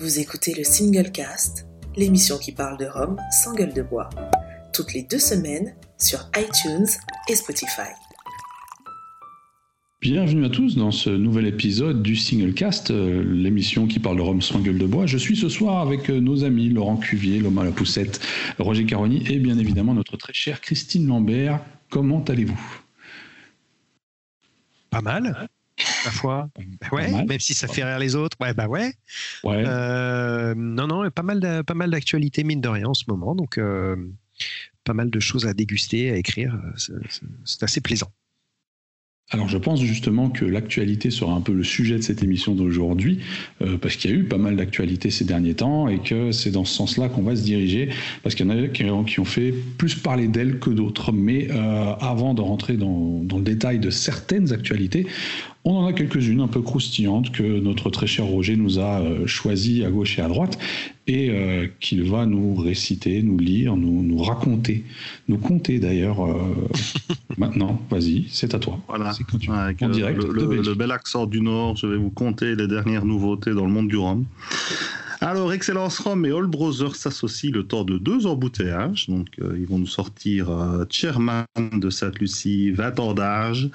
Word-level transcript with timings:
Vous 0.00 0.18
écoutez 0.18 0.54
le 0.54 0.64
Single 0.64 1.12
Cast, 1.12 1.66
l'émission 1.94 2.38
qui 2.38 2.52
parle 2.52 2.78
de 2.78 2.86
Rome 2.86 3.18
sans 3.42 3.52
gueule 3.52 3.74
de 3.74 3.82
bois, 3.82 4.08
toutes 4.72 4.94
les 4.94 5.02
deux 5.02 5.18
semaines 5.18 5.74
sur 5.98 6.20
iTunes 6.38 6.86
et 7.28 7.36
Spotify. 7.36 7.90
Bienvenue 10.00 10.46
à 10.46 10.48
tous 10.48 10.76
dans 10.76 10.90
ce 10.90 11.10
nouvel 11.10 11.46
épisode 11.46 12.02
du 12.02 12.16
Single 12.16 12.54
Cast, 12.54 12.90
euh, 12.90 13.22
l'émission 13.22 13.86
qui 13.86 13.98
parle 13.98 14.16
de 14.16 14.22
Rome 14.22 14.40
sans 14.40 14.60
gueule 14.60 14.78
de 14.78 14.86
bois. 14.86 15.04
Je 15.04 15.18
suis 15.18 15.36
ce 15.36 15.50
soir 15.50 15.86
avec 15.86 16.08
euh, 16.08 16.18
nos 16.18 16.44
amis 16.44 16.70
Laurent 16.70 16.96
Cuvier, 16.96 17.38
Loma 17.38 17.62
La 17.62 17.70
Poussette, 17.70 18.22
Roger 18.58 18.86
Caroni 18.86 19.22
et 19.30 19.38
bien 19.38 19.58
évidemment 19.58 19.92
notre 19.92 20.16
très 20.16 20.32
chère 20.32 20.62
Christine 20.62 21.08
Lambert. 21.08 21.60
Comment 21.90 22.24
allez-vous? 22.24 22.80
Pas 24.88 25.02
mal 25.02 25.46
la 26.04 26.10
foi. 26.10 26.48
ouais, 26.92 27.10
même 27.24 27.40
si 27.40 27.54
ça 27.54 27.68
fait 27.68 27.84
rire 27.84 27.98
les 27.98 28.14
autres. 28.16 28.36
Ouais, 28.40 28.54
bah 28.54 28.66
ouais. 28.68 28.92
Ouais. 29.44 29.64
Euh, 29.66 30.54
non, 30.56 30.86
non, 30.86 31.10
pas 31.10 31.22
mal, 31.22 31.40
de- 31.40 31.62
pas 31.62 31.74
mal 31.74 31.90
d'actualités 31.90 32.44
mine 32.44 32.60
de 32.60 32.68
rien 32.68 32.86
en 32.86 32.94
ce 32.94 33.04
moment, 33.08 33.34
donc 33.34 33.58
euh, 33.58 33.96
pas 34.84 34.94
mal 34.94 35.10
de 35.10 35.20
choses 35.20 35.46
à 35.46 35.52
déguster, 35.54 36.10
à 36.10 36.16
écrire. 36.16 36.58
C'est- 36.76 36.92
c'est- 37.44 37.62
assez 37.62 37.80
plaisant. 37.80 38.10
Alors 39.32 39.48
je 39.48 39.58
pense 39.58 39.80
justement 39.80 40.28
que 40.28 40.44
l'actualité 40.44 41.12
sera 41.12 41.32
un 41.32 41.40
peu 41.40 41.52
le 41.52 41.62
sujet 41.62 41.94
de 41.98 42.02
cette 42.02 42.24
émission 42.24 42.56
d'aujourd'hui, 42.56 43.20
euh, 43.62 43.78
parce 43.78 43.94
qu'il 43.94 44.10
y 44.10 44.14
a 44.14 44.16
eu 44.16 44.24
pas 44.24 44.38
mal 44.38 44.56
d'actualités 44.56 45.10
ces 45.12 45.24
derniers 45.24 45.54
temps 45.54 45.86
et 45.86 46.00
que 46.00 46.32
c'est 46.32 46.50
dans 46.50 46.64
ce 46.64 46.74
sens-là 46.74 47.08
qu'on 47.08 47.22
va 47.22 47.36
se 47.36 47.42
diriger, 47.44 47.90
parce 48.24 48.34
qu'il 48.34 48.44
y 48.44 48.50
en 48.50 48.58
a 48.64 48.66
qui 48.66 48.82
ont, 48.86 49.04
qui 49.04 49.20
ont 49.20 49.24
fait 49.24 49.54
plus 49.78 49.94
parler 49.94 50.26
d'elles 50.26 50.58
que 50.58 50.70
d'autres. 50.70 51.12
Mais 51.12 51.46
euh, 51.48 51.54
avant 52.00 52.34
de 52.34 52.40
rentrer 52.40 52.76
dans, 52.76 53.22
dans 53.22 53.36
le 53.36 53.44
détail 53.44 53.78
de 53.78 53.90
certaines 53.90 54.52
actualités, 54.52 55.06
on 55.64 55.74
en 55.76 55.86
a 55.86 55.92
quelques-unes 55.92 56.40
un 56.40 56.48
peu 56.48 56.62
croustillantes 56.62 57.30
que 57.32 57.42
notre 57.42 57.90
très 57.90 58.06
cher 58.06 58.24
Roger 58.24 58.56
nous 58.56 58.78
a 58.78 59.00
euh, 59.00 59.26
choisies 59.26 59.84
à 59.84 59.90
gauche 59.90 60.18
et 60.18 60.22
à 60.22 60.28
droite 60.28 60.58
et 61.06 61.28
euh, 61.30 61.66
qu'il 61.80 62.02
va 62.04 62.24
nous 62.24 62.54
réciter, 62.54 63.22
nous 63.22 63.36
lire, 63.38 63.76
nous, 63.76 64.02
nous 64.02 64.18
raconter, 64.22 64.84
nous 65.28 65.36
conter 65.38 65.78
d'ailleurs. 65.78 66.24
euh, 66.24 66.34
maintenant, 67.38 67.80
vas-y, 67.90 68.24
c'est 68.30 68.54
à 68.54 68.58
toi. 68.58 68.78
Voilà. 68.88 69.12
C'est 69.12 69.24
quand 69.24 69.38
tu- 69.38 69.50
Avec 69.50 69.82
en 69.82 69.88
direct 69.90 70.22
le, 70.22 70.62
le 70.62 70.74
bel 70.74 70.90
accent 70.92 71.26
du 71.26 71.40
Nord, 71.42 71.76
je 71.76 71.86
vais 71.86 71.96
vous 71.98 72.10
conter 72.10 72.54
les 72.54 72.66
dernières 72.66 73.04
nouveautés 73.04 73.52
dans 73.52 73.66
le 73.66 73.72
monde 73.72 73.88
du 73.88 73.96
rhum. 73.96 74.24
Alors, 75.22 75.52
Excellence 75.52 75.98
Rhum 75.98 76.24
et 76.24 76.30
All 76.30 76.46
Brothers 76.46 76.96
s'associent 76.96 77.52
le 77.52 77.64
temps 77.64 77.84
de 77.84 77.98
deux 77.98 78.26
embouteillages. 78.26 79.08
Donc, 79.08 79.28
euh, 79.40 79.54
ils 79.58 79.66
vont 79.66 79.78
nous 79.78 79.86
sortir 79.86 80.50
euh, 80.50 80.84
Chairman 80.88 81.44
de 81.72 81.90
Sainte-Lucie, 81.90 82.70
20 82.70 83.00
ans 83.00 83.12
d'âge, 83.12 83.68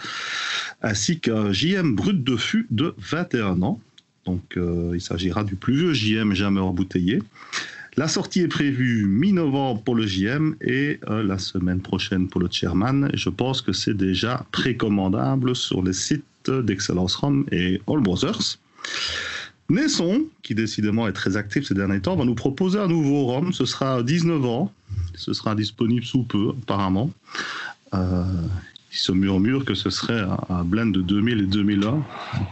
ainsi 0.82 1.20
qu'un 1.20 1.52
JM 1.52 1.96
brut 1.96 2.24
de 2.24 2.36
fût 2.36 2.66
de 2.72 2.96
21 2.98 3.62
ans. 3.62 3.80
Donc, 4.26 4.58
euh, 4.58 4.92
il 4.96 5.02
s'agira 5.02 5.44
du 5.44 5.56
plus 5.56 5.76
vieux 5.76 5.94
JM 5.94 6.34
jamais 6.34 6.62
embouteillé. 6.62 7.22
La 7.98 8.08
sortie 8.10 8.42
est 8.42 8.50
prévue 8.50 9.06
mi-novembre 9.06 9.82
pour 9.84 9.96
le 9.96 10.06
JM 10.06 10.56
et 10.62 11.00
euh, 11.10 11.24
la 11.24 11.38
semaine 11.38 11.80
prochaine 11.80 12.28
pour 12.28 12.42
le 12.42 12.50
Chairman. 12.52 13.10
Je 13.14 13.30
pense 13.30 13.62
que 13.62 13.72
c'est 13.72 13.94
déjà 13.94 14.46
précommandable 14.52 15.56
sur 15.56 15.82
les 15.82 15.94
sites 15.94 16.50
d'Excellence 16.50 17.16
Rhum 17.16 17.46
et 17.52 17.82
All 17.88 18.02
Brothers. 18.02 18.58
Nesson, 19.70 20.26
qui 20.44 20.54
décidément 20.54 21.08
est 21.08 21.14
très 21.14 21.38
actif 21.38 21.66
ces 21.66 21.74
derniers 21.74 22.02
temps, 22.02 22.16
va 22.16 22.26
nous 22.26 22.36
proposer 22.36 22.80
un 22.80 22.88
nouveau 22.88 23.26
rhum. 23.26 23.52
Ce 23.52 23.66
sera 23.66 23.96
à 23.96 24.04
19 24.04 24.46
ans. 24.46 24.72
Ce 25.16 25.34
sera 25.34 25.56
disponible 25.56 26.06
sous 26.06 26.24
peu, 26.24 26.50
apparemment. 26.62 27.12
Euh, 27.94 28.24
il 28.92 28.98
se 28.98 29.12
murmure 29.12 29.66
que 29.66 29.74
ce 29.74 29.90
serait 29.90 30.22
un, 30.22 30.38
un 30.50 30.64
blend 30.64 30.86
de 30.86 31.02
2000 31.02 31.42
et 31.42 31.48
2001. 31.48 32.04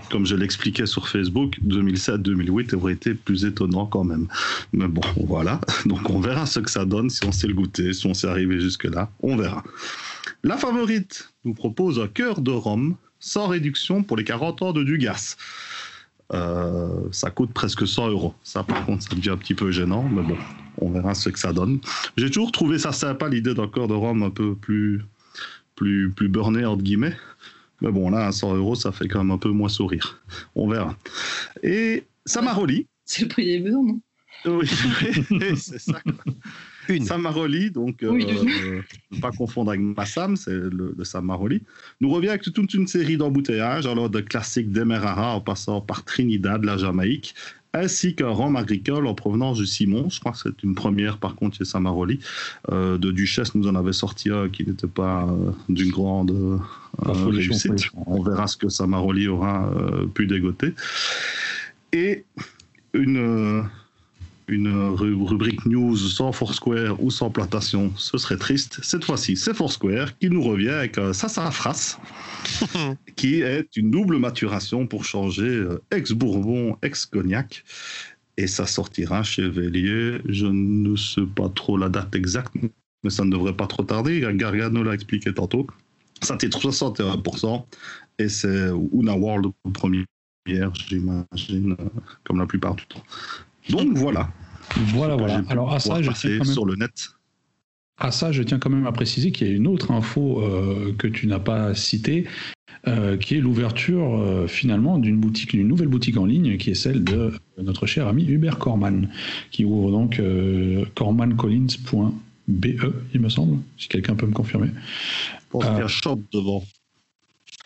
Comme 0.09 0.25
je 0.25 0.36
l'expliquais 0.36 0.86
sur 0.86 1.08
Facebook, 1.08 1.58
2007-2008 1.66 2.75
aurait 2.75 2.94
été 2.94 3.14
plus 3.14 3.45
étonnant 3.45 3.86
quand 3.86 4.03
même. 4.03 4.27
Mais 4.73 4.88
bon, 4.88 5.02
voilà. 5.25 5.61
Donc 5.86 6.09
on 6.09 6.20
verra 6.20 6.45
ce 6.45 6.59
que 6.59 6.70
ça 6.70 6.83
donne, 6.83 7.09
si 7.09 7.23
on 7.25 7.31
sait 7.31 7.48
le 7.48 7.53
goûter, 7.53 7.94
si 7.94 8.08
on 8.08 8.14
s'est 8.14 8.27
arrivé 8.27 8.59
jusque-là. 8.59 9.09
On 9.22 9.38
verra. 9.38 9.64
La 10.44 10.58
favorite 10.58 11.30
nous 11.45 11.54
propose 11.54 11.99
un 11.99 12.08
cœur 12.08 12.42
de 12.42 12.52
rhum 12.52 12.95
sans 13.20 13.48
réduction 13.48 14.04
pour 14.04 14.17
les 14.17 14.26
40 14.26 14.61
ans 14.64 14.73
de 14.73 14.83
Dugas. 14.83 15.38
Euh, 16.33 17.08
ça 17.11 17.30
coûte 17.30 17.54
presque 17.54 17.88
100 17.88 18.10
euros. 18.10 18.33
Ça, 18.44 18.64
par 18.64 18.86
contre, 18.86 19.04
ça 19.04 19.16
devient 19.16 19.32
un 19.32 19.38
petit 19.38 19.54
peu 19.54 19.71
gênant, 19.71 20.04
mais 20.04 20.23
bon, 20.23 20.38
on 20.80 20.89
verra 20.89 21.14
ce 21.14 21.30
que 21.30 21.39
ça 21.39 21.54
donne. 21.54 21.80
J'ai 22.17 22.30
toujours 22.30 22.52
trouvé 22.52 22.80
ça 22.80 22.92
sympa, 22.92 23.30
l'idée 23.30 23.54
d'un 23.54 23.67
cœur 23.67 23.88
de 23.88 23.94
rhum 23.94 24.23
un 24.23 24.30
peu 24.30 24.55
plus, 24.55 25.02
plus, 25.76 26.11
plus 26.11 26.30
burné, 26.30 26.66
entre 26.66 26.83
guillemets. 26.83 27.16
Mais 27.82 27.92
bon, 27.92 28.10
là, 28.10 28.27
à 28.27 28.32
100 28.32 28.55
euros, 28.55 28.76
ça 28.76 28.92
fait 28.92 29.08
quand 29.08 29.20
même 29.20 29.32
un 29.32 29.38
peu 29.38 29.49
moins 29.49 29.70
sourire. 29.70 30.21
On 30.55 30.67
verra. 30.67 30.95
Et 31.61 32.05
Samaroli. 32.26 32.88
C'est 33.05 33.23
le 33.23 33.27
prix 33.27 33.45
des 33.45 33.60
beurres, 33.60 33.83
non? 33.83 34.00
Oui, 34.45 34.67
c'est 35.55 35.80
ça. 35.80 36.02
Une. 36.89 37.05
Samaroli, 37.05 37.71
donc, 37.71 37.99
Oui, 38.02 38.26
euh, 38.27 38.45
euh, 38.66 38.82
ne 39.11 39.20
pas 39.20 39.32
confondre 39.32 39.71
avec 39.71 39.82
Massam, 39.82 40.36
c'est 40.36 40.52
le, 40.52 40.94
le 40.98 41.04
Samaroli, 41.04 41.61
nous 42.02 42.10
revient 42.10 42.30
avec 42.30 42.42
toute 42.42 42.73
une 42.73 42.88
série 42.88 43.17
d'embouteillages, 43.17 43.86
alors 43.86 44.10
de 44.10 44.21
classiques 44.21 44.71
d'Emerara 44.71 45.36
en 45.36 45.42
passant 45.42 45.82
par 45.82 46.04
Trinidad, 46.04 46.64
la 46.64 46.77
Jamaïque, 46.77 47.36
ainsi 47.73 48.14
qu'un 48.16 48.30
rhum 48.30 48.55
agricole 48.55 49.08
en 49.08 49.16
provenance 49.16 49.58
du 49.58 49.66
Simon. 49.66 50.10
Je 50.10 50.20
crois 50.20 50.33
que 50.33 50.38
c'est 50.38 50.64
une 50.64 50.76
première, 50.76 51.17
par 51.17 51.36
contre, 51.36 51.58
chez 51.58 51.66
Samaroli. 51.66 52.20
Euh, 52.71 52.98
de 52.98 53.11
Duchesse, 53.11 53.55
nous 53.55 53.67
en 53.67 53.76
avait 53.76 53.94
sorti 53.94 54.30
un 54.30 54.50
qui 54.50 54.64
n'était 54.65 54.88
pas 54.88 55.26
euh, 55.27 55.52
d'une 55.70 55.89
grande 55.89 56.32
euh, 56.32 56.58
réussite. 57.30 57.89
On 58.05 58.21
verra 58.21 58.45
ce 58.48 58.58
que 58.58 58.70
Samaroli 58.70 59.27
aura 59.27 59.71
euh, 59.76 60.05
pu 60.05 60.27
dégoter. 60.27 60.73
Et 61.94 62.26
une, 62.94 63.17
euh, 63.17 63.64
une 64.48 64.89
ru- 64.89 65.15
rubrique 65.23 65.65
news 65.65 65.95
sans 65.98 66.31
Foursquare 66.31 67.02
ou 67.04 67.11
sans 67.11 67.30
plantation, 67.30 67.92
ce 67.98 68.17
serait 68.17 68.37
triste. 68.37 68.80
Cette 68.83 69.04
fois-ci, 69.05 69.36
c'est 69.37 69.54
Foursquare 69.54 70.17
qui 70.17 70.30
nous 70.30 70.43
revient 70.43 70.70
avec 70.70 70.98
un 70.98 71.14
sassafras, 71.14 71.98
qui 73.15 73.42
est 73.42 73.76
une 73.76 73.92
double 73.92 74.17
maturation 74.17 74.87
pour 74.87 75.05
changer 75.05 75.43
euh, 75.43 75.82
ex-bourbon, 75.92 76.77
ex-cognac. 76.82 77.64
Et 78.37 78.48
ça 78.48 78.65
sortira 78.65 79.21
chez 79.23 79.48
Vélier. 79.48 80.17
Je 80.27 80.48
ne 80.48 80.95
sais 80.95 81.26
pas 81.36 81.49
trop 81.49 81.77
la 81.77 81.89
date 81.89 82.15
exacte, 82.15 82.53
mais 83.03 83.09
ça 83.09 83.23
ne 83.23 83.32
devrait 83.32 83.55
pas 83.55 83.67
trop 83.67 83.83
tarder. 83.83 84.26
Gargano 84.33 84.82
l'a 84.83 84.93
expliqué 84.95 85.33
tantôt. 85.33 85.67
Ça 86.21 86.37
titre 86.37 86.59
61%. 86.59 87.65
Et 88.20 88.30
c'est 88.30 88.70
Una 88.93 89.15
World 89.15 89.52
première, 89.73 90.05
j'imagine, 90.73 91.76
euh, 91.80 91.89
comme 92.23 92.39
la 92.39 92.45
plupart 92.45 92.76
du 92.76 92.86
temps. 92.86 93.03
Donc 93.70 93.98
voilà. 93.98 94.30
Voilà, 94.94 95.16
voilà. 95.16 95.42
Alors 95.50 95.74
à 95.74 95.80
ça, 95.80 96.02
je 96.02 96.12
tiens 96.12 96.38
quand 96.38 96.46
même, 96.46 96.54
sur 96.54 96.66
le 96.66 96.76
net. 96.76 97.10
à 97.98 98.12
ça, 98.12 98.32
je 98.32 98.42
tiens 98.44 98.60
quand 98.60 98.70
même 98.70 98.88
à 98.88 98.92
préciser 98.92 99.32
qu'il 99.32 99.48
y 99.48 99.52
a 99.52 99.54
une 99.54 99.68
autre 99.68 99.92
info 99.92 100.42
euh, 100.42 100.94
que 100.98 101.08
tu 101.08 101.28
n'as 101.28 101.40
pas 101.40 101.76
citée, 101.76 102.26
euh, 102.88 103.18
qui 103.18 103.36
est 103.36 103.40
l'ouverture 103.40 104.16
euh, 104.20 104.48
finalement 104.48 104.98
d'une 104.98 105.18
boutique, 105.20 105.52
d'une 105.52 105.68
nouvelle 105.68 105.88
boutique 105.90 106.18
en 106.18 106.26
ligne, 106.26 106.58
qui 106.58 106.72
est 106.72 106.76
celle 106.76 107.04
de 107.04 107.32
notre 107.62 107.86
cher 107.86 108.08
ami 108.08 108.26
Hubert 108.26 108.58
Corman, 108.58 109.10
qui 109.52 109.64
ouvre 109.64 109.92
donc 109.92 110.20
cormancollins.be, 110.95 112.66
il 113.14 113.22
me 113.22 113.30
semble, 113.30 113.60
si 113.78 113.88
quelqu'un 113.88 114.16
peut 114.16 114.26
me 114.28 114.34
confirmer. 114.34 114.68
Je 114.68 115.45
pense 115.50 115.64
Ah. 115.66 115.70
qu'il 115.72 115.80
y 115.80 115.84
a 115.84 115.88
shop 115.88 116.20
devant. 116.32 116.64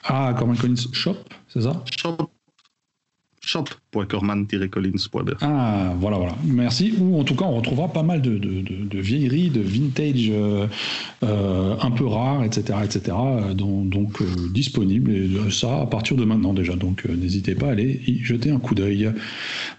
Ah, 0.04 0.34
Corman 0.38 0.56
Collins 0.58 0.76
Shop, 0.94 1.18
c'est 1.50 1.62
ça? 1.62 1.84
Shop. 2.00 2.30
shop.corman-collins.be. 3.48 5.36
Ah, 5.42 5.94
voilà, 6.00 6.18
voilà. 6.18 6.36
Merci. 6.46 6.94
Ou 7.00 7.20
en 7.20 7.24
tout 7.24 7.36
cas, 7.36 7.46
on 7.46 7.56
retrouvera 7.56 7.88
pas 7.88 8.04
mal 8.04 8.22
de, 8.22 8.38
de, 8.38 8.62
de- 8.62 8.86
de 8.86 9.00
vieilleries, 9.00 9.50
de 9.50 9.62
vintage 9.62 10.30
euh, 10.30 10.68
euh, 11.24 11.76
un 11.82 11.92
peu 11.92 12.06
rares, 12.06 12.44
etc., 12.44 12.80
etc., 12.84 13.16
euh, 13.18 13.54
donc 13.54 14.22
euh, 14.22 14.26
disponibles. 14.54 15.12
Et 15.12 15.30
ça 15.52 15.82
à 15.82 15.86
partir 15.86 16.18
de 16.18 16.26
maintenant 16.26 16.54
déjà. 16.54 16.76
Donc 16.76 17.06
n'hésitez 17.06 17.56
pas 17.56 17.68
à 17.68 17.72
aller 17.72 18.02
y 18.08 18.20
jeter 18.24 18.52
un 18.52 18.60
coup 18.60 18.76
d'œil. 18.76 19.10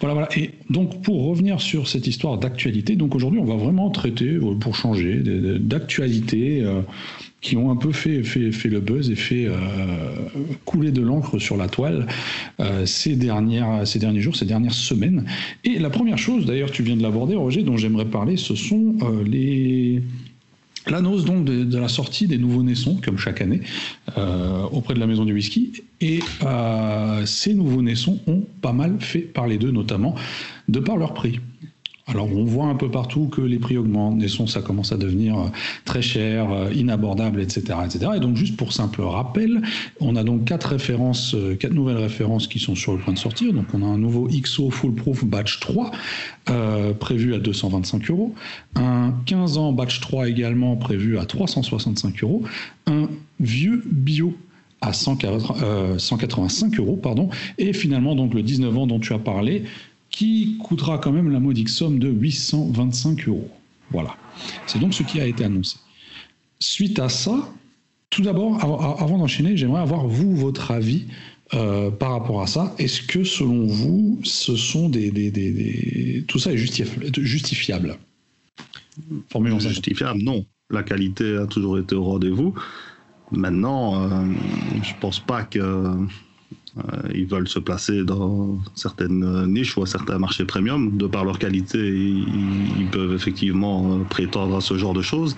Voilà, 0.00 0.14
voilà. 0.14 0.28
Et 0.38 0.50
donc 0.70 1.02
pour 1.02 1.26
revenir 1.28 1.60
sur 1.60 1.88
cette 1.88 2.06
histoire 2.06 2.38
d'actualité, 2.38 2.96
donc 2.96 3.14
aujourd'hui, 3.14 3.38
on 3.40 3.44
va 3.44 3.56
vraiment 3.56 3.90
traiter, 3.90 4.38
pour 4.60 4.74
changer, 4.74 5.22
euh, 5.26 6.82
qui 7.40 7.56
ont 7.56 7.70
un 7.70 7.76
peu 7.76 7.92
fait, 7.92 8.22
le 8.64 8.80
buzz 8.80 9.10
et 9.10 9.14
fait 9.14 9.46
euh, 9.46 9.54
couler 10.64 10.90
de 10.90 11.02
l'encre 11.02 11.38
sur 11.38 11.56
la 11.56 11.68
toile 11.68 12.06
euh, 12.60 12.84
ces, 12.84 13.14
dernières, 13.14 13.86
ces 13.86 13.98
derniers 13.98 14.20
jours, 14.20 14.34
ces 14.34 14.44
dernières 14.44 14.74
semaines. 14.74 15.24
Et 15.64 15.78
la 15.78 15.90
première 15.90 16.18
chose, 16.18 16.46
d'ailleurs, 16.46 16.70
tu 16.70 16.82
viens 16.82 16.96
de 16.96 17.02
l'aborder, 17.02 17.36
Roger, 17.36 17.62
dont 17.62 17.76
j'aimerais 17.76 18.06
parler, 18.06 18.36
ce 18.36 18.54
sont 18.54 18.96
euh, 19.02 19.22
les. 19.24 20.02
L'annonce 20.86 21.26
donc 21.26 21.44
de, 21.44 21.64
de 21.64 21.78
la 21.78 21.88
sortie 21.88 22.26
des 22.26 22.38
nouveaux 22.38 22.62
naissons, 22.62 22.98
comme 23.04 23.18
chaque 23.18 23.42
année, 23.42 23.60
auprès 24.72 24.94
de 24.94 25.00
la 25.00 25.06
maison 25.06 25.26
du 25.26 25.34
whisky. 25.34 25.82
Et 26.00 26.20
ces 27.26 27.52
nouveaux 27.52 27.82
naissons 27.82 28.18
ont 28.26 28.46
pas 28.62 28.72
mal 28.72 28.96
fait 28.98 29.18
parler 29.18 29.58
d'eux, 29.58 29.70
notamment 29.70 30.14
de 30.68 30.80
par 30.80 30.96
leur 30.96 31.12
prix. 31.12 31.40
Alors 32.08 32.26
on 32.34 32.44
voit 32.44 32.66
un 32.66 32.74
peu 32.74 32.90
partout 32.90 33.28
que 33.28 33.42
les 33.42 33.58
prix 33.58 33.76
augmentent, 33.76 34.20
les 34.20 34.28
sons 34.28 34.46
ça 34.46 34.62
commence 34.62 34.92
à 34.92 34.96
devenir 34.96 35.38
euh, 35.38 35.48
très 35.84 36.00
cher, 36.00 36.50
euh, 36.50 36.72
inabordable, 36.72 37.42
etc., 37.42 37.78
etc. 37.84 38.12
Et 38.16 38.20
donc 38.20 38.34
juste 38.34 38.56
pour 38.56 38.72
simple 38.72 39.02
rappel, 39.02 39.60
on 40.00 40.16
a 40.16 40.24
donc 40.24 40.46
quatre 40.46 40.70
références, 40.70 41.34
euh, 41.34 41.54
quatre 41.54 41.74
nouvelles 41.74 41.98
références 41.98 42.46
qui 42.46 42.60
sont 42.60 42.74
sur 42.74 42.92
le 42.92 42.98
point 42.98 43.12
de 43.12 43.18
sortir. 43.18 43.52
Donc 43.52 43.66
on 43.74 43.82
a 43.82 43.86
un 43.86 43.98
nouveau 43.98 44.26
XO 44.26 44.70
Foolproof 44.70 45.24
Batch 45.24 45.60
3 45.60 45.90
prévu 46.98 47.34
à 47.34 47.38
225 47.38 48.10
euros, 48.10 48.34
un 48.74 49.12
15 49.26 49.58
ans 49.58 49.72
Batch 49.72 50.00
3 50.00 50.28
également 50.28 50.76
prévu 50.76 51.18
à 51.18 51.26
365 51.26 52.22
euros, 52.22 52.42
un 52.86 53.08
vieux 53.38 53.82
bio 53.84 54.34
à 54.80 54.92
185 54.92 56.78
euros, 56.78 56.96
pardon, 56.96 57.28
et 57.58 57.72
finalement 57.72 58.14
donc 58.14 58.32
le 58.32 58.42
19 58.42 58.78
ans 58.78 58.86
dont 58.86 59.00
tu 59.00 59.12
as 59.12 59.18
parlé, 59.18 59.64
qui 60.10 60.56
coûtera 60.62 60.98
quand 60.98 61.12
même 61.12 61.30
la 61.30 61.40
modique 61.40 61.68
somme 61.68 61.98
de 61.98 62.08
825 62.08 63.28
euros. 63.28 63.50
Voilà. 63.90 64.16
C'est 64.66 64.78
donc 64.78 64.94
ce 64.94 65.02
qui 65.02 65.20
a 65.20 65.26
été 65.26 65.44
annoncé. 65.44 65.78
Suite 66.60 66.98
à 66.98 67.08
ça, 67.08 67.48
tout 68.10 68.22
d'abord, 68.22 68.62
avant 69.00 69.18
d'enchaîner, 69.18 69.56
j'aimerais 69.56 69.82
avoir 69.82 70.06
vous 70.06 70.34
votre 70.34 70.70
avis 70.70 71.06
euh, 71.54 71.90
par 71.90 72.12
rapport 72.12 72.42
à 72.42 72.46
ça. 72.46 72.74
Est-ce 72.78 73.02
que 73.02 73.24
selon 73.24 73.66
vous, 73.66 74.20
ce 74.22 74.56
sont 74.56 74.88
des, 74.88 76.24
tout 76.26 76.38
ça 76.38 76.52
est 76.52 76.56
justifiable? 76.56 77.98
Formulons 79.30 79.60
Justifiable, 79.60 80.20
non. 80.22 80.44
La 80.70 80.82
qualité 80.82 81.36
a 81.36 81.46
toujours 81.46 81.78
été 81.78 81.94
au 81.94 82.04
rendez-vous. 82.04 82.54
Maintenant, 83.30 84.02
euh, 84.02 84.24
je 84.82 84.92
pense 85.00 85.20
pas 85.20 85.44
que 85.44 85.58
euh, 85.58 85.94
ils 87.14 87.26
veulent 87.26 87.48
se 87.48 87.58
placer 87.58 88.04
dans 88.04 88.58
certaines 88.74 89.46
niches 89.46 89.76
ou 89.76 89.82
à 89.82 89.86
certains 89.86 90.18
marchés 90.18 90.44
premium. 90.44 90.96
De 90.96 91.06
par 91.06 91.24
leur 91.24 91.38
qualité, 91.38 91.78
ils, 91.78 92.88
peuvent 92.90 93.14
effectivement 93.14 93.92
euh, 93.92 94.04
prétendre 94.04 94.56
à 94.56 94.60
ce 94.60 94.78
genre 94.78 94.94
de 94.94 95.02
choses. 95.02 95.36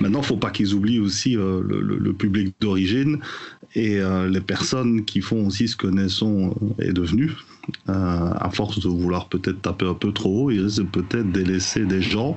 Maintenant, 0.00 0.20
il 0.20 0.22
ne 0.22 0.26
faut 0.26 0.36
pas 0.36 0.50
qu'ils 0.50 0.74
oublient 0.74 1.00
aussi 1.00 1.36
euh, 1.36 1.62
le, 1.68 2.12
public 2.12 2.54
d'origine 2.60 3.18
et 3.74 4.00
les 4.28 4.40
personnes 4.40 5.04
qui 5.04 5.20
font 5.20 5.46
aussi 5.46 5.68
ce 5.68 5.76
que 5.76 5.86
Nesson 5.86 6.54
est 6.78 6.92
devenu. 6.92 7.36
à 7.86 8.50
force 8.50 8.80
de 8.80 8.88
vouloir 8.88 9.28
peut-être 9.28 9.60
taper 9.60 9.86
un 9.86 9.94
peu 9.94 10.10
trop 10.12 10.46
haut, 10.46 10.50
ils 10.50 10.62
risquent 10.62 10.90
peut-être 10.90 11.30
délaisser 11.30 11.84
des 11.84 12.00
gens 12.00 12.36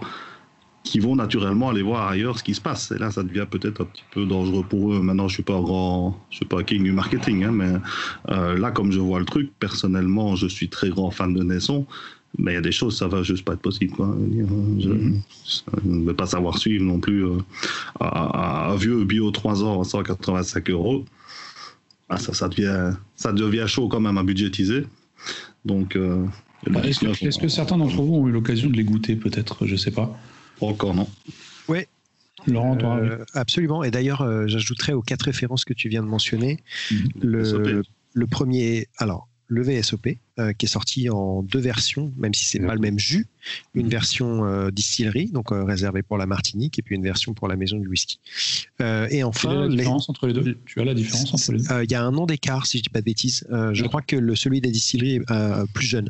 qui 0.83 0.99
vont 0.99 1.15
naturellement 1.15 1.69
aller 1.69 1.83
voir 1.83 2.09
ailleurs 2.09 2.39
ce 2.39 2.43
qui 2.43 2.55
se 2.55 2.61
passe. 2.61 2.91
Et 2.91 2.97
là, 2.97 3.11
ça 3.11 3.23
devient 3.23 3.45
peut-être 3.49 3.81
un 3.81 3.85
petit 3.85 4.03
peu 4.11 4.25
dangereux 4.25 4.65
pour 4.67 4.93
eux. 4.93 5.01
Maintenant, 5.01 5.27
je 5.27 5.35
suis 5.35 5.43
pas 5.43 5.53
un 5.53 5.61
grand, 5.61 6.19
je 6.29 6.37
suis 6.37 6.45
pas 6.45 6.63
king 6.63 6.83
du 6.83 6.91
marketing, 6.91 7.43
hein, 7.43 7.51
mais 7.51 7.73
euh, 8.29 8.57
là, 8.57 8.71
comme 8.71 8.91
je 8.91 8.99
vois 8.99 9.19
le 9.19 9.25
truc, 9.25 9.51
personnellement, 9.59 10.35
je 10.35 10.47
suis 10.47 10.69
très 10.69 10.89
grand 10.89 11.11
fan 11.11 11.33
de 11.33 11.43
Naisson. 11.43 11.85
Mais 12.37 12.53
il 12.53 12.55
y 12.55 12.57
a 12.57 12.61
des 12.61 12.71
choses, 12.71 12.97
ça 12.97 13.07
va 13.07 13.23
juste 13.23 13.43
pas 13.43 13.53
être 13.53 13.61
possible. 13.61 13.93
Quoi. 13.93 14.15
Je 14.79 14.89
ne 14.89 16.05
vais 16.05 16.13
pas 16.13 16.25
savoir 16.25 16.57
suivre 16.57 16.85
non 16.85 16.99
plus 16.99 17.25
euh, 17.25 17.37
un 17.99 18.75
vieux 18.75 19.03
bio 19.03 19.31
3 19.31 19.63
ans 19.65 19.81
à 19.81 19.83
185 19.83 20.69
euros. 20.69 21.05
Ah, 22.07 22.17
ça, 22.17 22.33
ça, 22.33 22.47
devient, 22.47 22.93
ça 23.15 23.33
devient 23.33 23.65
chaud 23.67 23.89
quand 23.89 23.99
même 23.99 24.17
à 24.17 24.23
budgétiser. 24.23 24.85
Donc, 25.65 25.95
euh, 25.97 26.25
bah, 26.69 26.81
est-ce 26.85 27.01
que, 27.01 27.07
est 27.07 27.39
que, 27.39 27.47
certains 27.49 27.77
d'entre 27.77 28.01
vous 28.01 28.15
ont 28.15 28.27
eu 28.29 28.31
l'occasion 28.31 28.69
de 28.69 28.77
les 28.77 28.85
goûter, 28.85 29.17
peut-être? 29.17 29.65
Je 29.65 29.75
sais 29.75 29.91
pas 29.91 30.17
encore, 30.67 30.93
non 30.93 31.07
Oui. 31.67 31.85
Laurent, 32.47 32.75
toi 32.75 32.97
euh, 32.97 33.23
Absolument. 33.33 33.83
Et 33.83 33.91
d'ailleurs, 33.91 34.21
euh, 34.21 34.47
j'ajouterais 34.47 34.93
aux 34.93 35.01
quatre 35.01 35.23
références 35.23 35.65
que 35.65 35.73
tu 35.73 35.89
viens 35.89 36.01
de 36.01 36.07
mentionner 36.07 36.59
mhm. 36.89 37.09
le, 37.21 37.83
le, 38.13 38.27
premier. 38.27 38.87
Alors, 38.97 39.27
le 39.51 39.63
VSOP, 39.63 40.17
euh, 40.39 40.53
qui 40.53 40.65
est 40.65 40.69
sorti 40.69 41.09
en 41.09 41.43
deux 41.43 41.59
versions, 41.59 42.13
même 42.15 42.33
si 42.33 42.45
c'est 42.45 42.59
pas 42.59 42.73
le 42.73 42.79
même 42.79 42.97
jus. 42.97 43.27
Une 43.73 43.85
mhm. 43.85 43.91
version 43.91 44.69
distillerie, 44.69 45.29
donc 45.29 45.47
réservée 45.51 46.03
pour 46.03 46.17
la 46.17 46.25
Martinique, 46.25 46.79
et 46.79 46.81
puis 46.81 46.95
une 46.95 47.03
version 47.03 47.33
pour 47.33 47.47
la 47.47 47.55
maison 47.55 47.77
du 47.77 47.87
whisky. 47.87 48.19
et 48.79 49.23
enfin, 49.23 49.49
Quelle 49.49 49.57
est 49.57 49.61
la 49.61 49.67
différence 49.69 50.09
entre 50.09 50.27
les 50.27 50.33
deux? 50.33 50.57
Tu 50.65 50.79
as 50.79 50.85
la 50.85 50.93
différence 50.93 51.33
entre 51.33 51.51
les 51.51 51.57
deux? 51.59 51.83
Il 51.83 51.91
y 51.91 51.95
a 51.95 52.03
un 52.03 52.15
an 52.15 52.25
d'écart, 52.27 52.65
si 52.65 52.77
je 52.77 52.83
dis 52.83 52.89
pas 52.89 52.99
de 53.01 53.05
bêtises. 53.05 53.45
je 53.49 53.83
crois 53.85 54.01
que 54.01 54.15
le, 54.15 54.35
celui 54.35 54.61
des 54.61 54.71
distilleries 54.71 55.15
est 55.15 55.73
plus 55.73 55.87
jeune. 55.87 56.09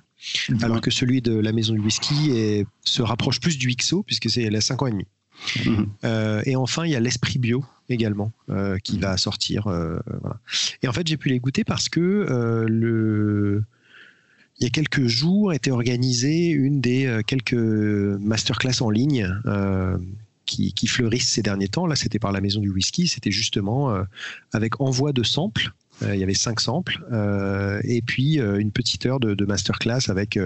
Alors 0.62 0.82
que 0.82 0.92
celui 0.92 1.22
de 1.22 1.34
la 1.34 1.52
maison 1.52 1.74
du 1.74 1.80
whisky 1.80 2.66
se 2.84 3.02
rapproche 3.02 3.40
plus 3.40 3.58
du 3.58 3.74
XO, 3.74 4.04
puisque 4.04 4.30
c'est 4.30 4.50
la 4.50 4.62
5 4.62 4.82
ans 4.82 4.88
et 4.88 4.92
demi. 4.92 5.08
Euh, 6.04 6.42
et 6.46 6.56
enfin, 6.56 6.86
il 6.86 6.92
y 6.92 6.96
a 6.96 7.00
l'esprit 7.00 7.40
bio 7.40 7.64
également 7.90 8.32
euh, 8.50 8.78
qui 8.80 9.00
va 9.00 9.18
sortir. 9.18 9.68
Euh, 9.68 10.00
et 10.82 10.88
en 10.88 10.94
fait, 10.94 11.08
j'ai 11.08 11.18
pu 11.18 11.30
les 11.30 11.40
goûter 11.40 11.64
parce 11.64 11.90
que 11.90 13.62
il 14.60 14.66
y 14.66 14.68
a 14.68 14.70
quelques 14.70 15.08
jours 15.08 15.54
était 15.54 15.72
organisée 15.72 16.50
une 16.50 16.82
des 16.82 17.22
quelques 17.26 17.54
masterclass 17.54 18.82
en 18.82 18.92
ligne 18.92 19.28
qui, 20.46 20.88
fleurissent 20.88 21.32
ces 21.32 21.42
derniers 21.42 21.68
temps. 21.68 21.88
Là, 21.88 21.96
c'était 21.96 22.20
par 22.20 22.32
la 22.32 22.42
maison 22.42 22.62
du 22.62 22.70
whisky. 22.70 23.08
C'était 23.08 23.32
justement 23.32 23.92
avec 24.54 24.80
envoi 24.80 25.14
de 25.14 25.24
samples 25.24 25.72
il 26.04 26.16
y 26.16 26.24
avait 26.24 26.34
cinq 26.34 26.60
samples 26.60 27.00
et 27.84 28.02
puis 28.02 28.40
une 28.40 28.72
petite 28.72 29.06
heure 29.08 29.20
de, 29.20 29.46
masterclass 29.46 30.10
avec 30.10 30.38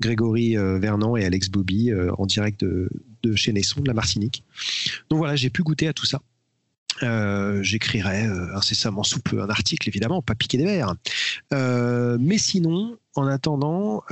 Grégory 0.00 0.56
Vernant 0.56 1.16
et 1.16 1.24
Alex 1.24 1.48
Bobby 1.48 1.92
en 2.18 2.26
direct 2.26 2.60
de, 2.60 2.90
chez 3.34 3.52
Nesson, 3.52 3.80
de 3.80 3.88
la 3.88 3.94
Martinique. 3.94 4.44
Donc 5.10 5.18
voilà, 5.18 5.36
j'ai 5.36 5.50
pu 5.50 5.62
goûter 5.62 5.88
à 5.88 5.92
tout 5.92 6.06
ça. 6.06 6.20
j'écrirai 7.62 8.24
incessamment 8.54 9.02
sous 9.02 9.20
peu 9.20 9.42
un 9.42 9.48
article, 9.48 9.88
évidemment, 9.88 10.22
pas 10.22 10.34
piquer 10.34 10.58
des 10.58 10.64
verres. 10.64 10.94
mais 11.50 12.38
sinon, 12.38 12.98
en 13.14 13.26
attendant, 13.26 14.02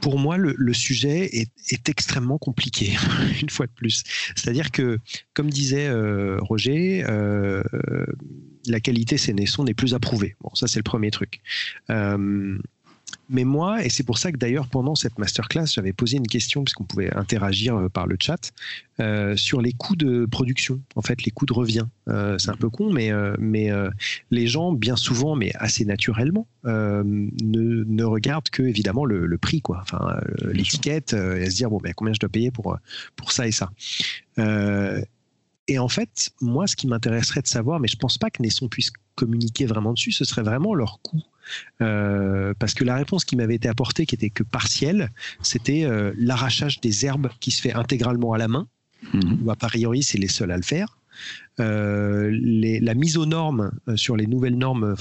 pour 0.00 0.18
moi, 0.18 0.36
le, 0.36 0.72
sujet 0.72 1.28
est, 1.32 1.88
extrêmement 1.88 2.38
compliqué, 2.38 2.96
une 3.42 3.50
fois 3.50 3.66
de 3.66 3.72
plus. 3.72 4.04
C'est-à-dire 4.36 4.70
que, 4.70 4.98
comme 5.34 5.50
disait 5.50 5.90
Roger, 6.40 7.04
la 8.66 8.80
qualité 8.80 9.16
Sénesson 9.18 9.64
n'est 9.64 9.74
plus 9.74 9.94
approuvée. 9.94 10.36
Bon, 10.40 10.54
ça 10.54 10.66
c'est 10.66 10.78
le 10.78 10.84
premier 10.84 11.10
truc. 11.10 11.40
Euh, 13.28 13.34
mais 13.38 13.44
moi, 13.44 13.84
et 13.84 13.90
c'est 13.90 14.02
pour 14.02 14.18
ça 14.18 14.32
que 14.32 14.36
d'ailleurs 14.36 14.68
pendant 14.68 14.94
cette 14.94 15.18
masterclass, 15.18 15.66
j'avais 15.66 15.92
posé 15.92 16.16
une 16.16 16.26
question, 16.26 16.64
puisqu'on 16.64 16.84
pouvait 16.84 17.14
interagir 17.14 17.76
euh, 17.76 17.88
par 17.88 18.06
le 18.06 18.16
chat, 18.20 18.52
euh, 19.00 19.36
sur 19.36 19.60
les 19.60 19.72
coûts 19.72 19.96
de 19.96 20.26
production, 20.26 20.80
en 20.96 21.02
fait, 21.02 21.22
les 21.24 21.30
coûts 21.30 21.46
de 21.46 21.52
revient. 21.52 21.86
c'est 22.38 22.50
un 22.50 22.56
peu 22.56 22.70
con, 22.70 22.92
mais, 22.92 23.12
mais 23.38 23.70
les 24.30 24.46
gens, 24.46 24.72
bien 24.72 24.96
souvent, 24.96 25.36
mais 25.36 25.52
assez 25.56 25.84
naturellement, 25.84 26.48
ne, 26.64 28.04
regardent 28.04 28.48
que, 28.48 28.62
évidemment, 28.62 29.04
le, 29.04 29.38
prix, 29.38 29.60
quoi. 29.60 29.80
Enfin, 29.82 30.18
l'étiquette, 30.42 31.12
et 31.12 31.48
se 31.48 31.54
dire, 31.54 31.70
bon, 31.70 31.78
ben, 31.78 31.92
combien 31.94 32.12
je 32.12 32.18
dois 32.18 32.28
payer 32.28 32.50
pour, 32.50 32.76
pour 33.14 33.30
ça 33.30 33.46
et 33.46 33.52
ça. 33.52 33.70
Et 35.68 35.78
en 35.78 35.88
fait, 35.88 36.30
moi, 36.40 36.66
ce 36.66 36.74
qui 36.74 36.86
m'intéresserait 36.86 37.42
de 37.42 37.46
savoir, 37.46 37.78
mais 37.78 37.88
je 37.88 37.96
pense 37.96 38.16
pas 38.16 38.30
que 38.30 38.42
Nesson 38.42 38.68
puisse 38.68 38.90
communiquer 39.14 39.66
vraiment 39.66 39.92
dessus, 39.92 40.12
ce 40.12 40.24
serait 40.24 40.42
vraiment 40.42 40.74
leur 40.74 41.00
coût. 41.02 41.22
Euh, 41.80 42.54
parce 42.58 42.74
que 42.74 42.84
la 42.84 42.96
réponse 42.96 43.24
qui 43.24 43.36
m'avait 43.36 43.54
été 43.54 43.68
apportée, 43.68 44.06
qui 44.06 44.14
était 44.14 44.30
que 44.30 44.42
partielle, 44.42 45.10
c'était 45.42 45.84
euh, 45.84 46.12
l'arrachage 46.16 46.80
des 46.80 47.06
herbes 47.06 47.28
qui 47.40 47.50
se 47.50 47.60
fait 47.60 47.72
intégralement 47.72 48.32
à 48.32 48.38
la 48.38 48.48
main, 48.48 48.68
ou 49.14 49.50
a 49.50 49.56
priori 49.56 50.02
c'est 50.02 50.18
les 50.18 50.28
seuls 50.28 50.50
à 50.50 50.56
le 50.56 50.62
faire. 50.62 50.98
Euh, 51.60 52.30
la 52.40 52.94
mise 52.94 53.16
aux 53.16 53.26
normes 53.26 53.72
sur 53.96 54.16
les 54.16 54.26
nouvelles 54.26 54.56
normes 54.56 54.94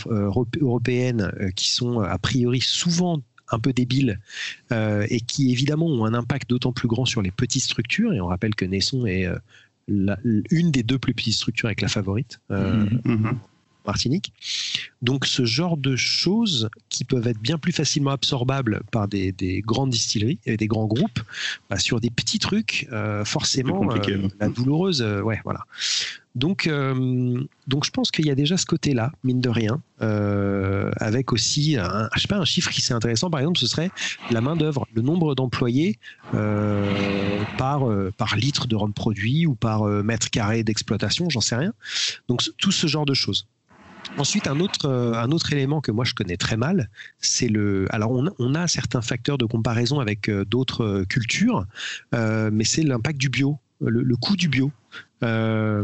européennes 0.60 1.32
qui 1.56 1.70
sont 1.70 2.00
a 2.00 2.18
priori 2.18 2.62
souvent 2.62 3.22
un 3.50 3.60
peu 3.60 3.74
débiles 3.74 4.20
et 4.72 5.20
qui 5.22 5.52
évidemment 5.52 5.88
ont 5.88 6.06
un 6.06 6.14
impact 6.14 6.50
d'autant 6.50 6.74
plus 6.74 6.88
grand 6.88 7.06
sur 7.06 7.22
les 7.22 7.32
petites 7.32 7.64
structures. 7.64 8.14
Et 8.14 8.22
on 8.22 8.28
rappelle 8.28 8.56
que 8.56 8.66
Nesson 8.66 9.06
est 9.06 9.28
une 9.88 10.72
des 10.72 10.84
deux 10.84 11.00
plus 11.00 11.14
petites 11.14 11.36
structures 11.36 11.68
avec 11.68 11.82
la 11.82 11.88
favorite. 11.88 12.40
Euh, 12.52 12.86
mhm. 13.06 13.38
Martinique. 13.88 14.34
Donc 15.02 15.26
ce 15.26 15.46
genre 15.46 15.78
de 15.78 15.96
choses 15.96 16.70
qui 16.90 17.04
peuvent 17.04 17.28
être 17.28 17.40
bien 17.40 17.58
plus 17.58 17.72
facilement 17.72 18.12
absorbables 18.12 18.82
par 18.92 19.08
des, 19.08 19.34
grandes 19.66 19.90
distilleries 19.90 20.40
et 20.46 20.58
des 20.58 20.68
grands 20.68 20.86
groupes, 20.86 21.20
bah, 21.70 21.80
sur 21.80 22.00
des 22.00 22.10
petits 22.10 22.40
trucs, 22.40 22.88
euh, 22.92 23.26
forcément, 23.26 23.90
euh, 23.92 24.28
la 24.40 24.50
douloureuse, 24.50 25.02
ouais, 25.02 25.40
voilà. 25.44 25.66
Donc, 26.38 26.68
euh, 26.68 27.44
donc 27.66 27.84
je 27.84 27.90
pense 27.90 28.12
qu'il 28.12 28.28
y 28.28 28.30
a 28.30 28.36
déjà 28.36 28.58
ce 28.58 28.68
côté-là, 28.68 29.12
mine 29.24 29.42
de 29.42 29.50
rien, 29.50 29.82
euh, 30.04 30.92
avec 30.98 31.34
aussi, 31.34 31.78
un, 31.78 32.10
je 32.14 32.22
sais 32.22 32.28
pas, 32.28 32.38
un 32.38 32.46
chiffre 32.46 32.70
qui 32.70 32.82
serait 32.82 32.94
intéressant, 32.94 33.32
par 33.32 33.40
exemple, 33.40 33.58
ce 33.58 33.66
serait 33.66 33.90
la 34.30 34.40
main-d'œuvre, 34.40 34.86
le 34.94 35.02
nombre 35.02 35.34
d'employés 35.34 35.98
euh, 36.36 36.94
par, 37.58 37.88
par 38.18 38.36
litre 38.36 38.68
de 38.68 38.76
rhum 38.76 38.94
produit 38.94 39.48
ou 39.48 39.56
par 39.56 39.86
mètre 39.86 40.30
carré 40.30 40.64
d'exploitation, 40.64 41.28
j'en 41.32 41.42
sais 41.42 41.56
rien. 41.56 41.74
Donc, 42.28 42.44
tout 42.60 42.72
ce 42.72 42.86
genre 42.86 43.08
de 43.08 43.16
choses. 43.16 43.48
Ensuite, 44.18 44.48
un 44.48 44.60
autre, 44.60 44.90
un 44.90 45.32
autre 45.32 45.54
élément 45.54 45.80
que 45.82 45.92
moi 45.92 46.04
je 46.06 46.14
connais 46.14 46.38
très 46.38 46.58
mal, 46.58 46.90
c'est 47.20 47.48
le. 47.48 47.86
Alors, 47.92 48.12
on, 48.12 48.56
a 48.56 48.68
certains 48.68 49.02
facteurs 49.02 49.38
de 49.38 49.46
comparaison 49.46 50.00
avec 50.00 50.30
d'autres 50.30 51.06
cultures, 51.08 51.66
mais 52.14 52.64
c'est 52.64 52.84
l'impact 52.84 53.20
du 53.20 53.30
bio, 53.30 53.58
le, 53.82 54.02
le 54.02 54.16
coût 54.16 54.36
du 54.36 54.48
bio. 54.48 54.72
Euh, 55.24 55.84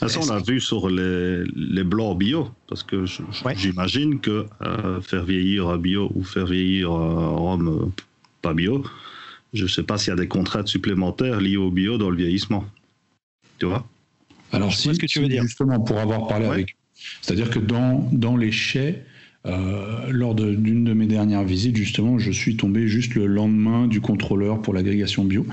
Ah, 0.00 0.08
ça, 0.08 0.20
on 0.20 0.26
l'a 0.26 0.40
vu 0.40 0.60
sur 0.60 0.88
les, 0.90 1.44
les 1.44 1.84
blancs 1.84 2.18
bio, 2.18 2.50
parce 2.68 2.82
que 2.82 3.04
Ouais. 3.44 3.54
j'imagine 3.56 4.20
que 4.20 4.46
euh, 4.62 5.00
faire 5.00 5.24
vieillir 5.24 5.68
un 5.68 5.78
bio 5.78 6.10
ou 6.14 6.24
faire 6.24 6.46
vieillir 6.46 6.90
un 6.90 7.28
rhum 7.28 7.68
euh, 7.68 8.02
pas 8.42 8.54
bio, 8.54 8.84
je 9.52 9.62
ne 9.62 9.68
sais 9.68 9.84
pas 9.84 9.96
s'il 9.98 10.08
y 10.08 10.12
a 10.12 10.16
des 10.16 10.28
contraintes 10.28 10.68
supplémentaires 10.68 11.40
liées 11.40 11.56
au 11.56 11.70
bio 11.70 11.96
dans 11.96 12.10
le 12.10 12.16
vieillissement. 12.16 12.64
Tu 13.58 13.66
vois? 13.66 13.86
Alors, 14.54 14.70
Je 14.70 14.76
si, 14.76 14.88
vois 14.88 14.94
ce 14.94 15.00
que 15.00 15.06
tu 15.06 15.20
veux 15.20 15.28
dire. 15.28 15.42
justement, 15.42 15.80
pour 15.80 15.98
avoir 15.98 16.26
parlé 16.26 16.46
Ouais. 16.46 16.52
avec. 16.52 16.76
C'est-à-dire 17.22 17.50
que 17.50 17.58
dans, 17.58 18.08
dans 18.12 18.36
les 18.36 18.52
chais, 18.52 19.04
euh, 19.46 20.06
lors 20.10 20.34
d'une 20.34 20.84
de, 20.84 20.94
mes 20.94 21.06
dernières 21.06 21.44
visites, 21.44 21.76
justement, 21.76 22.18
je 22.18 22.30
suis 22.30 22.56
tombé 22.56 22.88
juste 22.88 23.14
le 23.14 23.26
lendemain 23.26 23.86
du 23.86 24.00
contrôleur 24.00 24.62
pour 24.62 24.72
l'agrégation 24.72 25.24
bio. 25.24 25.44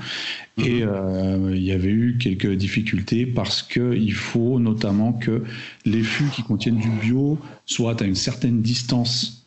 Et 0.56 0.82
euh, 0.82 1.50
il 1.54 1.62
y 1.62 1.72
avait 1.72 1.90
eu 1.90 2.16
quelques 2.18 2.52
difficultés 2.54 3.26
parce 3.26 3.62
qu'il 3.62 4.14
faut 4.14 4.58
notamment 4.58 5.12
que 5.12 5.42
les 5.84 6.02
fûts 6.02 6.30
qui 6.34 6.42
contiennent 6.42 6.78
du 6.78 6.88
bio 6.88 7.38
soient 7.66 8.00
à 8.02 8.06
une 8.06 8.14
certaine 8.14 8.62
distance 8.62 9.44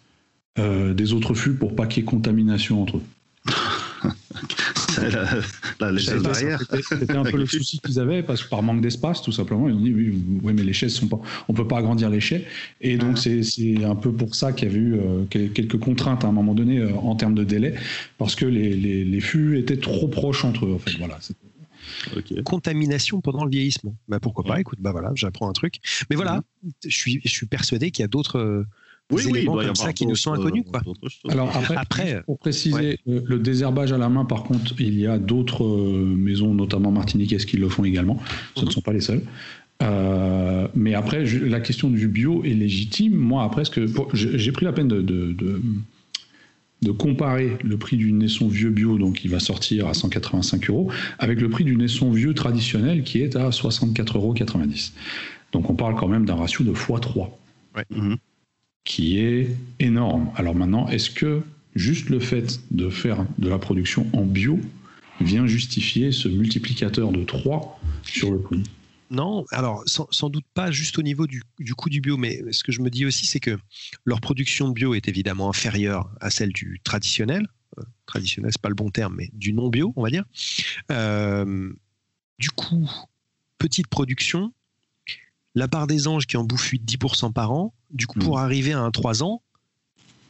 euh, 0.59 0.93
des 0.93 1.13
autres 1.13 1.33
fûts 1.33 1.55
pour 1.55 1.75
pas 1.75 1.87
qu'il 1.87 2.03
y 2.03 2.05
ait 2.05 2.09
contamination 2.09 2.81
entre 2.83 2.97
eux. 2.97 3.03
La, 5.79 5.91
la. 5.91 5.99
C'était 5.99 7.15
un 7.15 7.23
peu 7.23 7.37
le 7.37 7.45
souci 7.45 7.79
qu'ils 7.79 7.99
avaient 7.99 8.23
parce 8.23 8.43
que 8.43 8.49
par 8.49 8.63
manque 8.63 8.81
d'espace, 8.81 9.21
tout 9.21 9.31
simplement, 9.31 9.67
ils 9.67 9.75
ont 9.75 9.79
dit 9.79 9.93
oui, 9.93 10.13
oui, 10.43 10.53
mais 10.53 10.63
les 10.63 10.73
chaises 10.73 10.93
sont 10.95 11.07
pas, 11.07 11.19
on 11.47 11.53
peut 11.53 11.67
pas 11.67 11.79
agrandir 11.79 12.09
les 12.09 12.19
chais, 12.21 12.45
et 12.81 12.97
donc 12.97 13.11
Mhm. 13.11 13.17
c'est 13.17 13.43
c'est 13.43 13.83
un 13.83 13.95
peu 13.95 14.11
pour 14.11 14.35
ça 14.35 14.53
qu'il 14.53 14.67
y 14.67 14.71
avait 14.71 14.79
eu 14.79 14.93
euh, 14.95 15.23
quel- 15.29 15.51
quelques 15.51 15.79
contraintes 15.79 16.23
à 16.23 16.27
un 16.27 16.31
moment 16.31 16.53
donné 16.53 16.79
euh, 16.79 16.93
en 16.95 17.15
termes 17.15 17.35
de 17.35 17.43
délai, 17.43 17.75
parce 18.17 18.35
que 18.35 18.45
les, 18.45 18.75
les, 18.75 19.03
les 19.03 19.19
fûts 19.21 19.57
étaient 19.57 19.77
trop 19.77 20.07
proches 20.07 20.45
entre 20.45 20.65
eux. 20.65 20.73
En 20.73 20.79
fait, 20.79 20.97
voilà. 20.97 21.19
contamination 22.43 23.21
pendant 23.21 23.43
le 23.43 23.49
vieillissement. 23.51 23.95
Bah 24.07 24.19
pourquoi 24.19 24.43
pas, 24.43 24.59
écoute, 24.59 24.79
bah 24.81 24.91
voilà, 24.91 25.11
j'apprends 25.15 25.49
un 25.49 25.53
truc. 25.53 25.75
Mais 26.09 26.15
voilà, 26.15 26.41
je 26.85 26.95
suis, 26.95 27.21
je 27.23 27.29
suis 27.29 27.45
persuadé 27.47 27.91
qu'il 27.91 28.03
y 28.03 28.05
a 28.05 28.09
d'autres 28.09 28.65
euh, 29.11 29.15
Oui, 29.15 29.23
oui, 29.25 29.37
éléments 29.39 29.53
doit 29.53 29.63
y 29.63 29.65
comme 29.67 29.75
ça 29.75 29.93
qui 29.93 30.07
nous 30.07 30.15
sont 30.15 30.33
inconnus, 30.33 30.63
quoi. 30.69 30.81
choses. 30.83 31.31
Alors 31.31 31.51
après, 31.75 32.23
pour 32.25 32.39
préciser, 32.39 32.99
euh, 33.07 33.21
le 33.25 33.39
désherbage 33.39 33.91
à 33.93 33.97
la 33.97 34.09
main, 34.09 34.25
par 34.25 34.43
contre, 34.43 34.73
il 34.79 34.99
y 34.99 35.05
a 35.07 35.17
d'autres 35.19 35.63
euh, 35.63 36.05
maisons, 36.17 36.53
notamment 36.53 36.91
martiniquaises, 36.91 37.45
qui 37.45 37.57
le 37.57 37.69
font 37.69 37.83
également. 37.85 38.19
Ce 38.55 38.61
Mhm. 38.61 38.67
ne 38.67 38.71
sont 38.71 38.81
pas 38.81 38.93
les 38.93 39.01
seuls. 39.01 39.21
Euh, 39.83 40.67
mais 40.73 40.93
après, 40.93 41.25
je- 41.25 41.43
la 41.45 41.59
question 41.59 41.89
du 41.89 42.07
bio 42.07 42.43
est 42.45 42.53
légitime. 42.53 43.13
Moi, 43.15 43.43
après, 43.43 43.65
ce 43.65 43.71
que 43.71 43.85
pour- 43.87 44.09
j'ai 44.15 44.51
pris 44.51 44.65
la 44.65 44.71
peine 44.73 44.87
de, 44.87 45.01
de, 45.01 45.33
de- 45.33 45.61
de 46.81 46.91
comparer 46.91 47.57
le 47.63 47.77
prix 47.77 47.97
du 47.97 48.11
naisson 48.11 48.47
vieux 48.47 48.69
bio, 48.69 48.97
donc 48.97 49.15
qui 49.15 49.27
va 49.27 49.39
sortir 49.39 49.87
à 49.87 49.93
185 49.93 50.69
euros, 50.69 50.89
avec 51.19 51.41
le 51.41 51.49
prix 51.49 51.63
du 51.63 51.75
naisson 51.75 52.09
vieux 52.11 52.33
traditionnel 52.33 53.03
qui 53.03 53.19
est 53.21 53.35
à 53.35 53.49
64,90 53.51 54.13
euros. 54.15 54.33
Donc 55.51 55.69
on 55.69 55.75
parle 55.75 55.95
quand 55.95 56.07
même 56.07 56.25
d'un 56.25 56.35
ratio 56.35 56.63
de 56.63 56.71
x3 56.73 57.29
Mhm. 57.89 58.15
Qui 58.85 59.19
est 59.19 59.49
énorme. 59.79 60.31
Alors 60.35 60.55
maintenant, 60.55 60.87
est-ce 60.87 61.09
que 61.09 61.41
juste 61.75 62.09
le 62.09 62.19
fait 62.19 62.61
de 62.71 62.89
faire 62.89 63.25
de 63.37 63.49
la 63.49 63.57
production 63.57 64.07
en 64.13 64.23
bio 64.23 64.59
vient 65.19 65.47
justifier 65.47 66.11
ce 66.11 66.27
multiplicateur 66.27 67.11
de 67.11 67.23
3 67.23 67.79
sur 68.03 68.31
le 68.31 68.39
prix? 68.39 68.63
Non, 69.11 69.45
alors 69.51 69.83
sans, 69.85 70.29
doute 70.29 70.45
pas 70.53 70.71
juste 70.71 70.97
au 70.97 71.01
niveau 71.01 71.27
du, 71.27 71.43
coût 71.77 71.89
du 71.89 72.01
bio, 72.01 72.17
mais 72.17 72.41
ce 72.51 72.63
que 72.63 72.71
je 72.71 72.81
me 72.81 72.89
dis 72.89 73.05
aussi, 73.05 73.25
c'est 73.25 73.39
que 73.39 73.57
leur 74.03 74.19
production 74.19 74.69
bio 74.69 74.93
est 74.95 75.07
évidemment 75.07 75.49
inférieure 75.49 76.09
à 76.21 76.29
celle 76.29 76.51
du 76.51 76.79
traditionnel. 76.83 77.47
Euh, 77.77 77.83
traditionnel, 78.07 78.51
c'est 78.51 78.61
pas 78.61 78.69
le 78.69 78.75
bon 78.75 78.89
terme, 78.89 79.15
mais 79.15 79.29
du 79.33 79.53
non 79.53 79.69
bio, 79.69 79.93
on 79.95 80.03
va 80.03 80.09
dire. 80.09 80.25
Euh, 80.91 81.71
du 82.39 82.49
coup, 82.49 82.89
petite 83.59 83.87
production, 83.87 84.51
la 85.55 85.67
part 85.67 85.87
des 85.87 86.07
anges 86.07 86.27
qui 86.27 86.37
en 86.37 86.43
bouffe 86.43 86.71
8-10% 86.71 87.31
par 87.33 87.51
an, 87.51 87.73
du 87.91 88.07
coup, 88.07 88.19
pour 88.19 88.39
arriver 88.39 88.73
à 88.73 88.79
un 88.81 88.91
3 88.91 89.23
ans, 89.23 89.41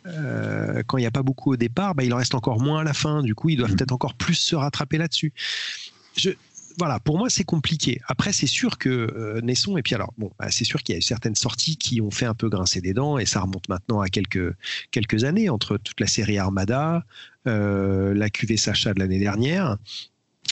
euh, 0.05 0.83
quand 0.85 0.97
il 0.97 1.01
n'y 1.01 1.07
a 1.07 1.11
pas 1.11 1.23
beaucoup 1.23 1.51
au 1.53 1.57
départ, 1.57 1.95
bah, 1.95 2.03
il 2.03 2.13
en 2.13 2.17
reste 2.17 2.35
encore 2.35 2.61
moins 2.61 2.81
à 2.81 2.83
la 2.83 2.93
fin. 2.93 3.23
Du 3.23 3.33
coup, 3.33 3.49
ils 3.49 3.57
doivent 3.57 3.71
Mhm. 3.71 3.77
peut-être 3.77 3.91
encore 3.91 4.13
plus 4.13 4.35
se 4.35 4.55
rattraper 4.55 4.97
là-dessus. 4.99 5.33
Je, 6.15 6.29
voilà, 6.77 6.99
pour 6.99 7.17
moi, 7.17 7.29
c'est 7.29 7.43
compliqué. 7.43 8.01
Après, 8.07 8.31
c'est 8.33 8.45
sûr 8.47 8.77
que 8.77 8.89
euh, 8.89 9.41
Nesson, 9.41 9.77
et 9.77 9.81
puis 9.81 9.95
alors, 9.95 10.13
bon, 10.17 10.29
bah, 10.37 10.51
c'est 10.51 10.65
sûr 10.65 10.83
qu'il 10.83 10.93
y 10.93 10.95
a 10.95 10.99
eu 10.99 11.01
certaines 11.01 11.35
sorties 11.35 11.77
qui 11.77 12.01
ont 12.01 12.11
fait 12.11 12.25
un 12.25 12.35
peu 12.35 12.49
grincer 12.49 12.81
des 12.81 12.93
dents, 12.93 13.17
et 13.17 13.25
ça 13.25 13.39
remonte 13.39 13.67
maintenant 13.69 14.01
à 14.01 14.09
quelques, 14.09 14.53
quelques 14.91 15.23
années, 15.23 15.49
entre 15.49 15.77
toute 15.77 15.99
la 15.99 16.07
série 16.07 16.37
Armada, 16.37 17.03
euh, 17.47 18.13
la 18.13 18.29
QV 18.29 18.57
Sacha 18.57 18.93
de 18.93 18.99
l'année 18.99 19.19
dernière. 19.19 19.77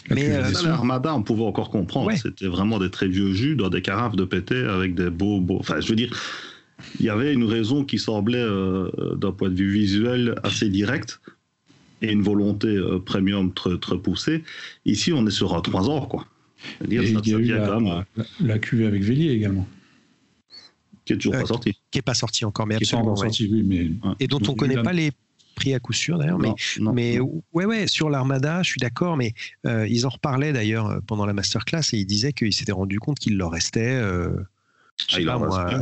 Mais, 0.09 0.29
euh. 0.29 0.51
L'Armada, 0.63 1.15
on 1.15 1.23
pouvait 1.23 1.43
encore 1.43 1.69
comprendre. 1.69 2.07
Ouais. 2.07 2.17
C'était 2.17 2.47
vraiment 2.47 2.79
des 2.79 2.89
très 2.91 3.07
vieux 3.07 3.33
jus 3.33 3.55
dans 3.55 3.69
des 3.69 3.81
carafes 3.81 4.15
de 4.15 4.25
pété 4.25 4.55
avec 4.57 4.95
des 4.95 5.09
beaux, 5.09 5.39
beaux. 5.39 5.57
Enfin, 5.59 5.79
je 5.79 5.87
veux 5.87 5.95
dire, 5.95 6.11
il 6.99 7.05
y 7.05 7.09
avait 7.09 7.33
une 7.33 7.45
raison 7.45 7.85
qui 7.85 7.99
semblait, 7.99 8.37
euh, 8.37 8.89
d'un 9.15 9.31
point 9.31 9.49
de 9.49 9.55
vue 9.55 9.71
visuel, 9.71 10.35
assez 10.43 10.69
directe 10.69 11.21
et 12.01 12.11
une 12.11 12.21
volonté 12.21 12.67
euh, 12.67 12.99
premium 12.99 13.53
très, 13.53 13.77
très 13.77 13.97
poussée. 13.97 14.43
Ici, 14.85 15.13
on 15.13 15.25
est 15.25 15.31
sur 15.31 15.55
un 15.55 15.61
3 15.61 15.89
ans, 15.89 16.05
quoi. 16.05 16.27
Ça, 16.79 16.85
il 16.89 16.93
y 16.93 16.97
a 16.99 17.03
eu 17.03 17.13
devient 17.13 17.51
la, 17.51 17.67
quand 17.67 17.79
même, 17.81 18.03
la, 18.17 18.23
la 18.41 18.59
cuvée 18.59 18.85
avec 18.85 19.03
Vélier 19.03 19.31
également, 19.31 19.67
qui 21.05 21.13
est 21.13 21.17
toujours 21.17 21.35
Euh, 21.35 21.41
pas 21.41 21.45
sorti. 21.45 21.73
qui 21.91 21.97
n'est 21.97 22.01
pas 22.01 22.13
sorti 22.13 22.45
encore, 22.45 22.67
mais 22.67 22.77
qui 22.77 22.83
est 22.83 22.91
pas 22.91 22.97
absolument. 22.97 23.11
encore 23.11 23.23
ouais. 23.23 23.29
sortie, 23.29 23.49
oui, 23.51 23.63
mais 23.65 23.89
Et 24.19 24.27
dont 24.27 24.39
on 24.47 24.51
ne 24.51 24.57
connaît 24.57 24.81
pas 24.81 24.93
les 24.93 25.11
pris 25.53 25.73
à 25.73 25.79
coup 25.79 25.93
sûr 25.93 26.17
d'ailleurs, 26.17 26.39
mais, 26.39 26.53
mais 26.93 27.19
ouais, 27.19 27.65
ouais, 27.65 27.87
sur 27.87 28.09
l'Armada, 28.09 28.63
je 28.63 28.69
suis 28.69 28.79
d'accord, 28.79 29.17
mais 29.17 29.33
euh, 29.65 29.87
ils 29.87 30.05
en 30.05 30.09
reparlaient 30.09 30.53
d'ailleurs 30.53 30.87
euh, 30.87 30.99
pendant 31.05 31.25
la 31.25 31.33
masterclass 31.33 31.93
et 31.93 31.97
ils 31.97 32.05
disaient 32.05 32.33
qu'ils 32.33 32.53
s'étaient 32.53 32.71
rendu 32.71 32.99
compte 32.99 33.19
qu'il 33.19 33.37
leur 33.37 33.51
restait. 33.51 33.93
Euh, 33.93 34.29
pas, 35.25 35.37
moi, 35.37 35.81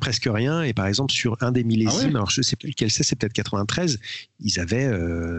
presque 0.00 0.28
rien. 0.30 0.62
Et 0.62 0.72
par 0.72 0.86
exemple, 0.86 1.12
sur 1.12 1.36
un 1.40 1.50
des 1.52 1.64
millésimes, 1.64 2.14
alors 2.16 2.30
je 2.30 2.42
sais 2.42 2.56
plus 2.56 2.68
lequel 2.68 2.90
c'est, 2.90 3.02
c'est 3.02 3.16
peut-être 3.16 3.32
93, 3.32 3.98
ils 4.40 4.60
avaient 4.60 4.90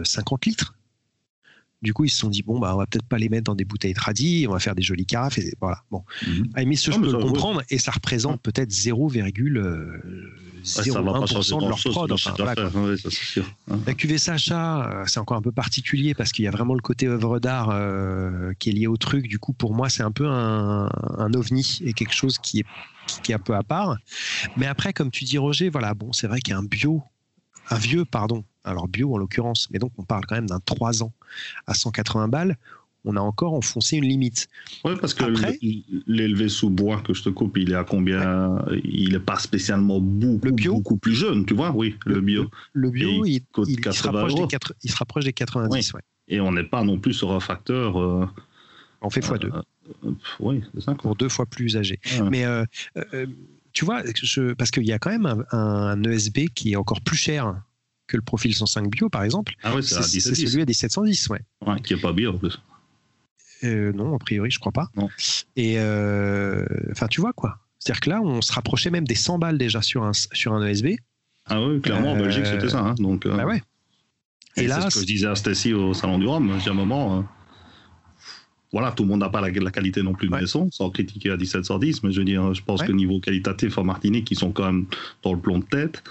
50 0.04 0.46
litres. 0.46 0.74
Du 1.82 1.94
coup, 1.94 2.04
ils 2.04 2.10
se 2.10 2.18
sont 2.18 2.28
dit 2.28 2.42
bon, 2.42 2.58
bah, 2.58 2.74
on 2.74 2.78
va 2.78 2.86
peut-être 2.86 3.06
pas 3.06 3.16
les 3.16 3.30
mettre 3.30 3.44
dans 3.44 3.54
des 3.54 3.64
bouteilles 3.64 3.94
tradies, 3.94 4.44
on 4.46 4.52
va 4.52 4.58
faire 4.58 4.74
des 4.74 4.82
jolies 4.82 5.06
carafes. 5.06 5.38
Et 5.38 5.54
voilà. 5.60 5.82
Bon, 5.90 6.04
mm 6.26 6.42
-hmm. 6.42 6.76
ce, 6.76 6.90
non, 6.90 6.96
je 6.96 7.00
peux 7.00 7.12
le 7.12 7.18
comprendre, 7.18 7.62
et 7.70 7.78
ça 7.78 7.90
représente 7.90 8.42
peut-être 8.42 8.70
0, 8.70 9.08
0,1% 10.64 11.60
de 11.60 11.68
leur 11.68 11.78
prod. 11.78 12.12
La 13.86 13.94
cuvée 13.94 14.18
Sacha, 14.18 14.90
euh, 14.90 15.04
c'est 15.06 15.20
encore 15.20 15.36
un 15.36 15.42
peu 15.42 15.52
particulier 15.52 16.14
parce 16.14 16.32
qu'il 16.32 16.44
y 16.44 16.48
a 16.48 16.50
vraiment 16.50 16.74
le 16.74 16.80
côté 16.80 17.06
œuvre 17.06 17.38
d'art 17.38 17.70
euh, 17.70 18.52
qui 18.58 18.70
est 18.70 18.72
lié 18.72 18.86
au 18.86 18.96
truc. 18.96 19.26
Du 19.26 19.38
coup, 19.38 19.52
pour 19.52 19.74
moi, 19.74 19.88
c'est 19.88 20.02
un 20.02 20.12
peu 20.12 20.26
un, 20.28 20.88
ovni 21.34 21.80
et 21.84 21.92
quelque 21.92 22.14
chose 22.14 22.38
qui 22.38 22.60
est, 22.60 22.66
qui 23.22 23.32
est 23.32 23.34
un 23.34 23.38
peu 23.38 23.54
à 23.54 23.62
part. 23.62 23.96
Mais 24.56 24.66
après, 24.66 24.92
comme 24.92 25.10
tu 25.10 25.24
dis, 25.24 25.38
Roger, 25.38 25.68
voilà, 25.68 25.94
bon, 25.94 26.12
c'est 26.12 26.26
vrai 26.26 26.40
qu'il 26.40 26.52
y 26.52 26.54
a 26.54 26.58
un 26.58 26.64
bio, 26.64 27.02
un 27.70 27.78
vieux, 27.78 28.04
pardon, 28.04 28.44
alors 28.64 28.88
bio 28.88 29.14
en 29.14 29.18
l'occurrence, 29.18 29.68
mais 29.70 29.78
donc 29.78 29.92
on 29.98 30.04
parle 30.04 30.26
quand 30.26 30.34
même 30.34 30.48
d'un 30.48 30.60
3 30.60 31.02
ans 31.02 31.12
à 31.66 31.74
180 31.74 32.28
balles 32.28 32.56
on 33.04 33.16
a 33.16 33.20
encore 33.20 33.54
enfoncé 33.54 33.96
une 33.96 34.04
limite. 34.04 34.48
Ouais, 34.84 34.94
parce 35.00 35.14
que 35.14 35.24
Après- 35.24 35.58
l'élevé 36.06 36.48
sous 36.48 36.68
bois 36.70 37.00
que 37.00 37.14
je 37.14 37.22
te 37.22 37.28
coupe, 37.30 37.56
il 37.56 37.72
est 37.72 37.74
à 37.76 37.84
combien 37.84 38.58
Il 38.84 39.14
est 39.14 39.20
pas 39.20 39.38
spécialement 39.38 40.00
beaucoup, 40.00 40.40
Le 40.46 40.52
bio 40.52 40.74
beaucoup 40.74 40.96
plus 40.98 41.14
jeune, 41.14 41.46
tu 41.46 41.54
vois 41.54 41.70
Oui, 41.72 41.96
le, 42.04 42.20
bio. 42.20 42.50
Le 42.74 42.90
bio, 42.90 43.24
il 43.24 43.40
se 43.64 43.76
80 43.80 44.12
rapproche 44.12 44.34
des 44.34 44.40
euros. 44.40 44.48
quatre- 44.48 44.74
il 44.84 44.90
se 44.90 44.96
rapproche 44.96 45.24
des 45.24 45.32
90. 45.32 45.94
ouais. 45.94 46.00
Et 46.28 46.40
on 46.40 46.52
n'est 46.52 46.64
pas 46.64 46.84
non 46.84 46.98
plus 46.98 47.14
sur 47.14 47.32
un 47.32 47.40
facteur. 47.40 47.98
euh, 48.00 48.26
On 49.00 49.08
fait 49.10 49.20
x2 49.20 49.46
euh, 49.46 49.62
euh, 50.04 50.10
oui, 50.38 50.62
c'est 50.74 50.82
ça. 50.82 50.94
Pour 50.94 51.16
deux 51.16 51.28
fois 51.30 51.46
plus 51.46 51.76
âgé. 51.78 51.98
Ouais. 52.20 52.28
Mais 52.30 52.44
euh, 52.44 52.64
euh, 53.14 53.26
tu 53.72 53.84
vois, 53.86 54.02
je, 54.14 54.52
parce 54.52 54.70
qu'il 54.70 54.84
y 54.84 54.92
a 54.92 54.98
quand 54.98 55.10
même 55.10 55.26
un, 55.26 55.46
un 55.52 56.02
ESB 56.04 56.48
qui 56.54 56.72
est 56.72 56.76
encore 56.76 57.00
plus 57.00 57.16
cher 57.16 57.62
que 58.06 58.16
le 58.16 58.22
profil 58.22 58.54
105 58.54 58.90
bio, 58.90 59.08
par 59.08 59.22
exemple. 59.24 59.54
Ah 59.62 59.72
oui, 59.74 59.82
c'est 59.82 59.94
à 59.96 60.02
C'est 60.02 60.20
c'est 60.20 60.30
17 60.32 60.48
celui 60.48 60.62
à 60.62 60.66
1710, 60.66 61.28
ouais. 61.30 61.40
ouais, 61.66 61.80
qui 61.80 61.94
est 61.94 61.96
pas 62.00 62.12
bio 62.12 62.32
en 62.34 62.38
plus. 62.38 62.60
Euh, 63.64 63.92
non, 63.92 64.14
a 64.14 64.18
priori, 64.18 64.50
je 64.50 64.58
crois 64.58 64.72
pas. 64.72 64.88
Non. 64.96 65.08
Et 65.56 65.74
euh, 65.78 66.64
enfin, 66.92 67.06
tu 67.08 67.20
vois 67.20 67.32
quoi. 67.32 67.58
C'est-à-dire 67.78 68.00
que 68.00 68.10
là, 68.10 68.20
on 68.22 68.42
se 68.42 68.52
rapprochait 68.52 68.90
même 68.90 69.06
des 69.06 69.14
100 69.14 69.38
balles 69.38 69.58
déjà 69.58 69.80
sur 69.82 70.02
un, 70.04 70.12
sur 70.12 70.52
un 70.52 70.66
ESB. 70.66 70.96
Ah 71.46 71.62
oui, 71.62 71.80
clairement, 71.80 72.12
en 72.12 72.16
Euh, 72.16 72.22
Belgique, 72.22 72.46
c'était 72.46 72.68
ça. 72.68 72.80
hein, 72.80 72.94
donc, 72.98 73.26
Bah 73.26 73.44
ouais. 73.46 73.62
Et, 74.56 74.62
Et 74.64 74.66
là, 74.66 74.80
c'est 74.82 74.90
ce 74.90 74.94
que 74.96 75.00
je 75.02 75.06
disais 75.06 75.26
à 75.26 75.34
Stacy 75.34 75.72
au 75.72 75.94
Salon 75.94 76.18
du 76.18 76.26
Rhum. 76.26 76.58
J'ai 76.62 76.70
un 76.70 76.74
moment. 76.74 77.18
euh, 77.18 77.22
voilà, 78.72 78.92
tout 78.92 79.02
le 79.02 79.08
monde 79.08 79.20
n'a 79.20 79.28
pas 79.30 79.40
la, 79.40 79.50
la 79.50 79.70
qualité 79.72 80.02
non 80.02 80.12
plus 80.14 80.28
de 80.28 80.32
Ouais. 80.32 80.40
maison, 80.40 80.68
sans 80.70 80.90
critiquer 80.90 81.30
à 81.30 81.36
1710, 81.36 82.02
mais 82.04 82.12
je 82.12 82.18
veux 82.20 82.24
dire, 82.24 82.54
je 82.54 82.62
pense 82.62 82.80
Ouais. 82.80 82.86
que 82.86 82.92
niveau 82.92 83.18
qualitatif 83.18 83.78
en 83.78 83.84
Martinique, 83.84 84.30
ils 84.30 84.38
sont 84.38 84.52
quand 84.52 84.66
même 84.66 84.86
dans 85.22 85.32
le 85.32 85.40
plomb 85.40 85.58
de 85.58 85.64
tête. 85.64 86.02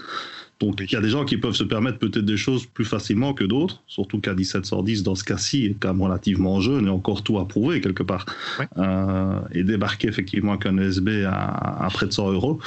Donc 0.59 0.81
il 0.81 0.91
y 0.91 0.95
a 0.97 1.01
des 1.01 1.09
gens 1.09 1.23
qui 1.23 1.37
peuvent 1.37 1.55
se 1.55 1.63
permettre 1.63 1.99
peut-être 1.99 2.25
des 2.25 2.37
choses 2.37 2.65
plus 2.65 2.83
facilement 2.83 3.33
que 3.33 3.45
d'autres, 3.45 3.81
surtout 3.87 4.19
qu'à 4.19 4.33
1710, 4.33 5.03
dans 5.03 5.15
ce 5.15 5.23
cas-ci, 5.23 5.65
est 5.65 5.75
quand 5.79 5.93
même 5.93 6.01
relativement 6.01 6.59
jeune 6.59 6.87
et 6.87 6.89
encore 6.89 7.23
tout 7.23 7.39
à 7.39 7.47
prouver 7.47 7.79
quelque 7.79 8.03
part. 8.03 8.25
Ouais. 8.59 8.67
Euh, 8.77 9.39
et 9.53 9.63
débarquer 9.63 10.09
effectivement 10.09 10.53
avec 10.53 10.65
un 10.65 10.77
ESB 10.77 11.25
à, 11.25 11.85
à 11.85 11.89
près 11.89 12.07
de 12.07 12.11
100 12.11 12.31
euros, 12.33 12.59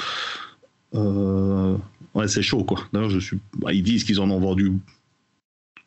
euh, 0.95 1.77
ouais, 2.15 2.27
c'est 2.27 2.41
chaud 2.41 2.63
quoi. 2.63 2.79
D'ailleurs, 2.91 3.09
je 3.09 3.19
suis, 3.19 3.37
bah, 3.57 3.73
ils 3.73 3.83
disent 3.83 4.03
qu'ils 4.03 4.19
en 4.19 4.29
ont 4.31 4.39
vendu 4.39 4.73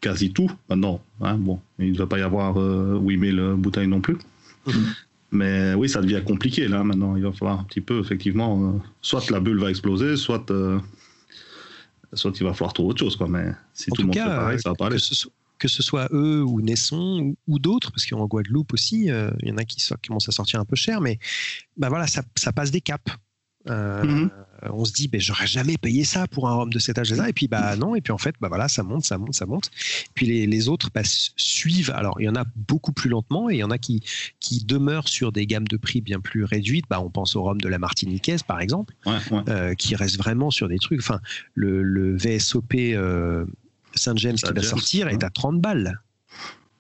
quasi 0.01 0.33
tout 0.33 0.51
maintenant. 0.69 1.01
Hein, 1.21 1.37
bon, 1.39 1.61
il 1.79 1.93
ne 1.93 1.99
va 1.99 2.07
pas 2.07 2.19
y 2.19 2.23
avoir 2.23 2.61
euh, 2.61 2.99
8000 3.03 3.55
bouteilles 3.57 3.89
non 3.89 4.01
plus. 4.01 4.17
Mhm. 4.67 4.95
Mais 5.33 5.75
oui, 5.75 5.89
ça 5.89 6.01
devient 6.01 6.23
compliqué 6.25 6.69
là 6.69 6.85
maintenant. 6.85 7.17
Il 7.17 7.23
va 7.23 7.33
falloir 7.33 7.61
un 7.61 7.65
petit 7.65 7.81
peu, 7.81 7.99
effectivement, 8.01 8.63
euh, 8.63 8.79
soit 9.03 9.29
la 9.31 9.41
bulle 9.41 9.59
va 9.59 9.71
exploser, 9.71 10.17
soit, 10.17 10.51
euh, 10.51 10.79
soit 12.19 12.39
il 12.39 12.45
va 12.45 12.53
falloir 12.55 12.73
trouver 12.73 12.91
autre 12.91 13.01
chose. 13.01 13.17
Quoi. 13.17 13.29
Mais 13.29 13.53
si 13.73 13.91
En 13.91 13.95
tout 13.95 14.03
le 14.03 14.07
monde 14.09 14.15
fait 14.17 14.21
cas, 14.23 14.37
pareil, 14.37 14.57
euh, 14.57 14.61
ça 14.61 14.69
va 14.71 14.75
pas 14.75 14.87
aller. 14.87 14.97
que, 14.97 15.03
ce 15.03 15.15
soit, 15.15 15.33
que 15.59 15.69
ce 15.69 15.83
soit 15.83 16.09
eux 16.13 16.43
ou 16.45 16.61
Naisson 16.61 17.21
ou, 17.21 17.37
ou 17.55 17.59
d'autres, 17.59 17.91
parce 17.93 18.07
qu'en 18.07 18.27
Guadeloupe 18.27 18.73
aussi, 18.73 19.11
euh, 19.11 19.31
il 19.43 19.49
y 19.49 19.53
en 19.53 19.57
a 19.59 19.65
qui, 19.65 19.81
so- 19.81 19.97
qui 20.03 20.09
commencent 20.09 20.29
à 20.29 20.33
sortir 20.33 20.61
un 20.61 20.65
peu 20.65 20.77
cher, 20.77 21.01
mais 21.01 21.19
bah 21.77 21.89
voilà, 21.89 22.07
ça, 22.07 22.23
ça 22.37 22.53
passe 22.53 22.71
des 22.71 22.81
caps. 22.81 23.13
Euh, 23.69 24.05
Mhm. 24.05 24.31
On 24.63 24.85
se 24.85 24.93
dit, 24.93 25.09
ben, 25.09 25.21
j'aurais 25.21 25.47
jamais 25.47 25.77
payé 25.77 26.05
ça 26.05 26.27
pour 26.27 26.49
un 26.49 26.55
rhum 26.55 26.73
de 26.73 26.79
cet 26.79 26.99
âge-là, 26.99 27.29
et 27.29 27.33
puis 27.33 27.49
bah 27.49 27.77
non, 27.77 27.95
et 27.95 28.01
puis 28.01 28.13
en 28.13 28.19
fait, 28.19 28.35
bah 28.41 28.49
voilà, 28.49 28.69
ça 28.69 28.83
monte, 28.83 29.05
ça 29.05 29.19
monte, 29.19 29.35
ça 29.35 29.47
monte. 29.47 29.71
Puis 30.15 30.27
les, 30.27 30.47
les 30.47 30.69
autres 30.69 30.91
bah, 30.95 31.03
suivent. 31.05 31.91
Alors 31.95 32.21
il 32.21 32.25
y 32.25 32.29
en 32.29 32.35
a 32.37 32.45
beaucoup 32.57 32.93
plus 32.93 33.11
lentement, 33.11 33.51
et 33.51 33.55
il 33.55 33.59
y 33.59 33.65
en 33.65 33.71
a 33.71 33.79
qui, 33.79 34.03
qui 34.41 34.65
demeurent 34.65 35.09
sur 35.09 35.33
des 35.33 35.47
gammes 35.47 35.69
de 35.69 35.77
prix 35.77 36.01
bien 36.01 36.21
plus 36.21 36.45
réduites. 36.45 36.87
Bah, 36.89 37.01
on 37.01 37.11
pense 37.11 37.37
au 37.37 37.43
rhum 37.43 37.61
de 37.61 37.69
la 37.69 37.79
Martiniquaise, 37.79 38.43
par 38.43 38.61
exemple 38.61 38.95
Ouais, 39.05 39.17
ouais. 39.31 39.43
euh, 39.49 39.75
qui 39.75 39.95
reste 39.95 40.17
vraiment 40.17 40.51
sur 40.51 40.69
des 40.69 40.79
trucs. 40.79 41.01
Enfin, 41.01 41.21
le, 41.55 41.83
le 41.83 42.17
VSOP 42.17 42.75
euh, 42.75 43.45
Saint 43.95 44.17
James 44.17 44.37
qui 44.37 44.43
va 44.53 44.63
sortir 44.63 45.09
est 45.09 45.23
à 45.25 45.31
30 45.31 45.61
balles. 45.61 46.01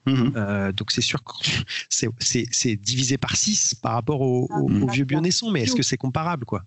Mhm. 0.06 0.33
Euh, 0.37 0.71
donc 0.73 0.92
c'est 0.92 1.00
sûr 1.00 1.23
que 1.25 1.33
c'est- 1.88 2.76
divisé 2.76 3.18
par 3.18 3.37
6 3.37 3.75
par 3.75 3.92
rapport 3.95 4.21
au, 4.21 4.47
au- 4.50 4.71
au 4.71 4.87
vieux 4.88 5.04
Bionesson, 5.04 5.50
mais 5.50 5.62
est-ce 5.62 5.75
que 5.75 5.83
c'est 5.83 5.97
comparable, 5.97 6.45
quoi? 6.45 6.62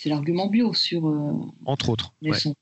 C'est 0.00 0.08
l'argument 0.08 0.46
bio 0.46 0.72
sur 0.74 1.08
euh, 1.08 1.32
Entre 1.66 1.88
autres. 1.88 2.12
ouais. 2.22 2.38
sons, 2.38 2.54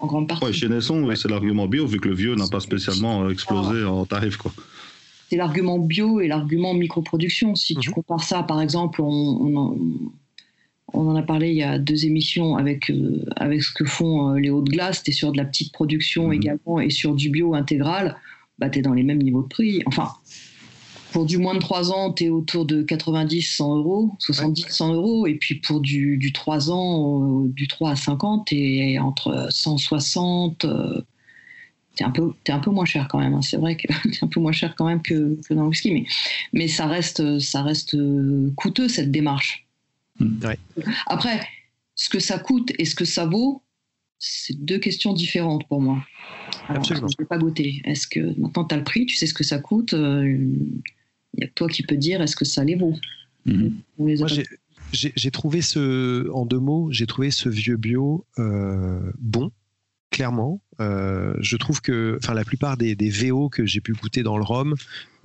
en 0.00 0.06
grande 0.08 0.26
partie. 0.28 0.44
Ouais, 0.44 0.52
chez 0.52 0.68
Nesson, 0.68 1.04
oui, 1.04 1.16
c'est 1.16 1.28
l'argument 1.30 1.68
bio, 1.68 1.86
vu 1.86 2.00
que 2.00 2.08
le 2.08 2.14
vieux 2.16 2.34
n'a 2.34 2.48
pas 2.48 2.58
spécialement 2.58 3.22
euh, 3.22 3.30
explosé 3.30 3.84
en 3.84 4.04
tarif. 4.04 4.36
Quoi. 4.36 4.52
c'est 5.30 5.36
l'argument 5.36 5.78
bio 5.78 6.20
et 6.20 6.26
l'argument 6.26 6.74
microproduction. 6.74 7.54
Si 7.54 7.76
tu 7.76 7.90
Mhm. 7.90 7.94
compares 7.94 8.24
ça, 8.24 8.42
par 8.42 8.60
exemple, 8.60 9.00
on, 9.00 9.06
on 9.06 9.56
en, 9.56 9.76
on 10.92 11.08
en 11.08 11.14
a 11.14 11.22
parlé 11.22 11.50
il 11.50 11.56
y 11.56 11.62
a 11.62 11.78
deux 11.78 12.04
émissions 12.04 12.56
avec, 12.56 12.90
euh, 12.90 13.24
avec 13.36 13.62
ce 13.62 13.72
que 13.72 13.84
font 13.84 14.30
euh, 14.34 14.38
les 14.40 14.50
hauts 14.50 14.60
de 14.62 14.70
glace, 14.72 15.04
tu 15.04 15.10
es 15.10 15.14
sur 15.14 15.30
de 15.30 15.36
la 15.36 15.44
petite 15.44 15.72
production 15.72 16.26
Mhm. 16.26 16.32
également 16.32 16.80
et 16.80 16.90
sur 16.90 17.14
du 17.14 17.30
bio 17.30 17.54
intégral, 17.54 18.16
bah, 18.58 18.68
tu 18.68 18.80
es 18.80 18.82
dans 18.82 18.92
les 18.92 19.04
mêmes 19.04 19.22
niveaux 19.22 19.42
de 19.42 19.48
prix. 19.48 19.82
Enfin, 19.86 20.08
pour 21.12 21.26
du 21.26 21.38
moins 21.38 21.54
de 21.54 21.58
3 21.60 21.92
ans, 21.92 22.12
tu 22.12 22.24
es 22.24 22.28
autour 22.28 22.64
de 22.66 22.82
90, 22.82 23.42
100 23.42 23.76
euros, 23.76 24.10
70, 24.18 24.66
100 24.68 24.94
euros. 24.94 25.26
Et 25.26 25.34
puis 25.34 25.56
pour 25.56 25.80
du, 25.80 26.16
du 26.16 26.32
3 26.32 26.70
ans, 26.70 27.44
euh, 27.44 27.48
du 27.48 27.68
3 27.68 27.90
à 27.90 27.96
50, 27.96 28.46
tu 28.46 28.56
es 28.56 28.98
entre 28.98 29.48
160. 29.50 30.64
euh, 30.64 31.00
T'es 31.94 32.04
un, 32.04 32.10
peu, 32.10 32.32
t'es 32.42 32.52
un 32.52 32.58
peu 32.58 32.70
moins 32.70 32.86
cher 32.86 33.06
quand 33.06 33.18
même. 33.18 33.34
hein. 33.34 33.42
C'est 33.42 33.58
vrai 33.58 33.76
que 33.76 33.86
t'es 34.10 34.18
un 34.22 34.26
peu 34.26 34.40
moins 34.40 34.52
cher 34.52 34.74
quand 34.76 34.86
même 34.86 35.02
que, 35.02 35.38
que 35.46 35.52
dans 35.52 35.64
le 35.64 35.68
whisky. 35.68 35.92
Mais, 35.92 36.06
mais 36.54 36.66
ça, 36.66 36.86
reste, 36.86 37.38
ça 37.38 37.62
reste 37.62 37.94
euh, 37.94 38.50
coûteux, 38.56 38.88
cette 38.88 39.10
démarche. 39.10 39.66
Mm. 40.18 40.42
Ouais. 40.46 40.58
Après, 41.06 41.40
ce 41.94 42.08
que 42.08 42.18
ça 42.18 42.38
coûte 42.38 42.72
et 42.78 42.86
ce 42.86 42.94
que 42.94 43.04
ça 43.04 43.26
vaut, 43.26 43.62
c'est 44.18 44.58
deux 44.64 44.78
questions 44.78 45.12
différentes 45.12 45.66
pour 45.68 45.82
moi. 45.82 46.02
Alors, 46.68 46.78
Absolument. 46.80 47.08
Je 47.08 47.14
ne 47.18 47.24
vais 47.24 47.28
pas 47.28 47.38
goûter. 47.38 47.82
Est-ce 47.84 48.06
que 48.06 48.20
maintenant 48.40 48.64
tu 48.64 48.74
as 48.74 48.78
le 48.78 48.84
prix, 48.84 49.04
tu 49.04 49.16
sais 49.16 49.26
ce 49.26 49.34
que 49.34 49.44
ça 49.44 49.58
coûte 49.58 49.92
Il 51.34 51.38
n'y 51.40 51.44
a 51.44 51.46
que 51.48 51.54
toi 51.54 51.68
qui 51.68 51.82
peux 51.82 51.96
dire 51.96 52.20
est-ce 52.22 52.36
que 52.36 52.44
ça 52.44 52.64
les 52.64 52.74
vaut 52.76 52.94
Mhm. 53.46 53.74
Les 53.98 54.16
Moi, 54.18 54.28
j'ai- 54.92 55.30
trouvé 55.32 55.62
ce, 55.62 56.30
en 56.30 56.46
deux 56.46 56.60
mots, 56.60 56.88
j'ai 56.92 57.06
trouvé 57.06 57.30
ce 57.30 57.48
vieux 57.48 57.76
bio 57.76 58.24
euh, 58.38 59.00
bon, 59.18 59.50
clairement. 60.10 60.60
Euh, 60.80 61.34
je 61.40 61.56
trouve 61.56 61.80
que, 61.80 62.18
enfin, 62.22 62.34
la 62.34 62.44
plupart 62.44 62.76
des, 62.76 62.94
des 62.94 63.08
VO 63.10 63.48
que 63.48 63.64
j'ai 63.66 63.80
pu 63.80 63.94
goûter 63.94 64.22
dans 64.22 64.36
le 64.36 64.44
rhum, 64.44 64.74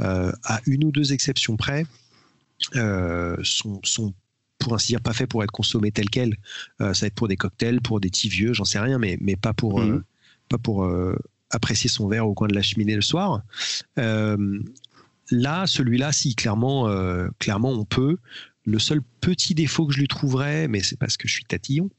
euh, 0.02 0.32
à 0.44 0.62
une 0.66 0.86
ou 0.86 0.92
deux 0.92 1.14
exceptions 1.14 1.58
près, 1.58 1.86
euh, 2.76 3.36
sont, 3.44 3.80
sont 3.84 4.14
pour 4.58 4.74
ainsi 4.74 4.88
dire 4.88 5.02
pas 5.02 5.14
faits 5.14 5.30
pour 5.30 5.44
être 5.44 5.52
consommés 5.52 5.92
tels 5.92 6.10
quels. 6.10 6.38
Euh, 6.82 6.94
ça 6.94 7.02
va 7.02 7.08
être 7.08 7.14
pour 7.16 7.28
des 7.28 7.38
cocktails, 7.38 7.82
pour 7.82 8.00
des 8.00 8.10
petits 8.10 8.30
vieux, 8.30 8.54
j'en 8.54 8.66
sais 8.66 8.80
rien, 8.80 8.98
mais, 8.98 9.18
mais 9.22 9.36
pas 9.36 9.54
pour, 9.54 9.80
Mhm. 9.82 9.96
euh, 9.98 10.04
pas 10.50 10.58
pour 10.58 10.86
euh, 10.86 11.16
apprécier 11.52 11.90
son 11.90 12.08
verre 12.08 12.28
au 12.28 12.34
coin 12.34 12.48
de 12.48 12.56
la 12.56 12.62
cheminée 12.64 12.96
le 12.96 13.02
soir. 13.02 13.44
Là, 15.32 15.66
celui-là, 15.68 16.12
si 16.12 16.36
clairement, 16.36 16.88
euh, 16.90 17.28
clairement 17.40 17.72
on 17.72 17.86
peut. 17.86 18.18
Le 18.66 18.80
seul 18.80 19.02
petit 19.22 19.56
défaut 19.56 19.86
que 19.88 19.94
je 19.94 20.00
lui 20.00 20.10
trouverais, 20.10 20.68
mais 20.68 20.82
c'est 20.84 21.00
parce 21.00 21.16
que 21.16 21.26
je 21.28 21.34
suis 21.34 21.46
tatillon, 21.46 21.90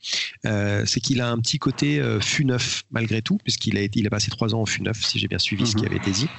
euh, 0.44 0.84
c'est 0.84 1.00
qu'il 1.00 1.22
a 1.22 1.30
un 1.30 1.38
petit 1.38 1.58
côté 1.58 1.98
euh, 1.98 2.20
fût 2.20 2.44
neuf 2.44 2.82
malgré 2.90 3.22
tout, 3.22 3.38
puisqu'il 3.38 3.78
a, 3.78 3.80
été- 3.80 4.00
il 4.00 4.06
a 4.06 4.10
passé 4.10 4.30
trois 4.30 4.54
ans 4.54 4.60
en 4.60 4.66
fût 4.66 4.82
neuf, 4.82 5.02
si 5.02 5.18
j'ai 5.18 5.28
bien 5.28 5.38
suivi 5.38 5.66
ce 5.66 5.74
qui 5.76 5.84
Mhm. 5.84 5.86
avait 5.86 5.96
été 5.96 6.10
dit. 6.10 6.30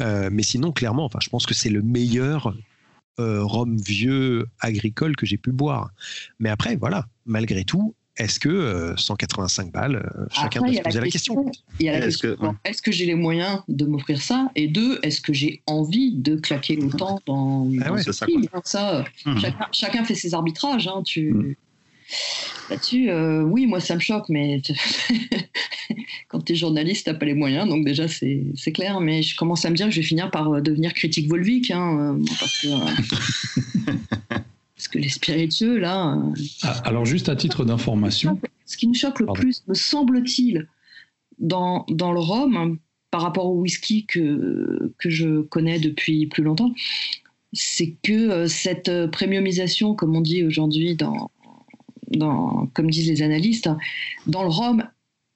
Euh, 0.00 0.30
mais 0.32 0.42
sinon, 0.42 0.72
clairement, 0.72 1.04
enfin, 1.04 1.18
je 1.22 1.28
pense 1.28 1.44
que 1.44 1.52
c'est 1.54 1.68
le 1.70 1.82
meilleur 1.82 2.56
rhum 3.18 3.78
vieux 3.78 4.46
agricole 4.60 5.16
que 5.16 5.24
j'ai 5.24 5.38
pu 5.38 5.50
boire. 5.52 5.90
Mais 6.38 6.50
après, 6.50 6.76
voilà, 6.76 7.06
malgré 7.24 7.64
tout, 7.64 7.94
est-ce 8.18 8.40
que 8.40 8.48
euh, 8.48 8.96
185 8.96 9.72
balles, 9.72 9.96
euh, 9.96 10.26
chacun 10.30 10.60
Après, 10.60 10.70
peut 10.72 10.76
se 10.78 10.82
poser 10.82 11.00
la 11.00 11.08
question. 11.08 11.52
Il 11.80 11.86
y 11.86 11.88
a 11.88 11.92
la 11.92 11.98
Est-ce 12.06 12.18
question, 12.18 12.36
que- 12.36 12.46
ouais. 12.46 12.52
est-ce 12.64 12.80
que 12.82 12.92
j'ai 12.92 13.06
les 13.06 13.14
moyens 13.14 13.60
de 13.68 13.84
m'offrir 13.84 14.20
ça? 14.22 14.50
Et 14.54 14.68
deux, 14.68 14.98
est-ce 15.02 15.20
que 15.20 15.32
j'ai 15.32 15.62
envie 15.66 16.12
de 16.14 16.36
claquer 16.36 16.78
autant 16.78 17.20
dans, 17.26 17.68
Ah 17.82 17.88
dans 17.88 17.94
ouais, 17.94 18.02
ce 18.02 18.12
ça, 18.12 18.26
ça, 18.64 19.04
Mhm. 19.26 19.38
chacun, 19.40 19.66
chacun 19.72 20.04
fait 20.04 20.14
ses 20.14 20.34
arbitrages. 20.34 20.88
hein, 20.88 21.02
tu... 21.04 21.32
Mm. 21.32 21.54
Là-dessus, 22.70 23.10
euh, 23.10 23.42
oui, 23.42 23.66
moi, 23.66 23.80
ça 23.80 23.94
me 23.96 24.00
choque, 24.00 24.28
mais 24.28 24.62
quand 26.28 26.40
tu 26.44 26.52
es 26.52 26.56
journaliste, 26.56 27.10
tu 27.12 27.18
pas 27.18 27.26
les 27.26 27.34
moyens, 27.34 27.68
donc 27.68 27.84
déjà, 27.84 28.06
c'est 28.08 28.72
clair. 28.72 29.00
Mais 29.00 29.22
je 29.22 29.36
commence 29.36 29.64
à 29.64 29.70
me 29.70 29.76
dire 29.76 29.86
que 29.86 29.92
je 29.92 30.00
vais 30.00 30.06
finir 30.06 30.30
par 30.30 30.52
euh, 30.52 30.60
devenir 30.60 30.94
critique 30.94 31.28
volvique, 31.28 31.70
hein, 31.72 32.16
euh, 32.18 32.24
parce, 32.40 32.60
que, 32.62 32.68
euh, 32.68 32.78
parce 33.10 33.96
que 34.96 35.02
les 35.02 35.08
spiritueux, 35.08 35.78
là, 35.78 36.14
euh, 36.14 36.32
Ah, 36.62 36.80
Alors, 36.84 37.04
juste 37.04 37.28
à 37.28 37.36
titre 37.36 37.64
d'information, 37.64 38.40
ce 38.64 38.76
qui 38.76 38.88
me 38.88 38.94
choque 38.94 39.20
le 39.20 39.26
Pardon. 39.26 39.40
plus, 39.40 39.62
me 39.66 39.74
semble-t-il, 39.74 40.66
dans, 41.38 41.84
dans 41.88 42.12
le 42.12 42.20
rhum, 42.20 42.56
hein, 42.56 42.76
par 43.10 43.22
rapport 43.22 43.46
au 43.46 43.60
whisky 43.60 44.06
que, 44.06 44.92
que 44.98 45.10
je 45.10 45.42
connais 45.42 45.78
depuis 45.78 46.26
plus 46.26 46.42
longtemps, 46.42 46.72
c'est 47.52 47.94
que 48.02 48.12
euh, 48.12 48.48
cette 48.48 48.88
euh, 48.88 49.08
premiumisation, 49.08 49.94
comme 49.94 50.16
on 50.16 50.20
dit 50.20 50.42
aujourd'hui, 50.44 50.96
dans, 50.96 51.30
dans, 52.08 52.66
comme 52.74 52.90
disent 52.90 53.08
les 53.08 53.22
analystes, 53.22 53.66
hein, 53.66 53.78
dans 54.26 54.42
le 54.42 54.48
rhum, 54.48 54.84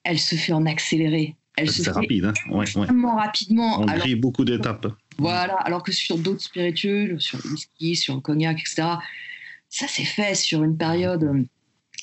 elle 0.03 0.19
se 0.19 0.35
fait 0.35 0.53
en 0.53 0.65
accéléré. 0.65 1.35
Elle 1.57 1.69
se 1.69 1.77
C'est 1.77 1.83
fait 1.85 1.91
rapide. 1.91 2.25
Hein 2.25 2.33
ouais, 2.49 2.55
ouais. 2.57 2.63
extrêmement 2.63 3.15
rapidement. 3.17 3.81
On 3.81 3.87
alors 3.87 4.07
beaucoup 4.17 4.45
d'étapes. 4.45 4.87
voilà, 5.17 5.53
alors 5.55 5.83
que 5.83 5.91
sur 5.91 6.17
d'autres 6.17 6.41
spiritueux, 6.41 7.19
sur 7.19 7.39
le 7.43 7.51
whisky, 7.51 7.95
sur 7.95 8.15
le 8.15 8.21
cognac, 8.21 8.59
etc., 8.59 8.83
ça 9.71 9.87
s'est 9.87 10.03
fait 10.03 10.35
sur 10.35 10.63
une 10.63 10.77
période 10.77 11.23
euh, 11.23 11.43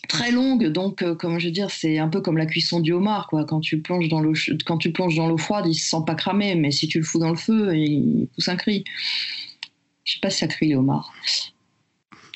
très 0.09 0.33
longue. 0.33 0.67
Donc, 0.69 1.03
euh, 1.03 1.15
comment 1.15 1.39
je 1.39 1.47
veux 1.47 1.53
dire, 1.53 1.71
c'est 1.71 1.99
un 1.99 2.09
peu 2.09 2.21
comme 2.21 2.39
la 2.39 2.47
cuisson 2.47 2.81
du 2.81 2.93
homard, 2.93 3.29
quoi. 3.29 3.45
Quand 3.45 3.61
tu 3.61 3.81
plonges 3.81 4.09
dans 4.09 4.21
l'eau, 4.21 4.35
ch- 4.35 4.57
quand 4.67 4.79
tu 4.79 4.91
plonges 4.91 5.15
dans 5.15 5.29
l'eau 5.29 5.39
froide, 5.39 5.67
il 5.69 5.75
se 5.75 5.89
sent 5.91 6.03
pas 6.07 6.15
cramé, 6.17 6.55
mais 6.57 6.71
si 6.73 6.89
tu 6.89 6.99
le 6.99 7.05
fous 7.05 7.19
dans 7.21 7.31
le 7.31 7.37
feu, 7.37 7.77
il 7.77 8.27
pousse 8.35 8.49
un 8.49 8.57
cri. 8.57 8.85
Je 10.05 10.15
sais 10.15 10.21
pas 10.21 10.31
si 10.31 10.39
ça 10.39 10.49
crie 10.49 10.69
les 10.69 10.75
homards. 10.75 11.13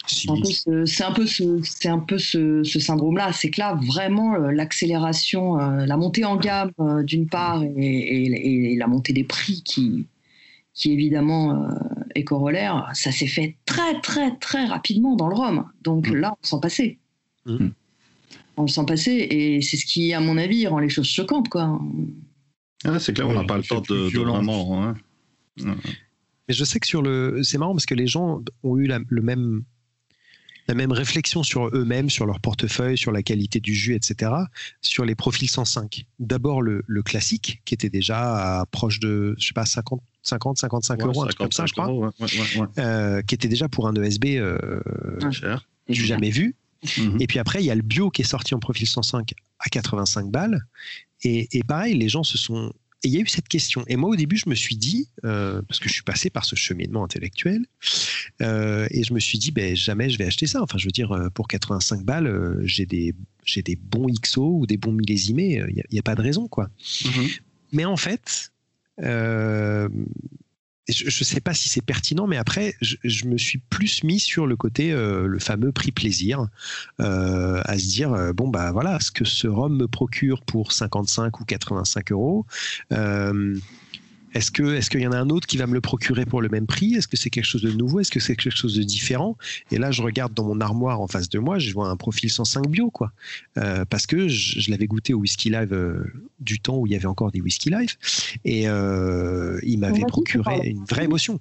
C'est 0.07 0.29
un 0.31 0.35
peu 0.35 0.45
ce, 0.45 0.85
c'est 0.85 1.05
un 1.05 1.13
peu 1.13 1.27
ce, 1.27 1.61
c'est 1.63 1.89
un 1.89 1.99
peu 2.01 2.19
ce, 2.19 2.63
ce 2.65 2.79
syndrome-là. 2.79 3.33
C'est 3.33 3.49
que 3.51 3.61
là, 3.61 3.79
vraiment, 3.81 4.35
euh, 4.35 4.51
l'accélération, 4.51 5.59
euh, 5.59 5.87
la 5.87 5.97
montée 5.97 6.27
en 6.27 6.37
gamme, 6.37 6.73
euh, 6.81 7.03
d'une 7.03 7.29
part, 7.29 7.63
et, 7.63 7.69
et- 7.79 8.73
et 8.73 8.77
la 8.77 8.87
montée 8.89 9.15
des 9.15 9.25
prix 9.25 9.63
qui, 9.65 10.07
qui 10.75 10.93
évidemment 10.93 11.67
est 12.15 12.25
corollaire, 12.25 12.89
ça 12.95 13.11
s'est 13.13 13.27
fait 13.27 13.57
très, 13.65 14.01
très, 14.01 14.37
très 14.37 14.65
rapidement 14.67 15.17
dans 15.17 15.29
le 15.29 15.35
Rhum. 15.35 15.65
Donc 15.83 16.09
Mm. 16.09 16.15
là, 16.17 16.35
on 16.43 16.47
s'en 16.47 16.61
passait. 16.61 16.99
Mm. 17.47 17.69
On 18.57 18.67
s'en 18.67 18.85
passait, 18.85 19.17
et 19.31 19.63
c'est 19.63 19.77
ce 19.79 19.87
qui, 19.87 20.13
à 20.13 20.21
mon 20.21 20.37
avis, 20.37 20.67
rend 20.67 20.79
les 20.79 20.91
choses 20.91 21.09
choquantes, 21.09 21.49
quoi. 21.49 21.81
Ah, 22.85 22.99
c'est 22.99 23.13
clair, 23.15 23.29
on 23.29 23.35
n'a 23.35 23.45
pas 23.45 23.57
le 23.57 23.63
temps 23.63 23.81
de, 23.81 23.95
vraiment. 24.19 24.85
hein. 24.85 24.95
Mais 25.57 26.55
je 26.55 26.65
sais 26.65 26.81
que 26.81 26.87
sur 26.87 27.03
le. 27.03 27.41
C'est 27.43 27.57
marrant 27.59 27.73
parce 27.73 27.87
que 27.87 27.95
les 27.95 28.07
gens 28.07 28.43
ont 28.63 28.77
eu 28.77 28.87
la, 28.87 28.99
le 29.09 29.23
même, 29.23 29.63
la 30.69 30.75
même 30.75 30.93
réflexion 30.93 31.43
sur 31.43 31.69
eux-mêmes, 31.69 32.11
sur 32.11 32.27
leur 32.27 32.41
portefeuille, 32.41 32.99
sur 32.99 33.13
la 33.13 33.23
qualité 33.23 33.61
du 33.61 33.75
jus, 33.75 33.95
etc., 33.95 34.33
sur 34.81 35.05
les 35.05 35.15
profils 35.15 35.49
105. 35.49 36.05
D'abord 36.19 36.61
le, 36.63 36.83
le 36.87 37.03
classique, 37.03 37.63
qui 37.65 37.75
était 37.75 37.91
déjà 37.91 38.61
à 38.61 38.67
proche 38.67 38.99
de, 39.01 39.35
je 39.39 39.47
sais 39.47 39.55
pas, 39.55 39.65
50, 39.67 40.03
50 40.23 40.59
55 40.59 40.99
Ouais, 40.99 41.05
euros, 41.07 41.23
un 41.23 41.27
truc 41.27 41.39
comme 41.39 41.53
ça, 41.53 41.67
je 41.67 41.75
55 41.75 41.83
crois, 41.83 41.87
euros, 41.93 42.05
ouais, 42.07 42.11
ouais, 42.21 42.61
ouais, 42.61 42.67
euh, 42.79 43.23
qui 43.23 43.35
était 43.35 43.49
déjà 43.49 43.69
pour 43.69 43.89
un 43.89 43.95
ESB 43.95 44.25
euh, 44.37 44.81
Ouais. 45.23 45.33
Cher. 45.33 45.67
du 45.89 46.05
jamais 46.05 46.31
vu. 46.31 46.55
Mhm. 46.99 47.19
Et 47.21 47.27
puis 47.27 47.39
après, 47.39 47.63
il 47.63 47.67
y 47.67 47.71
a 47.71 47.75
le 47.75 47.83
bio 47.83 48.11
qui 48.11 48.23
est 48.23 48.27
sorti 48.27 48.55
en 48.55 48.59
profil 48.59 48.87
105 48.87 49.35
à 49.61 49.69
85 49.69 50.31
balles. 50.31 50.63
Et, 51.23 51.49
et 51.57 51.63
pareil, 51.63 51.95
les 51.95 52.09
gens 52.09 52.25
se 52.25 52.37
sont. 52.39 52.73
Et 53.05 53.09
il 53.09 53.15
y 53.15 53.17
a 53.17 53.21
eu 53.21 53.27
cette 53.27 53.49
question. 53.49 53.85
Et 53.89 53.97
moi, 53.97 54.11
au 54.11 54.17
début, 54.17 54.37
je 54.37 54.49
me 54.49 54.55
suis 54.55 54.77
dit, 54.77 55.09
euh, 55.25 55.61
parce 55.63 55.81
que 55.81 55.89
je 55.89 55.95
suis 55.95 56.05
passé 56.05 56.31
par 56.31 56.45
ce 56.45 56.55
cheminement 56.55 57.03
intellectuel, 57.03 57.67
euh, 58.41 58.87
et 58.93 59.03
je 59.03 59.13
me 59.13 59.19
suis 59.19 59.39
dit, 59.39 59.51
ben, 59.51 59.75
jamais 59.75 60.09
je 60.09 60.19
vais 60.19 60.25
acheter 60.25 60.47
ça. 60.47 60.63
Enfin, 60.63 60.79
je 60.79 60.85
veux 60.85 60.93
dire, 60.93 61.31
pour 61.35 61.49
85 61.49 62.05
balles, 62.05 62.29
euh, 62.29 62.61
j'ai 62.65 62.87
des, 62.87 63.13
j'ai 63.45 63.63
des 63.63 63.75
bons 63.75 64.07
XO 64.07 64.59
ou 64.59 64.67
des 64.67 64.77
bons 64.77 64.93
millésimés. 64.93 65.65
Il 65.69 65.83
n'y 65.93 65.99
a 65.99 66.03
pas 66.03 66.15
de 66.15 66.23
raison, 66.23 66.47
quoi. 66.47 66.69
Mhm. 67.05 67.29
Mais 67.73 67.85
en 67.85 67.97
fait, 67.97 68.52
euh, 69.03 69.89
je 70.89 71.05
ne 71.05 71.11
sais 71.11 71.41
pas 71.41 71.55
si 71.55 71.69
c'est 71.69 71.81
pertinent, 71.81 72.27
mais 72.27 72.37
après, 72.37 72.75
je, 72.81 73.27
me 73.27 73.39
suis 73.39 73.59
plus 73.59 74.03
mis 74.03 74.19
sur 74.19 74.47
le 74.47 74.57
côté, 74.57 74.91
le 74.93 75.39
fameux 75.39 75.71
prix 75.71 75.93
plaisir, 75.93 76.49
à 76.99 77.79
se 77.79 77.87
dire, 77.87 78.35
bon, 78.35 78.49
bah 78.49 78.73
voilà, 78.73 78.99
ce 78.99 79.13
que 79.13 79.25
ce 79.25 79.47
rhum 79.47 79.77
me 79.77 79.87
procure 79.87 80.43
pour 80.43 80.73
55 80.73 81.39
ou 81.41 81.45
85 81.45 82.11
euros, 82.11 82.47
est-ce 84.35 84.51
que 84.51 84.75
est-ce 84.75 84.91
qu'il 84.91 85.01
y 85.01 85.07
en 85.07 85.13
a 85.13 85.19
un 85.19 85.31
autre 85.31 85.47
qui 85.47 85.57
va 85.57 85.67
me 85.67 85.75
le 85.75 85.81
procurer 85.81 86.27
pour 86.27 86.41
le 86.41 86.49
même 86.49 86.67
prix? 86.67 86.95
Est-ce 86.95 87.09
que 87.09 87.17
c'est 87.17 87.31
quelque 87.31 87.45
chose 87.45 87.63
de 87.63 87.73
nouveau? 87.73 88.01
Est-ce 88.01 88.11
que 88.11 88.21
c'est 88.21 88.37
quelque 88.37 88.57
chose 88.57 88.77
de 88.77 88.83
différent? 88.83 89.37
Et 89.71 89.79
là, 89.79 89.91
je 89.91 90.03
regarde 90.03 90.35
dans 90.35 90.45
mon 90.45 90.61
armoire 90.61 91.01
en 91.01 91.07
face 91.07 91.29
de 91.29 91.39
moi, 91.39 91.59
je 91.59 91.73
vois 91.73 91.89
un 91.89 91.97
profil 91.97 92.31
105 92.31 92.69
bio, 92.69 92.91
quoi. 92.91 93.13
Euh, 93.59 93.85
parce 93.85 94.07
que 94.07 94.29
je, 94.29 94.71
l'avais 94.71 94.87
goûté 94.87 95.15
au 95.15 95.19
whisky 95.19 95.51
live 95.51 95.73
euh, 95.73 96.05
du 96.41 96.61
temps 96.61 96.79
où 96.79 96.87
il 96.87 96.93
y 96.93 96.97
avait 96.97 97.07
encore 97.07 97.31
des 97.31 97.41
whisky 97.41 97.71
live, 97.71 97.95
et 98.45 98.69
euh, 98.69 99.59
il 99.63 99.79
m'avait 99.79 100.05
procuré 100.07 100.69
une 100.69 100.85
vraie 100.85 101.05
émotion. 101.05 101.39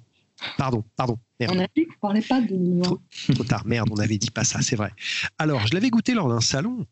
Pardon, 0.58 0.84
pardon. 0.96 1.18
On 1.40 1.58
a 1.58 1.66
dit 1.74 1.86
qu'on 1.86 1.98
parlait 2.00 2.22
pas 2.22 2.40
de 2.40 2.82
trop, 2.82 3.00
trop 3.32 3.44
tard, 3.44 3.66
merde, 3.66 3.88
on 3.92 3.98
avait 3.98 4.18
dit 4.18 4.30
pas 4.30 4.44
ça, 4.44 4.60
c'est 4.60 4.76
vrai. 4.76 4.92
Alors, 5.38 5.66
je 5.66 5.74
l'avais 5.74 5.90
goûté 5.90 6.14
lors 6.14 6.28
d'un 6.28 6.40
salon 6.40 6.86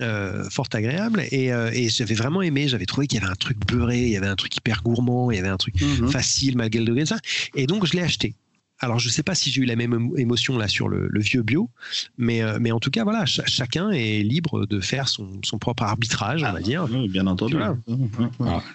euh, 0.00 0.48
fort 0.50 0.68
agréable 0.72 1.24
euh, 1.32 1.70
et, 1.72 1.88
j'avais 1.88 2.14
vraiment 2.14 2.42
aimé. 2.42 2.68
J'avais 2.68 2.86
trouvé 2.86 3.06
qu'il 3.06 3.20
y 3.20 3.22
avait 3.22 3.32
un 3.32 3.36
truc 3.36 3.58
beurré, 3.66 4.00
il 4.00 4.10
y 4.10 4.16
avait 4.16 4.26
un 4.26 4.36
truc 4.36 4.56
hyper 4.56 4.82
gourmand, 4.82 5.30
il 5.30 5.36
y 5.36 5.40
avait 5.40 5.48
un 5.48 5.56
truc 5.56 5.80
mhm. 5.80 6.08
facile 6.08 6.56
malgré 6.56 6.80
le 6.80 6.86
degré 6.86 7.02
de 7.02 7.08
ça. 7.08 7.18
Et 7.54 7.66
donc 7.66 7.86
je 7.86 7.94
l'ai 7.94 8.02
acheté. 8.02 8.34
Alors, 8.80 8.98
je 8.98 9.08
ne 9.08 9.12
sais 9.12 9.22
pas 9.22 9.34
si 9.34 9.50
j'ai 9.50 9.62
eu 9.62 9.64
la 9.64 9.76
même 9.76 10.10
émotion 10.16 10.56
là 10.56 10.68
sur 10.68 10.88
le, 10.88 11.08
vieux 11.20 11.42
bio, 11.42 11.68
mais, 12.16 12.42
euh, 12.42 12.58
mais 12.60 12.70
en 12.70 12.78
tout 12.78 12.90
cas, 12.90 13.02
voilà, 13.02 13.26
chacun 13.26 13.90
est 13.90 14.22
libre 14.22 14.66
de 14.66 14.80
faire 14.80 15.08
son, 15.08 15.40
propre 15.60 15.82
arbitrage, 15.82 16.44
on 16.44 16.52
va 16.52 16.60
dire. 16.60 16.86
bien 17.08 17.26
entendu. 17.26 17.56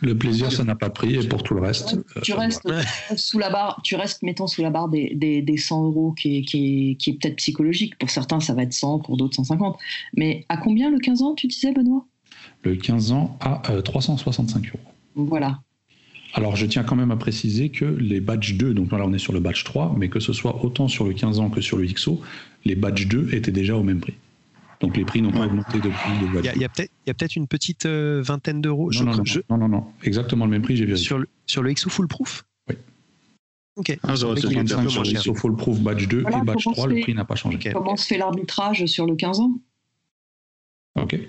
le 0.02 0.18
plaisir, 0.18 0.52
ça 0.52 0.64
n'a 0.64 0.76
pas 0.76 0.90
pris, 0.90 1.16
et 1.16 1.28
pour 1.28 1.44
tout 1.44 1.54
le 1.54 1.62
reste. 1.62 1.98
Tu 2.22 2.34
restes 2.34 2.68
sous 3.16 3.40
la 3.40 3.50
barre, 3.50 3.80
tu 3.84 3.96
restes, 3.96 4.24
mettons, 4.24 4.48
sous 4.48 4.62
la 4.62 4.70
barre 4.70 4.90
des, 4.90 5.16
des, 5.16 5.58
100 5.58 5.86
euros 5.86 6.12
qui 6.12 6.40
est, 6.40 6.42
qui 6.44 6.98
est, 7.08 7.14
peut-être 7.14 7.38
psychologique. 7.38 7.98
Pour 7.98 8.10
certains, 8.10 8.40
ça 8.40 8.54
va 8.54 8.64
être 8.64 8.74
100, 8.74 9.00
pour 9.00 9.18
d'autres, 9.18 9.36
150. 9.36 9.78
Mais 10.18 10.46
à 10.50 10.58
combien 10.58 10.90
le 10.90 11.00
15 11.00 11.22
ans, 11.22 11.34
tu 11.34 11.48
disais, 11.48 11.72
Benoît? 11.72 12.06
Le 12.64 12.76
15 12.76 13.12
ans 13.12 13.38
à 13.40 13.62
365 13.82 14.68
euros. 14.68 14.80
Voilà. 15.16 15.62
Alors, 16.34 16.56
je 16.56 16.66
tiens 16.66 16.84
quand 16.84 16.96
même 16.96 17.12
à 17.12 17.16
préciser 17.16 17.70
que 17.70 17.86
les 17.86 18.20
badges 18.20 18.56
2, 18.56 18.74
donc 18.74 18.92
là 18.92 19.06
on 19.06 19.14
est 19.14 19.20
sur 19.20 19.34
le 19.34 19.40
badge 19.40 19.64
3, 19.64 19.96
mais 19.98 20.10
que 20.10 20.20
ce 20.20 20.34
soit 20.34 20.64
autant 20.66 20.88
sur 20.88 21.06
le 21.06 21.14
15 21.14 21.40
ans 21.40 21.50
que 21.50 21.62
sur 21.62 21.78
le 21.78 21.86
XO, 21.86 22.22
les 22.66 22.76
badges 22.76 23.08
2 23.08 23.34
étaient 23.34 23.52
déjà 23.52 23.76
au 23.76 23.84
même 23.84 24.00
prix. 24.00 24.16
Donc 24.82 24.98
les 24.98 25.06
prix 25.06 25.22
n'ont 25.22 25.32
pas 25.32 25.46
augmenté 25.46 25.78
depuis 25.78 26.10
le 26.34 26.42
Il 26.56 26.62
y 26.62 26.66
a, 26.66 27.14
peut-être 27.14 27.36
une 27.36 27.48
petite 27.48 27.86
euh, 27.86 28.22
vingtaine 28.22 28.62
d'euros. 28.62 28.92
Non, 28.92 29.14
non, 29.50 29.58
non, 29.58 29.70
non, 29.70 29.86
exactement 30.02 30.46
le 30.46 30.52
même 30.52 30.64
prix, 30.64 30.76
j'ai 30.76 30.86
vérifié. 30.86 31.06
Sur 31.06 31.20
le, 31.20 31.30
sur 31.46 31.62
le 31.62 31.72
XO 31.72 31.90
Full 31.90 32.08
Proof 32.08 32.44
Oui. 32.68 32.76
Ok. 33.76 33.98
Ah, 34.04 34.16
sur 34.16 34.34
le 34.34 35.14
XO 35.14 35.36
Full 35.36 35.56
Proof 35.56 35.80
badge 35.82 36.08
2 36.08 36.22
et 36.22 36.24
badge 36.44 36.64
3, 36.64 36.88
le 36.88 37.02
prix 37.02 37.14
n'a 37.14 37.26
pas 37.26 37.36
changé. 37.36 37.60
Comment 37.72 37.96
se 37.96 38.08
fait 38.08 38.18
l'arbitrage 38.18 38.86
sur 38.88 39.06
le 39.06 39.16
15 39.16 39.40
ans? 39.40 39.52
Ok. 40.96 41.20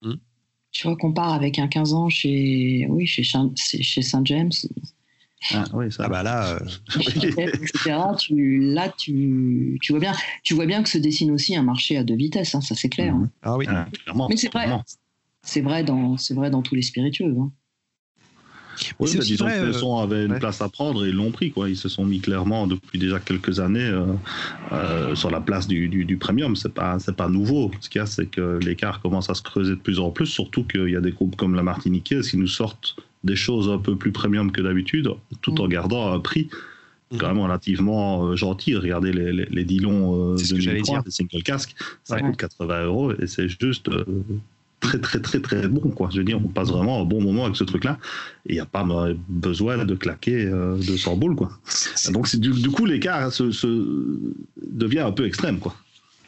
Hmm 0.00 0.14
tu 0.72 0.86
vois, 0.86 0.96
compare 0.96 1.32
avec 1.32 1.58
un 1.58 1.68
15 1.68 1.94
ans 1.94 2.08
chez, 2.08 2.86
oui, 2.88 3.06
chez, 3.06 3.22
chez 3.22 4.02
Saint 4.02 4.24
James. 4.24 4.50
Ah 5.52 5.64
oui, 5.72 5.90
ça. 5.90 6.04
Ah 6.06 6.08
bah 6.08 6.22
là, 6.22 6.54
euh... 6.54 6.58
tu, 8.18 8.60
là 8.60 8.94
tu, 8.96 9.78
tu, 9.82 9.92
vois 9.92 10.00
bien, 10.00 10.14
tu 10.44 10.54
vois 10.54 10.66
bien 10.66 10.82
que 10.82 10.88
se 10.88 10.98
dessine 10.98 11.30
aussi 11.32 11.56
un 11.56 11.62
marché 11.62 11.96
à 11.96 12.04
deux 12.04 12.14
vitesses, 12.14 12.54
hein, 12.54 12.60
ça 12.60 12.74
c'est 12.74 12.88
clair. 12.88 13.14
Hein. 13.14 13.28
Ah 13.42 13.56
oui, 13.56 13.66
ah, 13.68 13.86
Mais 14.28 14.36
c'est 14.36 14.52
vrai, 14.52 14.68
c'est 15.42 15.60
vrai 15.60 15.82
dans, 15.82 16.16
c'est 16.16 16.34
vrai 16.34 16.50
dans 16.50 16.62
tous 16.62 16.74
les 16.74 16.82
spiritueux. 16.82 17.34
Hein. 17.38 17.50
Oui, 18.98 19.10
bah, 19.14 19.22
disons 19.22 19.46
que 19.46 19.50
euh, 19.50 20.02
avait 20.02 20.26
une 20.26 20.38
place 20.38 20.60
à 20.60 20.68
prendre 20.68 21.04
et 21.04 21.10
ils 21.10 21.14
l'ont 21.14 21.30
pris. 21.30 21.50
Quoi. 21.50 21.68
Ils 21.68 21.76
se 21.76 21.88
sont 21.88 22.04
mis 22.04 22.20
clairement 22.20 22.66
depuis 22.66 22.98
déjà 22.98 23.20
quelques 23.20 23.60
années 23.60 23.80
euh, 23.80 24.06
euh, 24.72 25.14
sur 25.14 25.30
la 25.30 25.40
place 25.40 25.66
du, 25.66 25.88
du, 25.88 26.16
premium. 26.16 26.56
C'est 26.56 26.72
pas 26.72 26.98
c'est 26.98 27.16
pas 27.16 27.28
nouveau. 27.28 27.70
Ce 27.80 27.88
qu'il 27.88 27.98
y 27.98 28.02
a, 28.02 28.06
c'est 28.06 28.26
que 28.26 28.58
l'écart 28.62 29.00
commence 29.00 29.30
à 29.30 29.34
se 29.34 29.42
creuser 29.42 29.72
de 29.72 29.80
plus 29.80 29.98
en 29.98 30.10
plus. 30.10 30.26
Surtout 30.26 30.64
qu'il 30.64 30.88
y 30.88 30.96
a 30.96 31.00
des 31.00 31.12
groupes 31.12 31.36
comme 31.36 31.54
la 31.54 31.62
Martiniquaise 31.62 32.30
qui 32.30 32.36
nous 32.36 32.46
sortent 32.46 32.96
des 33.24 33.36
choses 33.36 33.68
un 33.68 33.78
peu 33.78 33.96
plus 33.96 34.12
premium 34.12 34.50
que 34.50 34.60
d'habitude, 34.60 35.08
tout 35.42 35.60
en 35.60 35.66
mm. 35.66 35.70
gardant 35.70 36.12
un 36.12 36.18
prix 36.18 36.48
mm. 37.12 37.18
quand 37.18 37.28
même 37.28 37.40
relativement 37.40 38.34
gentil. 38.36 38.74
Regardez 38.74 39.12
les, 39.12 39.32
les, 39.32 39.46
les 39.46 39.64
Dillon 39.64 40.34
de 40.34 40.42
2003, 40.42 41.02
des 41.02 41.10
single 41.10 41.42
casques, 41.42 41.74
ça 42.04 42.20
coûte 42.20 42.36
80 42.36 42.84
euros 42.84 43.12
et 43.12 43.26
c'est 43.26 43.48
juste 43.48 43.88
très 44.82 44.98
très 44.98 45.20
très 45.20 45.40
très 45.40 45.68
bon 45.68 45.90
quoi. 45.90 46.10
Je 46.12 46.18
veux 46.18 46.24
dire, 46.24 46.38
on 46.44 46.48
passe 46.48 46.68
vraiment 46.68 47.00
un 47.00 47.04
bon 47.04 47.22
moment 47.22 47.44
avec 47.44 47.56
ce 47.56 47.64
truc-là 47.64 47.98
et 48.46 48.52
il 48.52 48.54
n'y 48.54 48.60
a 48.60 48.66
pas 48.66 48.84
besoin 49.28 49.84
de 49.84 49.94
claquer 49.94 50.44
200 50.44 51.12
euh, 51.12 51.16
boules 51.16 51.36
quoi. 51.36 51.50
Donc 52.10 52.36
du, 52.36 52.50
du, 52.50 52.68
coup 52.68 52.84
l'écart 52.84 53.32
se, 53.32 53.44
devient 54.60 55.00
un 55.00 55.12
peu 55.12 55.26
extrême 55.26 55.58
quoi. 55.58 55.74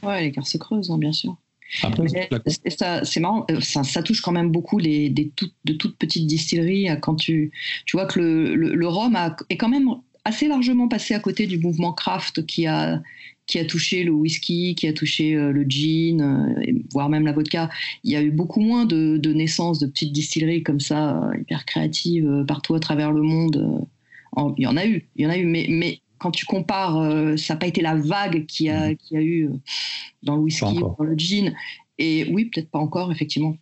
Ouais, 0.02 0.22
l'écart 0.22 0.46
se 0.46 0.56
creuse 0.56 0.90
hein, 0.90 0.98
bien 0.98 1.12
sûr. 1.12 1.36
c'est 1.68 3.20
marrant, 3.20 3.44
euh, 3.50 3.60
ça, 3.60 3.82
ça, 3.82 4.02
touche 4.02 4.20
quand 4.20 4.32
même 4.32 4.50
beaucoup 4.50 4.78
les, 4.78 5.10
des 5.10 5.32
de 5.64 5.72
toutes 5.72 5.98
petites 5.98 6.26
distilleries. 6.26 6.88
Quand 7.02 7.16
tu, 7.16 7.50
tu 7.86 7.96
vois 7.96 8.06
que 8.06 8.20
le, 8.20 8.54
le, 8.54 8.88
rhum 8.88 9.16
a, 9.16 9.36
est 9.50 9.56
quand 9.56 9.68
même 9.68 9.88
assez 10.24 10.46
largement 10.46 10.86
passé 10.86 11.14
à 11.14 11.18
côté 11.18 11.46
du 11.46 11.58
mouvement 11.58 11.92
craft 11.92 12.46
qui 12.46 12.66
a, 12.68 13.02
qui 13.46 13.58
a 13.58 13.64
touché 13.64 14.04
le 14.04 14.12
whisky, 14.12 14.74
qui 14.74 14.86
a 14.86 14.92
touché 14.92 15.34
euh, 15.34 15.52
le 15.52 15.64
gin, 15.64 16.20
euh, 16.20 16.72
voire 16.92 17.08
même 17.08 17.24
la 17.24 17.32
vodka. 17.32 17.70
Il 18.02 18.12
y 18.12 18.16
a 18.16 18.22
eu 18.22 18.30
beaucoup 18.30 18.60
moins 18.60 18.86
de, 18.86 19.32
naissances 19.32 19.78
de 19.78 19.86
petites 19.86 20.12
distilleries 20.12 20.62
comme 20.62 20.80
ça, 20.80 21.22
euh, 21.22 21.38
hyper 21.38 21.64
créatives, 21.66 22.44
partout 22.46 22.74
à 22.74 22.80
travers 22.80 23.12
le 23.12 23.22
monde. 23.22 23.86
il 24.56 24.62
y 24.62 24.66
en 24.66 24.76
a 24.76 24.86
eu, 24.86 25.06
il 25.16 25.24
y 25.24 25.26
en 25.26 25.30
a 25.30 25.36
eu, 25.36 25.44
mais, 25.44 25.66
mais 25.68 26.00
quand 26.18 26.30
tu 26.30 26.46
compares, 26.46 27.38
ça 27.38 27.54
n'a 27.54 27.60
pas 27.60 27.66
été 27.66 27.82
la 27.82 27.96
vague 27.96 28.46
qui 28.46 28.70
a, 28.70 28.90
mmh. 28.90 28.96
qui 28.96 29.16
a 29.16 29.22
eu 29.22 29.50
dans 30.22 30.36
le 30.36 30.42
whisky, 30.42 30.78
dans 30.78 30.96
le 30.98 31.14
gin. 31.16 31.54
Et 31.98 32.26
oui, 32.32 32.46
peut-être 32.46 32.70
pas 32.70 32.78
encore, 32.78 33.12
effectivement. 33.12 33.56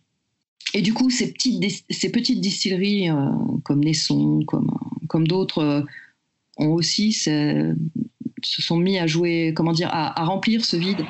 Et 0.73 0.81
du 0.81 0.93
coup, 0.93 1.09
ces 1.09 1.33
petites, 1.33 1.83
ces 1.89 2.09
petites 2.09 2.39
distilleries 2.39 3.09
comme 3.63 3.83
Nesson, 3.83 4.43
comme, 4.47 4.71
comme 5.07 5.27
d'autres, 5.27 5.85
ont 6.57 6.69
aussi 6.69 7.11
se 8.43 8.61
sont 8.61 8.77
mis 8.77 8.97
à 8.97 9.07
jouer, 9.07 9.53
comment 9.55 9.71
dire, 9.71 9.89
à, 9.91 10.23
remplir 10.25 10.65
ce 10.65 10.77
vide, 10.77 11.05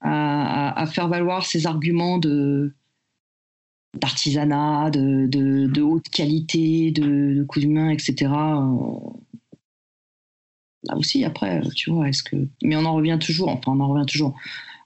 à, 0.00 0.86
faire 0.92 1.08
valoir 1.08 1.44
ces 1.46 1.66
arguments 1.66 2.18
de 2.18 2.72
d'artisanat, 3.98 4.90
de, 4.90 5.26
de, 5.26 5.82
haute 5.82 6.08
qualité, 6.10 6.92
de, 6.92 7.34
de 7.34 7.42
coups 7.42 7.66
d'humain, 7.66 7.90
etc. 7.90 8.28
Là 10.84 10.96
aussi, 10.96 11.24
après, 11.24 11.60
tu 11.74 11.90
vois, 11.90 12.08
est-ce 12.08 12.22
que. 12.22 12.36
Mais 12.62 12.76
on 12.76 12.84
en 12.84 12.94
revient 12.94 13.18
toujours, 13.20 13.48
enfin, 13.48 13.72
on 13.72 13.80
en 13.80 13.88
revient 13.88 14.06
toujours. 14.06 14.34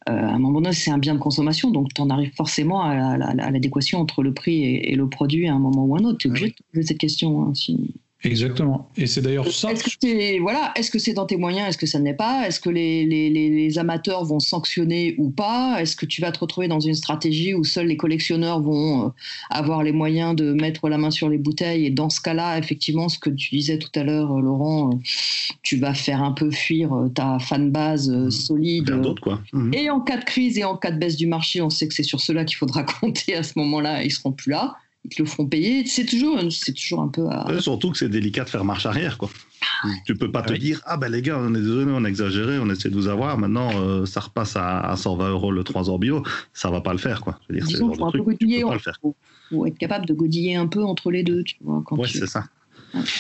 Euh, 0.09 0.13
à 0.13 0.33
un 0.33 0.39
moment 0.39 0.61
donné, 0.61 0.75
c'est 0.75 0.91
un 0.91 0.99
bien 0.99 1.15
de 1.15 1.19
consommation, 1.19 1.71
donc 1.71 1.95
tu 1.95 2.03
en 2.03 2.11
arrives 2.11 2.35
forcément 2.35 2.83
à, 2.83 3.17
l'adéquation 3.17 4.01
entre 4.01 4.23
le 4.23 4.35
prix 4.35 4.63
et, 4.65 4.95
le 4.97 5.09
produit 5.09 5.49
à 5.49 5.55
un 5.55 5.59
moment 5.59 5.85
ou 5.85 5.97
à 5.97 6.01
un 6.01 6.05
autre. 6.05 6.19
Tu 6.19 6.29
es 6.29 6.31
obligé 6.31 6.49
de 6.49 6.55
poser 6.73 6.87
cette 6.89 6.99
question. 6.99 7.45
Hein, 7.45 7.55
si... 7.55 7.95
Exactement. 8.25 8.89
Et 8.97 9.07
c'est 9.07 9.21
d'ailleurs 9.21 9.51
ça. 9.51 9.71
Est-ce 9.71 9.85
que 9.85 9.91
c'est 10.01 10.39
voilà, 10.39 10.73
est-ce 10.77 10.91
que 10.91 10.99
c'est 10.99 11.13
dans 11.13 11.27
tes 11.27 11.37
moyens, 11.37 11.69
est-ce 11.69 11.79
que 11.79 11.87
ça 11.87 11.99
n'est 11.99 12.15
pas? 12.15 12.47
Est-ce 12.47 12.59
que 12.59 12.71
les, 12.71 13.05
les, 13.05 13.31
les, 13.31 13.79
amateurs 13.79 14.25
vont 14.25 14.41
sanctionner 14.41 15.15
ou 15.19 15.31
pas? 15.31 15.81
Est-ce 15.81 15.95
que 15.95 16.07
tu 16.07 16.21
vas 16.21 16.33
te 16.33 16.39
retrouver 16.39 16.69
dans 16.69 16.81
une 16.81 16.95
stratégie 16.95 17.55
où 17.55 17.65
seuls 17.65 17.87
les 17.87 17.97
collectionneurs 17.97 18.61
vont 18.61 19.07
euh, 19.07 19.09
avoir 19.51 19.83
les 19.83 19.93
moyens 19.93 20.35
de 20.35 20.53
mettre 20.53 20.89
la 20.89 20.97
main 20.97 21.11
sur 21.11 21.29
les 21.29 21.39
bouteilles? 21.39 21.87
Et 21.87 21.91
dans 21.91 22.09
ce 22.09 22.21
cas-là, 22.21 22.59
effectivement, 22.59 23.09
ce 23.09 23.19
que 23.19 23.31
tu 23.31 23.55
disais 23.55 23.79
tout 23.79 23.91
à 23.95 24.05
l'heure, 24.05 24.33
euh, 24.33 24.41
Laurent, 24.41 24.91
euh, 24.91 24.97
tu 25.63 25.77
vas 25.77 25.95
faire 25.95 26.23
un 26.23 26.33
peu 26.33 26.51
fuir 26.51 26.91
ta 27.15 27.39
fan 27.39 27.71
base 27.71 28.09
mmh. 28.09 28.31
solide. 28.31 29.15
quoi. 29.21 29.41
Mmh. 29.53 29.75
Et 29.75 29.91
en 29.91 30.01
cas 30.01 30.17
de 30.17 30.25
crise 30.25 30.59
et 30.59 30.65
en 30.65 30.77
cas 30.77 30.91
de 30.91 30.99
baisse 30.99 31.17
du 31.17 31.27
marché, 31.27 31.61
on 31.61 31.71
sait 31.71 31.89
que 31.89 31.95
c'est 31.95 32.03
sur 32.03 32.21
cela 32.21 32.45
qu'il 32.45 32.57
faudra 32.57 32.83
compter 33.01 33.35
à 33.35 33.43
ce 33.43 33.59
moment-là. 33.59 34.03
Ils 34.03 34.13
seront 34.13 34.33
plus 34.33 34.51
là 34.51 34.77
ils 35.05 35.11
te 35.11 35.23
le 35.23 35.29
feront 35.29 35.47
payer. 35.47 35.85
C'est 35.87 36.07
toujours, 36.07 36.41
c'est 36.51 36.73
toujours 36.73 37.03
un 37.03 37.09
peu. 37.09 37.29
surtout 37.61 37.91
que 37.91 37.99
c'est 37.99 38.09
délicat 38.09 38.45
de 38.45 38.49
faire 38.49 38.65
marche 38.65 38.87
arrière, 38.87 39.19
quoi. 39.19 39.31
Ah 39.83 39.89
tu 40.05 40.15
peux 40.15 40.31
pas 40.31 40.43
te 40.43 40.53
dire, 40.53 40.81
ah 40.85 40.97
ben 40.97 41.11
les 41.11 41.23
gars, 41.23 41.39
on 41.39 41.55
est 41.55 41.61
désolé, 41.61 41.91
on 41.95 42.05
a 42.05 42.09
exagéré, 42.09 42.59
on 42.59 42.69
essaie 42.71 42.91
de 42.91 42.95
vous 42.95 43.09
avoir. 43.09 43.39
Maintenant, 43.39 43.71
euh, 43.75 44.07
ça 44.07 44.21
repasse 44.21 44.57
à, 44.57 44.95
120 44.97 45.31
euros 45.31 45.53
le 45.53 45.65
3 45.65 45.91
ans 45.91 45.99
bio. 45.99 46.23
Ça 46.53 46.71
va 46.71 46.81
pas 46.81 46.93
le 46.93 46.99
faire, 46.99 47.21
quoi. 47.21 47.39
Je 47.49 47.55
veux 47.55 47.61
dire, 47.61 47.79
faut 47.79 48.05
un 48.05 48.11
peu 48.11 48.23
godiller, 48.23 48.65
faut, 49.51 49.67
être 49.67 49.79
capable 49.79 50.07
de 50.07 50.15
godiller 50.15 50.57
un 50.57 50.67
peu 50.67 50.83
entre 50.83 51.11
les 51.11 51.23
deux, 51.23 51.43
tu 51.45 51.57
vois. 51.63 51.83
ouais, 51.93 52.09
c'est 52.09 52.27
ça. 52.27 52.45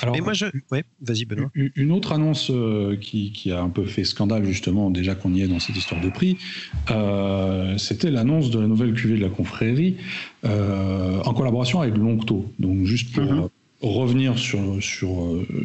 Alors, 0.03 0.17
moi, 0.23 0.33
je. 0.33 0.47
Ouais, 0.71 0.85
vas-y, 1.01 1.25
Benoît. 1.25 1.51
Une 1.55 1.93
autre 1.93 2.13
annonce 2.13 2.51
euh, 2.51 2.97
qui, 2.97 3.33
qui, 3.33 3.51
a 3.51 3.61
un 3.61 3.69
peu 3.69 3.85
fait 3.85 4.05
scandale, 4.05 4.45
justement, 4.45 4.91
déjà 4.91 5.15
qu'on 5.15 5.35
y 5.35 5.43
est 5.43 5.49
dans 5.49 5.61
cette 5.61 5.77
histoire 5.77 6.01
de 6.01 6.09
prix, 6.09 6.39
euh, 6.91 7.77
c'était 7.79 8.11
l'annonce 8.11 8.51
de 8.51 8.61
la 8.61 8.67
nouvelle 8.67 8.95
cuvée 8.95 9.17
de 9.17 9.23
la 9.23 9.29
confrérie 9.29 9.97
euh, 10.45 11.21
en 11.25 11.35
collaboration 11.35 11.81
avec 11.81 11.97
Longto. 11.97 12.51
Donc, 12.59 12.85
juste 12.85 13.13
pour. 13.13 13.25
Mhm. 13.25 13.49
revenir 13.83 14.39
sur, 14.39 14.83
sur, 14.83 15.11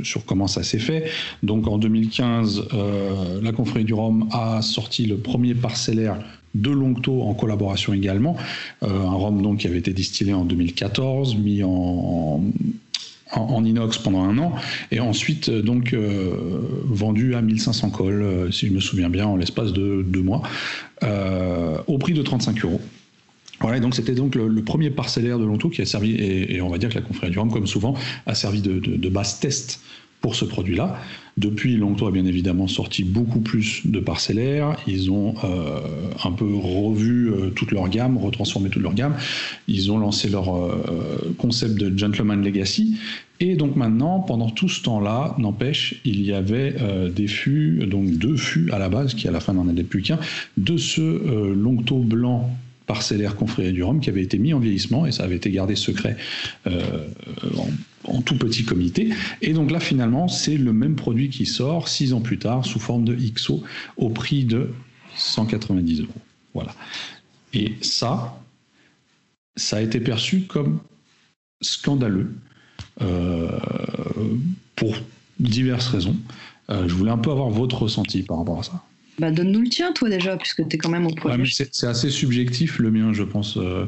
sur 0.04 0.26
comment 0.26 0.48
ça 0.48 0.62
s'est 0.62 0.80
fait. 0.80 1.10
Donc 1.42 1.68
en 1.68 1.78
2015, 1.78 2.68
la 3.42 3.52
confrérie 3.54 3.86
du 3.86 3.94
Rhum 3.94 4.28
a 4.34 4.62
sorti 4.62 5.06
le 5.06 5.16
premier 5.16 5.56
parcellaire 5.56 6.18
de 6.54 6.70
Longto 6.70 7.22
en 7.22 7.34
collaboration 7.34 7.94
également. 7.94 8.36
un 8.82 9.14
rhum 9.14 9.42
donc 9.42 9.60
qui 9.60 9.68
avait 9.68 9.78
été 9.78 9.94
distillé 9.94 10.34
en 10.34 10.44
2014, 10.44 11.38
mis 11.38 11.64
en, 11.64 11.70
en, 11.70 12.44
inox 13.36 13.98
pendant 13.98 14.24
un 14.24 14.38
an, 14.38 14.54
et 14.92 15.00
ensuite 15.00 15.50
donc 15.50 15.96
vendu 16.86 17.36
à 17.36 17.42
1500 17.42 17.90
cols, 17.90 18.52
si 18.52 18.68
je 18.68 18.74
me 18.74 18.80
souviens 18.80 19.10
bien, 19.10 19.28
en 19.28 19.38
l'espace 19.38 19.74
de 19.74 20.04
deux 20.08 20.22
mois, 20.22 20.42
au 21.88 21.98
prix 21.98 22.14
de 22.14 22.22
35 22.22 22.64
euros. 22.66 22.82
Voilà, 23.62 23.80
donc 23.80 23.94
c'était 23.94 24.14
donc 24.14 24.36
le, 24.36 24.64
premier 24.64 24.90
parcellaire 24.90 25.38
de 25.38 25.46
Longto 25.46 25.70
qui 25.70 25.82
a 25.82 25.86
servi, 25.86 26.16
et, 26.16 26.62
on 26.62 26.70
va 26.70 26.78
dire 26.78 26.90
que 26.90 26.96
la 26.96 27.02
confrérie 27.02 27.32
du 27.32 27.40
Rhum, 27.40 27.52
comme 27.52 27.68
souvent, 27.68 27.94
a 28.26 28.34
servi 28.34 28.62
de 28.62 29.10
base 29.10 29.40
test 29.40 29.82
pour 30.22 30.36
ce 30.36 30.46
produit-là. 30.46 31.00
Depuis, 31.40 31.78
Longto 31.78 32.06
a 32.06 32.12
bien 32.12 32.26
évidemment 32.26 32.68
sorti 32.68 33.06
beaucoup 33.06 33.40
plus 33.40 33.82
de 33.86 34.00
parcellaires. 34.02 34.76
Ils 34.88 35.10
ont 35.10 35.36
euh, 35.46 35.80
un 36.26 36.32
peu 36.34 36.54
revu 36.54 37.32
euh, 37.32 37.50
toute 37.52 37.72
leur 37.72 37.88
gamme, 37.88 38.18
retransformé 38.18 38.70
toute 38.70 38.84
leur 38.84 38.94
gamme. 38.94 39.16
Ils 39.70 39.90
ont 39.90 39.98
lancé 39.98 40.28
leur 40.28 40.54
euh, 40.54 41.34
concept 41.38 41.76
de 41.76 41.98
Gentleman 41.98 42.44
Legacy. 42.44 42.98
Et 43.40 43.56
donc 43.56 43.78
maintenant, 43.78 44.20
pendant 44.20 44.50
tout 44.50 44.68
ce 44.68 44.84
temps-là, 44.84 45.36
n'empêche, 45.38 46.02
il 46.04 46.22
y 46.22 46.34
avait 46.34 46.76
des 47.16 47.28
fûts, 47.28 47.86
donc 47.88 48.10
deux 48.18 48.36
fûts 48.36 48.70
à 48.74 48.80
la 48.80 48.90
base, 48.90 49.14
qui 49.14 49.30
à 49.30 49.32
la 49.32 49.40
fin 49.40 49.54
n'en 49.54 49.70
étaient 49.70 49.84
plus 49.84 50.02
qu'un, 50.02 50.20
de 50.58 50.76
ce 50.76 51.54
Longto 51.54 52.00
blanc 52.00 52.52
parcellaire 52.90 53.36
confrérie 53.36 53.72
du 53.72 53.84
Rhum 53.84 54.00
qui 54.00 54.10
avait 54.10 54.24
été 54.24 54.40
mis 54.40 54.52
en 54.52 54.58
vieillissement 54.58 55.06
et 55.06 55.12
ça 55.12 55.24
avait 55.24 55.36
été 55.36 55.52
gardé 55.52 55.76
secret 55.76 56.18
euh, 56.66 57.06
en, 58.04 58.24
tout 58.24 58.36
petit 58.36 58.66
comité. 58.66 59.14
Et 59.44 59.54
donc 59.54 59.70
là, 59.70 59.80
finalement, 59.80 60.28
c'est 60.28 60.58
le 60.58 60.74
même 60.74 60.96
produit 60.96 61.30
qui 61.30 61.46
sort 61.46 61.88
six 61.88 62.14
ans 62.14 62.22
plus 62.22 62.40
tard 62.40 62.66
sous 62.66 62.80
forme 62.80 63.06
de 63.06 63.14
XO 63.14 63.64
au 63.98 64.10
prix 64.10 64.44
de 64.44 64.72
190 65.16 66.02
euros. 66.02 66.10
Voilà. 66.56 66.74
Et 67.54 67.76
ça, 67.82 68.42
ça 69.56 69.78
a 69.78 69.82
été 69.82 70.00
perçu 70.00 70.42
comme 70.48 70.80
scandaleux 71.62 72.34
euh, 73.04 73.52
pour 74.76 74.96
diverses 75.40 75.90
raisons. 75.90 76.18
Euh, 76.72 76.88
je 76.88 76.96
voulais 76.96 77.12
un 77.12 77.20
peu 77.20 77.30
avoir 77.30 77.50
votre 77.50 77.84
ressenti 77.84 78.24
par 78.24 78.40
rapport 78.40 78.60
à 78.60 78.64
ça. 78.64 78.84
Bah, 79.20 79.32
donne-nous 79.32 79.62
le 79.62 79.70
tien, 79.70 79.92
toi, 79.92 80.10
déjà, 80.10 80.38
puisque 80.38 80.68
tu 80.68 80.76
es 80.76 80.80
quand 80.80 80.90
même 80.90 81.06
au 81.06 81.14
projet. 81.14 81.44
c'est 81.72 81.88
assez 81.88 82.10
subjectif, 82.10 82.80
le 82.80 82.90
mien, 82.90 83.12
je 83.14 83.24
pense. 83.24 83.58
Euh, 83.58 83.86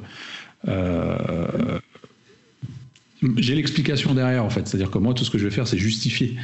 euh, 0.68 1.80
j'ai 3.38 3.56
l'explication 3.56 4.14
derrière, 4.14 4.44
en 4.44 4.50
fait. 4.50 4.68
C'est-à-dire 4.68 4.92
que 4.92 4.98
moi, 4.98 5.14
tout 5.14 5.24
ce 5.24 5.32
que 5.32 5.38
je 5.38 5.46
vais 5.46 5.52
faire, 5.52 5.68
c'est 5.68 5.78
justifier 5.78 6.36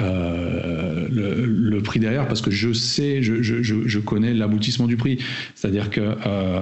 euh, 0.00 1.08
le, 1.10 1.82
prix 1.82 1.98
derrière, 1.98 2.28
parce 2.28 2.40
que 2.40 2.50
je 2.50 2.72
sais, 2.72 3.22
je, 3.22 3.98
connais 3.98 4.34
l'aboutissement 4.34 4.86
du 4.86 4.96
prix. 4.96 5.18
C'est-à-dire 5.56 5.90
que, 5.90 6.16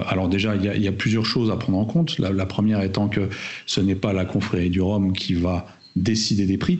alors 0.07 0.29
déjà, 0.29 0.55
il 0.55 0.81
y, 0.81 0.87
a 0.87 0.91
plusieurs 0.91 1.25
choses 1.25 1.51
à 1.51 1.57
prendre 1.57 1.77
en 1.77 1.85
compte. 1.85 2.17
La 2.17 2.45
première 2.45 2.81
étant 2.81 3.07
que 3.07 3.29
ce 3.67 3.81
n'est 3.81 3.95
pas 3.95 4.13
la 4.13 4.25
confrérie 4.25 4.69
du 4.69 4.81
Rhum 4.81 5.13
qui 5.13 5.35
va 5.35 5.67
décider 5.95 6.45
des 6.45 6.57
prix. 6.57 6.79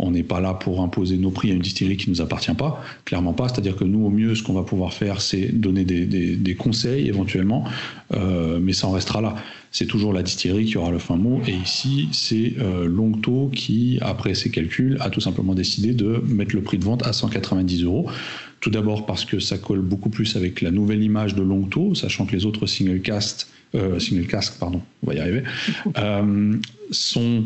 On 0.00 0.12
n'est 0.12 0.22
pas 0.22 0.40
là 0.40 0.54
pour 0.54 0.80
imposer 0.80 1.16
nos 1.16 1.30
prix 1.30 1.50
à 1.50 1.54
une 1.54 1.60
distillerie 1.60 1.96
qui 1.96 2.08
ne 2.08 2.14
nous 2.14 2.20
appartient 2.20 2.54
pas, 2.54 2.82
clairement 3.04 3.32
pas. 3.32 3.48
C'est-à-dire 3.48 3.74
que 3.74 3.84
nous, 3.84 4.06
au 4.06 4.10
mieux, 4.10 4.36
ce 4.36 4.44
qu'on 4.44 4.52
va 4.52 4.62
pouvoir 4.62 4.92
faire, 4.92 5.20
c'est 5.20 5.48
donner 5.48 5.84
des, 5.84 6.54
conseils 6.54 7.08
éventuellement, 7.08 7.64
euh, 8.14 8.58
mais 8.62 8.72
ça 8.72 8.86
en 8.86 8.92
restera 8.92 9.20
là. 9.20 9.34
C'est 9.72 9.86
toujours 9.86 10.12
la 10.12 10.22
distillerie 10.22 10.64
qui 10.66 10.78
aura 10.78 10.90
le 10.90 10.98
fin 10.98 11.16
mot. 11.16 11.40
Et 11.46 11.52
ici, 11.52 12.08
c'est 12.12 12.54
euh, 12.58 12.86
Longto 12.86 13.50
qui, 13.54 13.98
après 14.00 14.34
ses 14.34 14.50
calculs, 14.50 14.96
a 15.00 15.10
tout 15.10 15.20
simplement 15.20 15.54
décidé 15.54 15.92
de 15.92 16.22
mettre 16.26 16.54
le 16.54 16.62
prix 16.62 16.78
de 16.78 16.84
vente 16.84 17.04
à 17.04 17.12
190 17.12 17.82
euros. 17.82 18.08
Tout 18.60 18.70
d'abord 18.70 19.04
parce 19.04 19.24
que 19.24 19.40
ça 19.40 19.58
colle 19.58 19.80
beaucoup 19.80 20.10
plus 20.10 20.36
avec 20.36 20.62
la 20.62 20.70
nouvelle 20.70 21.02
image 21.02 21.34
de 21.34 21.42
Longto, 21.42 21.94
sachant 21.94 22.24
que 22.24 22.32
les 22.32 22.46
autres 22.46 22.66
single 22.66 23.00
cast, 23.00 23.48
euh, 23.74 23.98
single 23.98 24.26
cask, 24.26 24.58
pardon, 24.58 24.80
on 25.02 25.08
va 25.08 25.14
y 25.14 25.20
arriver, 25.20 25.42
sont 26.90 27.44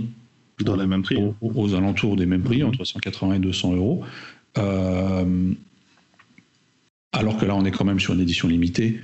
dans 0.64 0.77
les 0.77 0.87
mêmes 0.87 1.03
prix. 1.03 1.16
Aux, 1.40 1.75
alentours 1.75 2.16
des 2.16 2.27
mêmes 2.27 2.42
prix, 2.42 2.62
entre 2.62 2.85
180 2.85 3.35
et 3.35 3.38
200 3.38 3.75
euros. 3.75 4.05
Euh, 4.59 5.53
alors 7.12 7.37
que 7.37 7.44
là, 7.44 7.55
on 7.55 7.64
est 7.64 7.70
quand 7.70 7.85
même 7.85 8.01
sur 8.01 8.14
une 8.14 8.20
édition 8.20 8.48
limitée 8.48 9.01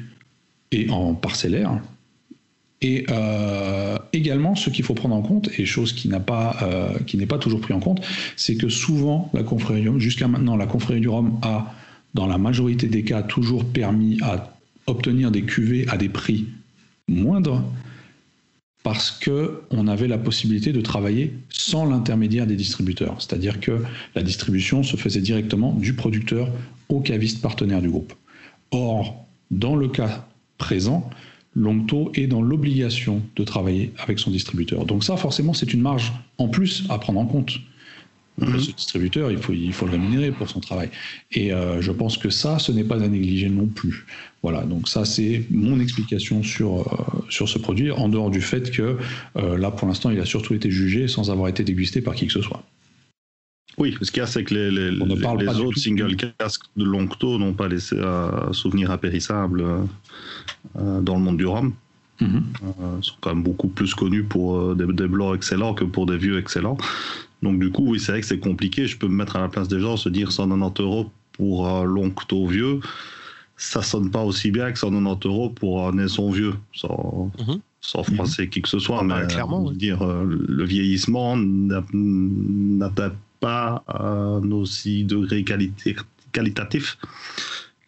et 0.73 0.91
en 0.91 1.15
parcellaire. 1.15 1.81
Et 2.81 3.07
euh, 3.11 3.99
également, 4.13 4.55
ce 4.55 4.71
qu'il 4.71 4.85
faut 4.85 4.95
prendre 4.95 5.15
en 5.15 5.23
compte, 5.23 5.51
et 5.59 5.67
chose 5.67 5.93
qui 5.93 6.09
n'a 6.09 6.21
pas, 6.21 6.57
euh, 6.63 6.99
qui 7.07 7.17
n'est 7.17 7.27
pas 7.27 7.39
toujours 7.39 7.61
pris 7.61 7.75
en 7.75 7.81
compte, 7.81 8.01
c'est 8.37 8.57
que 8.57 8.69
souvent 8.69 9.31
la 9.35 9.43
confrérie 9.43 9.83
du 9.83 9.89
Rhum, 9.89 9.99
jusqu'à 9.99 10.29
maintenant, 10.29 10.57
la 10.57 10.67
confrérie 10.67 11.01
du 11.01 11.09
Rhum 11.09 11.39
a, 11.43 11.75
dans 12.15 12.27
la 12.27 12.39
majorité 12.39 12.87
des 12.87 13.03
cas, 13.03 13.23
toujours 13.23 13.65
permis 13.65 14.19
à 14.23 14.57
obtenir 14.87 15.31
des 15.31 15.43
cuvées 15.43 15.87
à 15.89 15.97
des 15.97 16.09
prix 16.09 16.47
moindres 17.09 17.65
parce 18.89 19.11
qu'on 19.11 19.87
avait 19.87 20.09
la 20.09 20.17
possibilité 20.17 20.73
de 20.73 20.81
travailler 20.81 21.35
sans 21.51 21.85
l'intermédiaire 21.85 22.47
des 22.47 22.57
distributeurs. 22.57 23.17
C'est-à-dire 23.19 23.61
que 23.61 23.83
la 24.15 24.23
distribution 24.23 24.83
se 24.83 24.97
faisait 24.97 25.21
directement 25.21 25.75
du 25.75 25.93
producteur 25.93 26.49
au 26.89 27.01
caviste 27.01 27.43
partenaire 27.43 27.83
du 27.83 27.91
groupe. 27.91 28.15
Or, 28.71 29.27
dans 29.51 29.77
le 29.77 29.89
cas 29.89 30.27
présent, 30.57 31.11
Longto 31.55 32.13
est 32.15 32.29
dans 32.29 32.41
l'obligation 32.41 33.21
de 33.37 33.45
travailler 33.45 33.93
avec 33.99 34.19
son 34.19 34.31
distributeur. 34.31 34.87
Donc 34.87 35.05
ça, 35.05 35.19
forcément, 35.19 35.53
c'est 35.53 35.75
une 35.75 35.83
marge 35.83 36.15
en 36.39 36.49
plus 36.49 36.85
à 36.89 36.99
prendre 36.99 37.21
en 37.21 37.27
compte. 37.27 37.59
Mhm. 38.39 38.61
Ce 38.61 38.73
distributeur, 38.73 39.31
il 39.31 39.39
faut, 39.39 39.53
il 39.53 39.73
faut 39.73 39.87
le 39.87 39.93
rémunérer 39.93 40.31
pour 40.31 40.49
son 40.49 40.61
travail. 40.61 40.91
Et 41.33 41.53
euh, 41.53 41.81
je 41.81 41.91
pense 41.91 42.17
que 42.17 42.31
ça, 42.31 42.59
ce 42.59 42.71
n'est 42.71 42.85
pas 42.85 43.03
à 43.03 43.09
négliger 43.09 43.49
non 43.49 43.67
plus. 43.67 44.07
Voilà, 44.43 44.63
donc 44.63 44.89
ça, 44.89 45.05
c'est 45.05 45.45
mon 45.51 45.81
explication 45.81 46.43
sur, 46.43 46.81
euh, 46.81 47.25
sur 47.31 47.49
ce 47.49 47.59
produit, 47.59 47.91
en 47.91 48.09
dehors 48.09 48.31
du 48.31 48.41
fait 48.41 48.71
que 48.71 48.97
euh, 49.37 49.59
là, 49.59 49.71
pour 49.71 49.89
l'instant, 49.89 50.11
il 50.11 50.21
a 50.21 50.25
surtout 50.25 50.55
été 50.55 50.71
jugé 50.71 51.09
sans 51.09 51.31
avoir 51.31 51.49
été 51.49 51.65
dégusté 51.65 52.01
par 52.01 52.15
qui 52.15 52.27
que 52.27 52.33
ce 52.33 52.43
soit. 52.43 52.63
Oui, 53.77 53.97
ce 54.01 54.11
qu'il 54.11 54.21
y 54.21 54.23
a, 54.23 54.27
c'est 54.27 54.45
que 54.45 54.55
les, 54.55 54.71
les, 54.71 54.91
les 54.91 55.61
autres 55.61 55.79
single 55.79 56.17
casques 56.17 56.65
de 56.77 56.85
Longto 56.85 57.39
n'ont 57.39 57.53
pas 57.53 57.69
laissé 57.69 57.97
un 58.01 58.53
souvenir 58.53 58.91
impérissable 58.91 59.65
dans 60.75 61.15
le 61.15 61.21
monde 61.21 61.37
du 61.37 61.47
rhum. 61.47 61.73
Mhm. 62.21 62.43
Ils 62.99 63.05
sont 63.05 63.15
quand 63.21 63.33
même 63.33 63.45
beaucoup 63.45 63.69
plus 63.69 63.95
connus 63.95 64.25
pour 64.25 64.75
des, 64.75 64.85
des, 64.87 65.07
blancs 65.07 65.37
excellents 65.37 65.75
que 65.75 65.85
pour 65.85 66.07
des 66.07 66.17
vieux 66.17 66.41
excellents. 66.41 66.77
Donc 67.43 67.59
du 67.59 67.71
coup, 67.71 67.85
oui, 67.87 68.01
c'est 68.01 68.13
vrai 68.13 68.21
que 68.21 68.27
c'est 68.27 68.39
compliqué. 68.39 68.87
Je 68.87 68.97
peux 68.97 69.09
me 69.09 69.15
mettre 69.15 69.37
à 69.37 69.41
la 69.41 69.49
place 69.49 69.69
des 69.69 69.81
gens, 69.81 69.97
se 69.97 70.09
dire 70.09 70.33
190 70.33 70.83
euros 70.83 71.11
pour 71.33 71.69
un 71.69 71.85
Longto 71.85 72.47
vieux, 72.47 72.81
ça 73.57 73.83
sonne 73.83 74.11
pas 74.11 74.23
aussi 74.23 74.51
bien 74.51 74.73
que 74.73 74.79
190 74.79 75.27
euros 75.29 75.51
pour 75.51 75.87
un 75.87 75.93
naisson 75.93 76.31
vieux, 76.31 76.55
sans, 76.73 77.31
sans 77.81 78.03
froisser 78.03 78.49
qui 78.49 78.63
que 78.63 78.69
ce 78.69 78.79
soit. 78.79 79.01
Ah, 79.01 79.05
bah, 79.05 79.21
mais 79.21 79.27
clairement, 79.27 79.71
dire, 79.71 80.03
euh, 80.03 80.25
le 80.25 80.65
vieillissement 80.65 81.37
n'atteint 81.37 83.13
pas 83.41 83.85
un 83.89 84.51
aussi 84.51 85.05
degré 85.05 85.45
qualitatif 86.33 86.99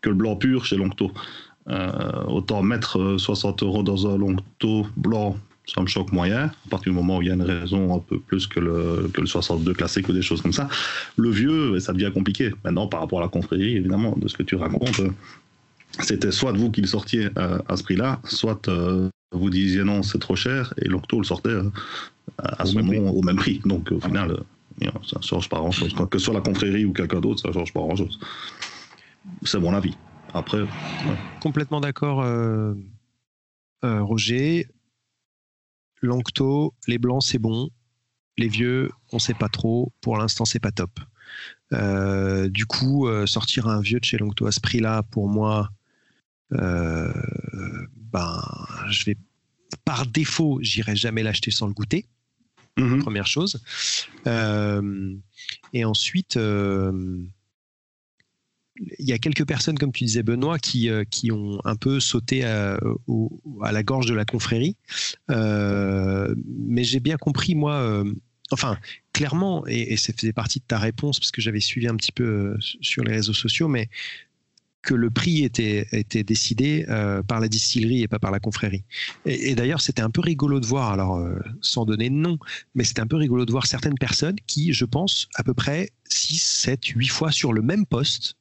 que 0.00 0.10
le 0.10 0.14
blanc 0.14 0.36
pur 0.36 0.64
chez 0.64 0.76
Longto. 0.76 1.12
Euh, 1.68 2.24
autant 2.26 2.62
mettre 2.62 3.16
60 3.18 3.62
euros 3.62 3.82
dans 3.82 4.12
un 4.12 4.16
Longto 4.16 4.86
blanc 4.96 5.36
ça 5.72 5.80
me 5.80 5.86
choque 5.86 6.12
moyen, 6.12 6.44
à 6.46 6.68
partir 6.68 6.92
du 6.92 6.98
moment 6.98 7.18
où 7.18 7.22
il 7.22 7.28
y 7.28 7.30
a 7.30 7.34
une 7.34 7.42
raison 7.42 7.94
un 7.94 8.00
peu 8.00 8.18
plus 8.18 8.46
que 8.46 8.58
le, 8.58 9.10
que 9.12 9.20
le 9.20 9.26
62 9.26 9.72
classique 9.74 10.08
ou 10.08 10.12
des 10.12 10.22
choses 10.22 10.42
comme 10.42 10.52
ça. 10.52 10.68
Le 11.16 11.30
vieux, 11.30 11.78
ça 11.78 11.92
devient 11.92 12.10
compliqué. 12.12 12.52
Maintenant, 12.64 12.86
par 12.88 13.00
rapport 13.00 13.20
à 13.20 13.22
la 13.22 13.28
confrérie, 13.28 13.76
évidemment, 13.76 14.14
de 14.16 14.26
ce 14.28 14.36
que 14.36 14.42
tu 14.42 14.56
racontes, 14.56 15.00
c'était 15.98 16.32
soit 16.32 16.52
vous 16.52 16.70
qui 16.70 16.80
le 16.80 16.86
sortiez 16.86 17.28
euh, 17.36 17.58
à 17.68 17.76
ce 17.76 17.82
prix-là, 17.82 18.20
soit 18.24 18.68
euh, 18.68 19.08
vous 19.32 19.50
disiez 19.50 19.84
non, 19.84 20.02
c'est 20.02 20.18
trop 20.18 20.36
cher, 20.36 20.74
et 20.78 20.88
l'octo 20.88 21.18
le 21.18 21.24
sortait 21.24 21.50
euh, 21.50 21.70
à 22.38 22.64
son 22.64 22.80
nom 22.80 23.10
au 23.10 23.22
même 23.22 23.36
prix. 23.36 23.60
Donc 23.64 23.92
au 23.92 24.00
final, 24.00 24.38
ça 24.80 25.18
ne 25.18 25.22
change 25.22 25.48
pas 25.48 25.58
grand-chose. 25.58 25.94
Que 26.10 26.18
ce 26.18 26.24
soit 26.24 26.34
la 26.34 26.40
confrérie 26.40 26.84
ou 26.84 26.92
quelqu'un 26.92 27.20
d'autre, 27.20 27.40
ça 27.40 27.48
ne 27.48 27.52
change 27.52 27.72
pas 27.72 27.80
grand-chose. 27.80 28.18
C'est 29.44 29.60
mon 29.60 29.74
avis. 29.74 29.94
Après. 30.32 30.64
Complètement 31.40 31.80
d'accord, 31.80 32.24
Roger. 33.82 34.66
Lancto, 36.00 36.74
les 36.86 36.98
blancs 36.98 37.22
c'est 37.22 37.38
bon, 37.38 37.70
les 38.36 38.48
vieux 38.48 38.90
on 39.12 39.18
sait 39.18 39.34
pas 39.34 39.48
trop, 39.48 39.92
pour 40.00 40.16
l'instant 40.16 40.44
c'est 40.44 40.60
pas 40.60 40.72
top. 40.72 41.00
Euh, 41.72 42.48
du 42.48 42.66
coup, 42.66 43.06
euh, 43.06 43.26
sortir 43.26 43.68
un 43.68 43.80
vieux 43.80 44.00
de 44.00 44.04
chez 44.04 44.18
Longto 44.18 44.46
à 44.46 44.52
ce 44.52 44.60
prix-là, 44.60 45.02
pour 45.04 45.28
moi, 45.28 45.70
euh, 46.52 47.12
ben, 48.12 48.42
je 48.88 49.04
vais 49.04 49.16
par 49.84 50.06
défaut, 50.06 50.58
j'irai 50.62 50.96
jamais 50.96 51.22
l'acheter 51.22 51.50
sans 51.50 51.66
le 51.66 51.72
goûter. 51.72 52.06
Mhm. 52.76 53.02
Première 53.02 53.26
chose. 53.26 53.62
et 55.72 55.84
ensuite, 55.84 56.38
il 58.98 59.08
y 59.08 59.12
a 59.12 59.18
quelques 59.18 59.46
personnes, 59.46 59.78
comme 59.78 59.92
tu 59.92 60.04
disais 60.04 60.22
Benoît, 60.22 60.58
qui, 60.58 60.88
euh, 60.88 61.04
qui 61.08 61.30
ont 61.32 61.60
un 61.64 61.76
peu 61.76 62.00
sauté 62.00 62.44
à, 62.44 62.78
à 63.62 63.72
la 63.72 63.82
gorge 63.82 64.06
de 64.06 64.14
la 64.14 64.24
confrérie. 64.24 64.76
Euh, 65.30 66.34
mais 66.46 66.84
j'ai 66.84 67.00
bien 67.00 67.16
compris, 67.16 67.54
moi, 67.54 67.74
euh, 67.74 68.12
enfin, 68.50 68.78
clairement, 69.12 69.64
et, 69.66 69.96
ça 69.96 70.12
faisait 70.12 70.32
partie 70.32 70.60
de 70.60 70.64
ta 70.64 70.78
réponse, 70.78 71.18
parce 71.18 71.30
que 71.30 71.40
j'avais 71.40 71.60
suivi 71.60 71.88
un 71.88 71.96
petit 71.96 72.12
peu 72.12 72.56
sur 72.80 73.04
les 73.04 73.12
réseaux 73.12 73.34
sociaux, 73.34 73.68
mais 73.68 73.88
que 74.82 74.94
le 74.94 75.10
prix 75.10 75.44
était, 75.44 75.86
était 75.92 76.22
décidé 76.22 76.86
euh, 76.88 77.22
par 77.22 77.40
la 77.40 77.48
distillerie 77.48 78.02
et 78.02 78.08
pas 78.08 78.18
par 78.18 78.30
la 78.30 78.40
confrérie. 78.40 78.84
Et, 79.26 79.54
d'ailleurs, 79.54 79.80
c'était 79.80 80.02
un 80.02 80.10
peu 80.10 80.20
rigolo 80.20 80.60
de 80.60 80.66
voir, 80.66 80.90
alors 80.90 81.16
euh, 81.16 81.38
sans 81.60 81.84
donner 81.84 82.08
de 82.08 82.14
nom, 82.14 82.38
mais 82.74 82.84
c'était 82.84 83.00
un 83.00 83.06
peu 83.06 83.16
rigolo 83.16 83.44
de 83.44 83.50
voir 83.50 83.66
certaines 83.66 83.98
personnes 83.98 84.36
qui, 84.46 84.72
je 84.72 84.84
pense, 84.84 85.28
à 85.34 85.42
peu 85.42 85.54
près 85.54 85.90
6, 86.08 86.38
7, 86.38 86.86
8 86.86 87.08
fois 87.08 87.30
sur 87.30 87.52
le 87.52 87.62
même 87.62 87.84
poste, 87.86 88.36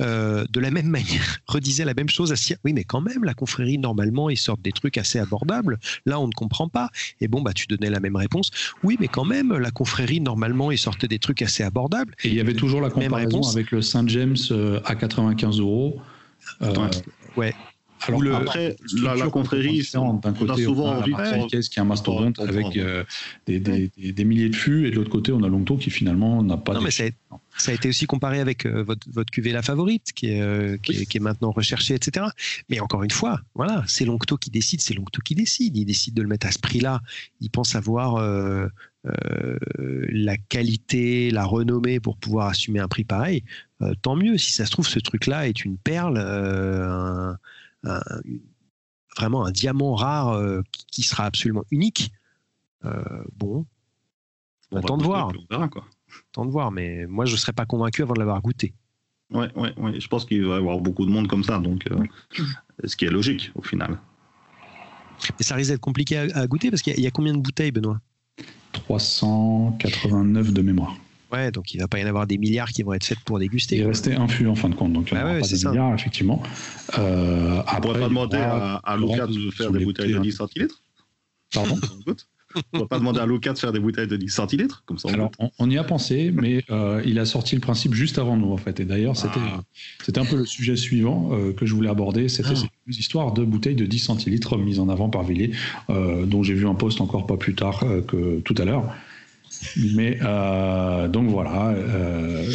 euh, 0.00 0.44
de 0.50 0.60
la 0.60 0.70
même 0.70 0.86
manière, 0.98 1.38
redisait 1.46 1.84
la 1.84 1.94
même 1.94 2.08
chose 2.08 2.32
à 2.32 2.54
Oui, 2.64 2.72
mais 2.72 2.84
quand 2.84 3.00
même, 3.00 3.24
la 3.24 3.34
confrérie, 3.34 3.78
normalement, 3.78 4.30
ils 4.30 4.38
sortent 4.38 4.62
des 4.62 4.72
trucs 4.72 4.98
assez 4.98 5.18
abordables. 5.18 5.78
Là, 6.06 6.18
on 6.20 6.26
ne 6.26 6.32
comprend 6.32 6.68
pas. 6.68 6.90
Et 7.20 7.28
bon, 7.28 7.42
bah, 7.42 7.52
tu 7.52 7.66
donnais 7.66 7.90
la 7.90 8.00
même 8.00 8.16
réponse. 8.16 8.50
Oui, 8.82 8.96
mais 9.00 9.08
quand 9.08 9.24
même, 9.24 9.52
la 9.56 9.70
confrérie, 9.70 10.20
normalement, 10.20 10.70
ils 10.70 10.78
sortaient 10.78 11.08
des 11.08 11.18
trucs 11.18 11.42
assez 11.42 11.62
abordables. 11.62 12.14
Et 12.24 12.28
il 12.28 12.34
y 12.34 12.40
avait 12.40 12.54
toujours 12.54 12.80
la 12.80 12.90
comparaison 12.90 13.42
avec 13.42 13.70
le 13.70 13.82
Saint 13.82 14.06
James 14.06 14.36
euh, 14.50 14.80
à 14.84 14.94
95 14.94 15.60
euros. 15.60 16.00
Euh, 16.62 16.88
ouais. 17.36 17.54
Alors, 18.08 18.36
après, 18.36 18.76
la, 19.00 19.28
confrérie, 19.28 19.88
d'un 19.92 20.32
côté, 20.32 20.44
on 20.44 20.48
a 20.50 20.56
souvent 20.56 20.96
envie 20.96 21.12
de 21.12 21.48
qui 21.48 21.78
est 21.78 21.82
un 21.82 21.84
mastodonte 21.84 22.38
avec 22.40 22.76
euh, 22.76 23.04
des, 23.46 23.60
des, 23.60 23.90
des, 24.12 24.24
milliers 24.24 24.48
de 24.48 24.56
fûts, 24.56 24.86
et 24.86 24.90
de 24.90 24.96
l'autre 24.96 25.10
côté, 25.10 25.32
on 25.32 25.42
a 25.42 25.48
Longto 25.48 25.76
qui 25.76 25.90
finalement 25.90 26.42
n'a 26.42 26.56
pas. 26.56 26.74
Non, 26.74 26.80
mais 26.80 26.90
ça 26.90 27.04
a, 27.04 27.72
été 27.72 27.88
aussi 27.88 28.06
comparé 28.06 28.40
avec 28.40 28.66
euh, 28.66 28.82
votre, 28.82 29.06
votre 29.10 29.30
cuvée 29.30 29.52
la 29.52 29.62
favorite, 29.62 30.12
qui 30.14 30.30
est, 30.30 30.40
euh, 30.40 30.76
qui, 30.78 30.92
est, 30.92 31.06
qui 31.06 31.18
est, 31.18 31.20
maintenant 31.20 31.52
recherchée, 31.52 31.94
etc. 31.94 32.26
Mais 32.68 32.80
encore 32.80 33.02
une 33.02 33.10
fois, 33.10 33.40
voilà, 33.54 33.84
c'est 33.86 34.04
Longto 34.04 34.36
qui 34.36 34.50
décide, 34.50 34.80
c'est 34.80 34.94
Longto 34.94 35.20
qui 35.22 35.34
décide. 35.34 35.76
Il 35.76 35.84
décide 35.84 36.14
de 36.14 36.22
le 36.22 36.28
mettre 36.28 36.46
à 36.46 36.52
ce 36.52 36.58
prix-là. 36.58 37.00
Il 37.40 37.50
pense 37.50 37.74
avoir 37.76 38.22
la 39.04 40.36
qualité, 40.48 41.30
la 41.30 41.44
renommée 41.44 42.00
pour 42.00 42.16
pouvoir 42.16 42.48
assumer 42.48 42.80
un 42.80 42.88
prix 42.88 43.04
pareil. 43.04 43.44
tant 44.02 44.16
mieux. 44.16 44.38
Si 44.38 44.52
ça 44.52 44.66
se 44.66 44.70
trouve, 44.70 44.88
ce 44.88 44.98
truc-là 44.98 45.48
est 45.48 45.64
une 45.64 45.76
perle. 45.76 46.18
Un, 47.84 48.00
vraiment 49.16 49.44
un 49.44 49.50
diamant 49.50 49.94
rare 49.94 50.30
euh, 50.30 50.62
qui, 50.90 51.02
sera 51.02 51.24
absolument 51.24 51.64
unique. 51.70 52.12
Euh, 52.84 53.02
bon, 53.36 53.66
on 54.70 54.78
attend 54.78 54.96
de 54.96 55.04
voir. 55.04 55.28
On 55.28 55.54
verra, 55.54 55.68
quoi. 55.68 55.84
Attend 56.30 56.46
de 56.46 56.50
voir, 56.50 56.70
mais 56.70 57.06
moi 57.06 57.24
je 57.24 57.32
ne 57.32 57.36
serais 57.36 57.52
pas 57.52 57.66
convaincu 57.66 58.02
avant 58.02 58.14
de 58.14 58.18
l'avoir 58.18 58.40
goûté. 58.42 58.74
Ouais, 59.30 59.50
ouais, 59.56 59.72
ouais, 59.78 60.00
je 60.00 60.08
pense 60.08 60.26
qu'il 60.26 60.44
va 60.44 60.56
y 60.56 60.58
avoir 60.58 60.78
beaucoup 60.78 61.06
de 61.06 61.10
monde 61.10 61.26
comme 61.26 61.42
ça, 61.42 61.58
donc 61.58 61.86
euh, 61.90 62.04
ce 62.84 62.96
qui 62.96 63.06
est 63.06 63.10
logique 63.10 63.50
au 63.54 63.62
final. 63.62 63.98
Mais 65.38 65.44
ça 65.44 65.54
risque 65.54 65.70
d'être 65.70 65.80
compliqué 65.80 66.18
à, 66.18 66.46
goûter 66.46 66.70
parce 66.70 66.82
qu'il 66.82 66.98
y, 66.98 67.06
a 67.06 67.10
combien 67.10 67.32
de 67.32 67.38
bouteilles, 67.38 67.70
Benoît? 67.70 68.00
389 68.72 70.52
de 70.52 70.62
mémoire. 70.62 70.96
Ouais, 71.32 71.50
donc 71.50 71.72
il 71.72 71.80
va 71.80 71.88
pas 71.88 71.98
y 71.98 72.04
en 72.04 72.06
avoir 72.06 72.26
des 72.26 72.36
milliards 72.36 72.68
qui 72.68 72.82
vont 72.82 72.92
être 72.92 73.04
faites 73.04 73.20
pour 73.20 73.38
déguster. 73.38 73.76
Il 73.76 73.86
restait 73.86 74.14
un 74.14 74.28
fût 74.28 74.46
en 74.46 74.54
fin 74.54 74.68
de 74.68 74.74
compte, 74.74 74.92
donc 74.92 75.10
il 75.10 75.14
n'y 75.14 75.20
ah 75.20 75.40
pas 75.40 75.46
des 75.46 75.68
milliards, 75.68 75.94
effectivement. 75.94 76.42
Euh, 76.98 77.62
on 77.66 77.88
ne 77.88 77.92
va 77.92 78.00
pas 78.00 78.08
demander 78.08 78.36
à, 78.36 78.76
à 78.76 78.96
Lucas 78.96 79.26
de 79.26 79.50
faire 79.50 79.72
des 79.72 79.84
bouteilles 79.84 80.12
de 80.12 80.18
10 80.18 80.32
centilitres 80.32 80.82
Pardon? 81.52 81.78
On 82.72 82.78
ne 82.78 82.82
va 82.82 82.86
pas 82.86 82.98
demander 82.98 83.20
à 83.20 83.26
Lucas 83.26 83.54
de 83.54 83.58
faire 83.58 83.72
des 83.72 83.80
bouteilles 83.80 84.06
de 84.06 84.16
10 84.16 84.28
centilitres 84.28 84.82
comme 84.84 84.98
ça 84.98 85.08
on 85.08 85.14
Alors, 85.14 85.30
on, 85.58 85.70
y 85.70 85.78
a 85.78 85.84
pensé, 85.84 86.30
mais 86.34 86.62
euh, 86.70 87.02
il 87.06 87.18
a 87.18 87.24
sorti 87.24 87.54
le 87.54 87.62
principe 87.62 87.94
juste 87.94 88.18
avant 88.18 88.36
nous, 88.36 88.52
en 88.52 88.58
fait. 88.58 88.78
Et 88.80 88.84
d'ailleurs, 88.84 89.16
c'était 89.16 89.40
ah. 89.40 89.62
c'était 90.04 90.18
un 90.18 90.26
peu 90.26 90.36
le 90.36 90.44
sujet 90.44 90.76
suivant 90.76 91.30
euh, 91.32 91.52
que 91.52 91.64
je 91.64 91.74
voulais 91.74 91.88
aborder. 91.88 92.28
C'était 92.28 92.50
ah. 92.52 92.68
ces 92.90 92.98
histoires 92.98 93.32
de 93.32 93.44
bouteilles 93.44 93.74
de 93.74 93.86
10 93.86 93.98
centilitres 93.98 94.58
mises 94.58 94.80
en 94.80 94.88
avant 94.88 95.08
par 95.08 95.22
Villiers, 95.22 95.52
euh, 95.88 96.26
dont 96.26 96.42
j'ai 96.42 96.54
vu 96.54 96.66
un 96.66 96.74
post 96.74 97.00
encore 97.00 97.26
pas 97.26 97.36
plus 97.36 97.54
tard 97.54 97.84
que 98.06 98.40
tout 98.40 98.54
à 98.58 98.64
l'heure. 98.64 98.94
Mais 99.94 100.18
euh, 100.22 101.08
donc 101.08 101.28
voilà, 101.28 101.68
euh, 101.70 102.46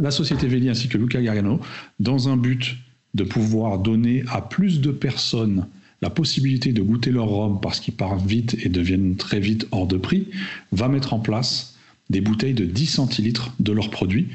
la, 0.00 0.10
société 0.10 0.46
Véli 0.46 0.68
ainsi 0.68 0.88
que 0.88 0.98
Luca 0.98 1.20
Gargano, 1.20 1.60
dans 2.00 2.28
un 2.28 2.36
but 2.36 2.76
de 3.14 3.24
pouvoir 3.24 3.78
donner 3.78 4.24
à 4.28 4.40
plus 4.42 4.80
de 4.80 4.90
personnes 4.90 5.66
la 6.02 6.10
possibilité 6.10 6.72
de 6.72 6.82
goûter 6.82 7.10
leur 7.10 7.28
rhum 7.28 7.60
parce 7.60 7.80
qu'ils 7.80 7.94
partent 7.94 8.24
vite 8.24 8.56
et 8.64 8.68
deviennent 8.68 9.16
très 9.16 9.40
vite 9.40 9.66
hors 9.70 9.86
de 9.86 9.96
prix, 9.96 10.28
va 10.72 10.88
mettre 10.88 11.14
en 11.14 11.20
place 11.20 11.76
des 12.10 12.20
bouteilles 12.20 12.54
de 12.54 12.64
10 12.64 12.86
centilitres 12.86 13.54
de 13.60 13.72
leurs 13.72 13.90
produits. 13.90 14.28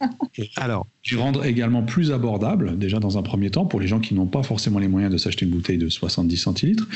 Alors, 0.56 0.86
qui 1.02 1.16
rendre 1.16 1.44
également 1.44 1.82
plus 1.82 2.10
abordable, 2.10 2.78
déjà 2.78 3.00
dans 3.00 3.18
un 3.18 3.22
premier 3.22 3.50
temps, 3.50 3.66
pour 3.66 3.80
les 3.80 3.86
gens 3.86 4.00
qui 4.00 4.14
n'ont 4.14 4.26
pas 4.26 4.42
forcément 4.42 4.78
les 4.78 4.88
moyens 4.88 5.12
de 5.12 5.18
s'acheter 5.18 5.44
une 5.44 5.52
bouteille 5.52 5.78
de 5.78 5.88
70 5.88 6.36
centilitres, 6.36 6.88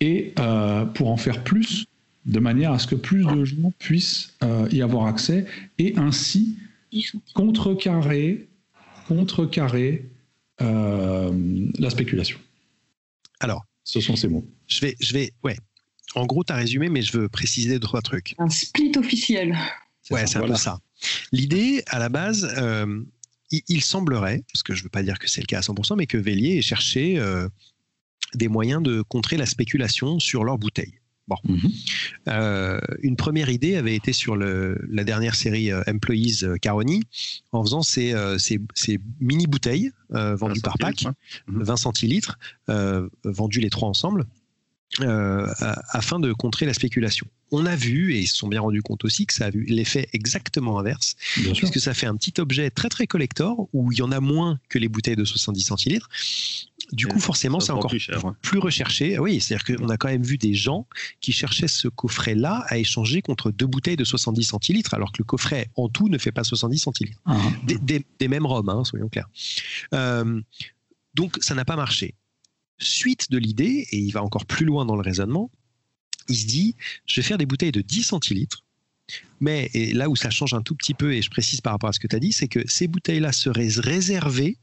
et 0.00 0.32
euh, 0.38 0.84
pour 0.84 1.10
en 1.10 1.16
faire 1.16 1.42
plus 1.42 1.86
de 2.26 2.38
manière 2.38 2.72
à 2.72 2.78
ce 2.78 2.86
que 2.86 2.94
plus 2.94 3.24
de 3.24 3.44
gens 3.44 3.72
puissent 3.78 4.34
euh, 4.42 4.68
y 4.70 4.82
avoir 4.82 5.06
accès 5.06 5.46
et 5.78 5.94
ainsi 5.96 6.58
contrecarrer, 7.34 8.48
contrecarrer 9.08 10.08
euh, 10.60 11.32
la 11.78 11.90
spéculation. 11.90 12.38
Alors, 13.40 13.64
ce 13.84 14.00
sont 14.00 14.16
ces 14.16 14.28
mots. 14.28 14.46
Je 14.66 14.80
vais, 14.80 14.96
je 15.00 15.12
vais, 15.12 15.32
ouais. 15.42 15.56
En 16.14 16.26
gros, 16.26 16.44
tu 16.44 16.52
as 16.52 16.56
résumé, 16.56 16.88
mais 16.88 17.02
je 17.02 17.16
veux 17.16 17.28
préciser 17.28 17.74
deux, 17.74 17.80
trois 17.86 18.02
trucs. 18.02 18.34
Un 18.38 18.50
split 18.50 18.92
officiel. 18.96 19.56
Ouais, 20.10 20.26
c'est 20.26 20.38
un 20.38 20.46
peu 20.46 20.56
ça. 20.56 20.80
L'idée, 21.32 21.82
à 21.86 22.00
la 22.00 22.08
base, 22.08 22.52
euh, 22.58 23.02
il, 23.50 23.82
semblerait, 23.82 24.42
parce 24.52 24.62
que 24.62 24.74
je 24.74 24.80
ne 24.80 24.84
veux 24.84 24.90
pas 24.90 25.04
dire 25.04 25.18
que 25.18 25.28
c'est 25.28 25.40
le 25.40 25.46
cas 25.46 25.58
à 25.58 25.62
100%, 25.62 25.96
mais 25.96 26.06
que 26.06 26.18
Vélier 26.18 26.58
ait 26.58 26.62
cherché 26.62 27.18
des 28.34 28.48
moyens 28.48 28.82
de 28.82 29.02
contrer 29.02 29.36
la 29.36 29.46
spéculation 29.46 30.18
sur 30.18 30.44
leurs 30.44 30.58
bouteilles. 30.58 30.99
Mhm. 31.44 31.70
Euh, 32.28 32.80
une 33.02 33.16
première 33.16 33.50
idée 33.50 33.76
avait 33.76 33.94
été 33.94 34.12
sur 34.12 34.36
la 34.36 35.04
dernière 35.04 35.34
série 35.34 35.72
euh, 35.72 35.82
Employees 35.88 36.44
euh, 36.44 36.56
Caroni, 36.56 37.02
en 37.52 37.62
faisant 37.62 37.82
ces, 37.82 38.14
mini 39.20 39.46
bouteilles 39.46 39.92
vendues 40.10 40.60
par 40.60 40.76
pack, 40.78 41.04
20 41.48 41.76
centilitres, 41.76 42.38
vendues 43.24 43.60
les 43.60 43.70
trois 43.70 43.88
ensemble. 43.88 44.26
Afin 44.98 46.18
de 46.18 46.32
contrer 46.32 46.66
la 46.66 46.74
spéculation. 46.74 47.26
On 47.52 47.66
a 47.66 47.76
vu, 47.76 48.14
et 48.14 48.20
ils 48.20 48.26
se 48.26 48.36
sont 48.36 48.48
bien 48.48 48.60
rendus 48.60 48.82
compte 48.82 49.04
aussi, 49.04 49.26
que 49.26 49.32
ça 49.32 49.46
a 49.46 49.50
eu 49.50 49.64
l'effet 49.64 50.08
exactement 50.12 50.78
inverse, 50.78 51.16
puisque 51.54 51.80
ça 51.80 51.94
fait 51.94 52.06
un 52.06 52.16
petit 52.16 52.34
objet 52.40 52.70
très 52.70 52.88
très 52.88 53.06
collector, 53.06 53.68
où 53.72 53.92
il 53.92 53.98
y 53.98 54.02
en 54.02 54.12
a 54.12 54.20
moins 54.20 54.58
que 54.68 54.78
les 54.78 54.88
bouteilles 54.88 55.16
de 55.16 55.24
70 55.24 55.62
centilitres. 55.62 56.08
Du 56.92 57.06
coup, 57.06 57.20
forcément, 57.20 57.60
c'est 57.60 57.72
encore 57.72 57.92
plus, 58.42 58.58
recherché. 58.58 59.18
Oui, 59.18 59.40
c'est-à-dire 59.40 59.76
qu'on 59.76 59.88
a 59.88 59.96
quand 59.96 60.08
même 60.08 60.22
vu 60.22 60.38
des 60.38 60.54
gens 60.54 60.86
qui 61.20 61.32
cherchaient 61.32 61.68
ce 61.68 61.88
coffret-là 61.88 62.64
à 62.68 62.78
échanger 62.78 63.22
contre 63.22 63.50
deux 63.50 63.66
bouteilles 63.66 63.96
de 63.96 64.04
70 64.04 64.42
centilitres, 64.42 64.94
alors 64.94 65.12
que 65.12 65.18
le 65.18 65.24
coffret 65.24 65.70
en 65.76 65.88
tout 65.88 66.08
ne 66.08 66.18
fait 66.18 66.32
pas 66.32 66.44
70 66.44 66.78
centilitres. 66.78 67.20
Ah. 67.26 67.38
Des, 67.64 68.28
mêmes 68.28 68.46
robes, 68.46 68.70
hein, 68.70 68.84
soyons 68.84 69.08
clairs. 69.08 69.28
Euh, 69.94 70.40
donc, 71.14 71.38
ça 71.40 71.54
n'a 71.54 71.64
pas 71.64 71.76
marché 71.76 72.14
suite 72.80 73.30
de 73.30 73.38
l'idée, 73.38 73.86
et 73.90 73.98
il 73.98 74.10
va 74.10 74.22
encore 74.22 74.46
plus 74.46 74.64
loin 74.64 74.84
dans 74.84 74.96
le 74.96 75.02
raisonnement, 75.02 75.50
il 76.28 76.36
se 76.36 76.46
dit, 76.46 76.76
je 77.06 77.20
vais 77.20 77.26
faire 77.26 77.38
des 77.38 77.46
bouteilles 77.46 77.72
de 77.72 77.82
10 77.82 78.04
centilitres, 78.04 78.64
mais 79.40 79.70
et 79.74 79.92
là 79.92 80.08
où 80.08 80.16
ça 80.16 80.30
change 80.30 80.54
un 80.54 80.62
tout 80.62 80.74
petit 80.74 80.94
peu, 80.94 81.12
et 81.12 81.22
je 81.22 81.30
précise 81.30 81.60
par 81.60 81.72
rapport 81.72 81.90
à 81.90 81.92
ce 81.92 82.00
que 82.00 82.06
tu 82.06 82.16
as 82.16 82.20
dit, 82.20 82.32
c'est 82.32 82.48
que 82.48 82.60
ces 82.68 82.88
bouteilles-là 82.88 83.32
seraient 83.32 83.68
réservées 83.68 84.58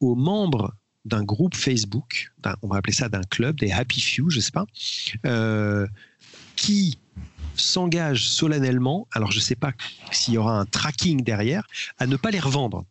aux 0.00 0.14
membres 0.14 0.74
d'un 1.06 1.22
groupe 1.22 1.54
Facebook, 1.54 2.32
on 2.62 2.68
va 2.68 2.76
appeler 2.76 2.92
ça 2.92 3.08
d'un 3.08 3.22
club, 3.22 3.58
des 3.58 3.70
Happy 3.70 4.00
Few, 4.00 4.28
je 4.28 4.40
sais 4.40 4.50
pas, 4.50 4.66
euh, 5.24 5.86
qui 6.56 6.98
s'engagent 7.54 8.28
solennellement, 8.28 9.06
alors 9.12 9.30
je 9.30 9.38
ne 9.38 9.42
sais 9.42 9.54
pas 9.54 9.72
s'il 10.10 10.34
y 10.34 10.38
aura 10.38 10.58
un 10.58 10.66
tracking 10.66 11.22
derrière, 11.22 11.66
à 11.98 12.06
ne 12.06 12.16
pas 12.16 12.30
les 12.30 12.40
revendre. 12.40 12.84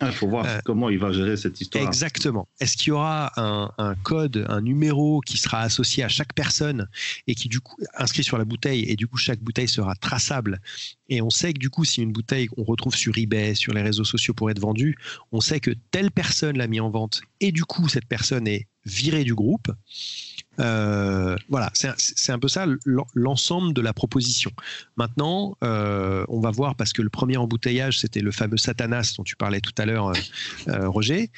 Il 0.00 0.06
ah, 0.06 0.12
faut 0.12 0.28
voir 0.28 0.46
euh, 0.46 0.58
comment 0.64 0.90
il 0.90 0.98
va 0.98 1.12
gérer 1.12 1.36
cette 1.36 1.60
histoire. 1.60 1.84
Exactement. 1.84 2.46
Est-ce 2.60 2.76
qu'il 2.76 2.88
y 2.88 2.90
aura 2.92 3.32
un, 3.36 3.94
code, 4.04 4.46
un 4.48 4.60
numéro 4.60 5.20
qui 5.20 5.38
sera 5.38 5.60
associé 5.62 6.04
à 6.04 6.08
chaque 6.08 6.34
personne 6.34 6.88
et 7.26 7.34
qui 7.34 7.48
du 7.48 7.58
coup 7.60 7.76
inscrit 7.96 8.22
sur 8.22 8.38
la 8.38 8.44
bouteille 8.44 8.84
et 8.84 8.94
du 8.94 9.08
coup 9.08 9.16
chaque 9.16 9.40
bouteille 9.40 9.68
sera 9.68 9.96
traçable? 9.96 10.60
Et 11.08 11.20
on 11.20 11.30
sait 11.30 11.52
que 11.52 11.58
du 11.58 11.68
coup 11.68 11.84
si 11.84 12.00
une 12.00 12.12
bouteille 12.12 12.46
qu'on 12.46 12.62
retrouve 12.62 12.94
sur 12.94 13.16
eBay, 13.18 13.56
sur 13.56 13.72
les 13.72 13.82
réseaux 13.82 14.04
sociaux 14.04 14.34
pour 14.34 14.50
être 14.50 14.60
vendue, 14.60 14.96
on 15.32 15.40
sait 15.40 15.58
que 15.58 15.72
telle 15.90 16.12
personne 16.12 16.58
l'a 16.58 16.68
mis 16.68 16.78
en 16.78 16.90
vente 16.90 17.20
et 17.40 17.50
du 17.50 17.64
coup 17.64 17.88
cette 17.88 18.06
personne 18.06 18.46
est 18.46 18.68
virée 18.84 19.24
du 19.24 19.34
groupe. 19.34 19.68
Euh, 20.60 21.36
voilà, 21.48 21.70
c'est 21.74 22.32
un 22.32 22.38
peu 22.38 22.48
ça 22.48 22.66
l'ensemble 23.14 23.72
de 23.74 23.80
la 23.80 23.92
proposition. 23.92 24.50
Maintenant, 24.96 25.56
euh, 25.62 26.24
on 26.28 26.40
va 26.40 26.50
voir 26.50 26.74
parce 26.74 26.92
que 26.92 27.02
le 27.02 27.10
premier 27.10 27.36
embouteillage, 27.36 28.00
c'était 28.00 28.20
le 28.20 28.32
fameux 28.32 28.56
Satanas 28.56 29.14
dont 29.16 29.24
tu 29.24 29.36
parlais 29.36 29.60
tout 29.60 29.72
à 29.78 29.86
l'heure, 29.86 30.12
euh, 30.68 30.88
Roger, 30.88 31.30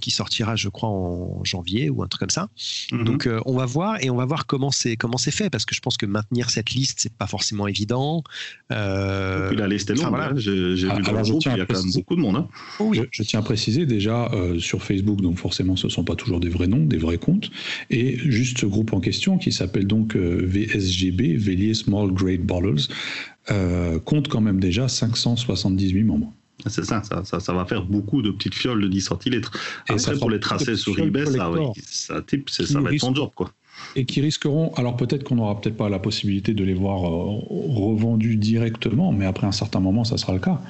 qui 0.00 0.10
sortira, 0.10 0.56
je 0.56 0.68
crois, 0.68 0.88
en 0.88 1.44
janvier 1.44 1.90
ou 1.90 2.02
un 2.02 2.06
truc 2.06 2.20
comme 2.20 2.30
ça. 2.30 2.48
Mhm. 2.92 3.04
Donc, 3.04 3.28
on 3.46 3.56
va 3.56 3.66
voir 3.66 4.02
et 4.02 4.10
on 4.10 4.16
va 4.16 4.24
voir 4.24 4.46
comment 4.46 4.70
c'est 4.70 4.96
comment 4.96 5.18
c'est 5.18 5.30
fait 5.30 5.50
parce 5.50 5.64
que 5.64 5.74
je 5.74 5.80
pense 5.80 5.96
que 5.96 6.06
maintenir 6.06 6.50
cette 6.50 6.70
liste, 6.70 7.00
c'est 7.00 7.12
pas 7.12 7.26
forcément 7.26 7.66
évident. 7.66 8.22
la 8.70 9.68
liste 9.68 9.90
est 9.90 9.94
longue. 9.94 10.14
Hein. 10.14 10.32
J'ai 10.36 10.74
vu 10.74 10.88
ah, 10.90 11.00
dans 11.00 11.12
le 11.12 11.22
groupe, 11.22 11.42
il 11.46 11.56
y 11.56 11.60
a 11.60 11.66
quand 11.66 11.82
même 11.82 11.92
beaucoup 11.92 12.16
de 12.16 12.20
monde. 12.20 12.36
Hein. 12.36 12.48
Oui. 12.78 13.00
Je, 13.10 13.22
tiens 13.22 13.40
à 13.40 13.42
préciser 13.42 13.86
déjà 13.86 14.30
sur 14.58 14.82
Facebook, 14.82 15.20
donc 15.20 15.38
forcément, 15.38 15.76
ce 15.76 15.88
sont 15.88 16.04
pas 16.04 16.14
toujours 16.14 16.40
des 16.40 16.48
vrais 16.48 16.66
noms, 16.66 16.84
des 16.84 16.98
vrais 16.98 17.18
comptes, 17.18 17.50
et 17.90 18.16
juste 18.16 18.59
ce 18.60 18.66
groupe 18.66 18.92
en 18.92 19.00
question, 19.00 19.38
qui 19.38 19.52
s'appelle 19.52 19.86
donc 19.86 20.16
euh, 20.16 20.44
VSGB, 20.46 21.36
Vélier 21.36 21.74
Small 21.74 22.12
Grade 22.12 22.40
Bottlers, 22.42 22.88
euh, 23.50 23.98
compte 23.98 24.28
quand 24.28 24.40
même 24.40 24.60
déjà 24.60 24.88
578 24.88 26.04
membres. 26.04 26.32
C'est 26.66 26.84
ça 26.84 27.02
ça, 27.02 27.40
ça 27.40 27.52
va 27.54 27.64
faire 27.64 27.86
beaucoup 27.86 28.20
de 28.20 28.30
petites 28.30 28.54
fioles 28.54 28.82
de 28.82 28.88
10 28.88 29.00
centilitres. 29.00 29.50
Après, 29.88 30.18
pour 30.18 30.28
les 30.28 30.40
tracer 30.40 30.76
sur 30.76 30.98
eBay, 30.98 31.24
ça, 31.24 31.50
ça, 31.86 32.22
type, 32.22 32.50
ça 32.50 32.80
va 32.80 32.92
être 32.92 33.00
ton 33.00 33.14
job, 33.14 33.30
quoi 33.34 33.50
et 33.96 34.04
qui 34.04 34.20
risqueront, 34.20 34.72
alors 34.74 34.96
peut-être 34.96 35.24
qu'on 35.24 35.36
n'aura 35.36 35.60
peut-être 35.60 35.76
pas 35.76 35.88
la 35.88 35.98
possibilité 35.98 36.54
de 36.54 36.64
les 36.64 36.74
voir 36.74 37.04
euh, 37.04 37.38
revendus 37.48 38.36
directement, 38.36 39.12
mais 39.12 39.26
après 39.26 39.46
un 39.46 39.52
certain 39.52 39.80
moment, 39.80 40.04
ça 40.04 40.16
sera 40.16 40.32
le 40.32 40.38
cas. 40.38 40.60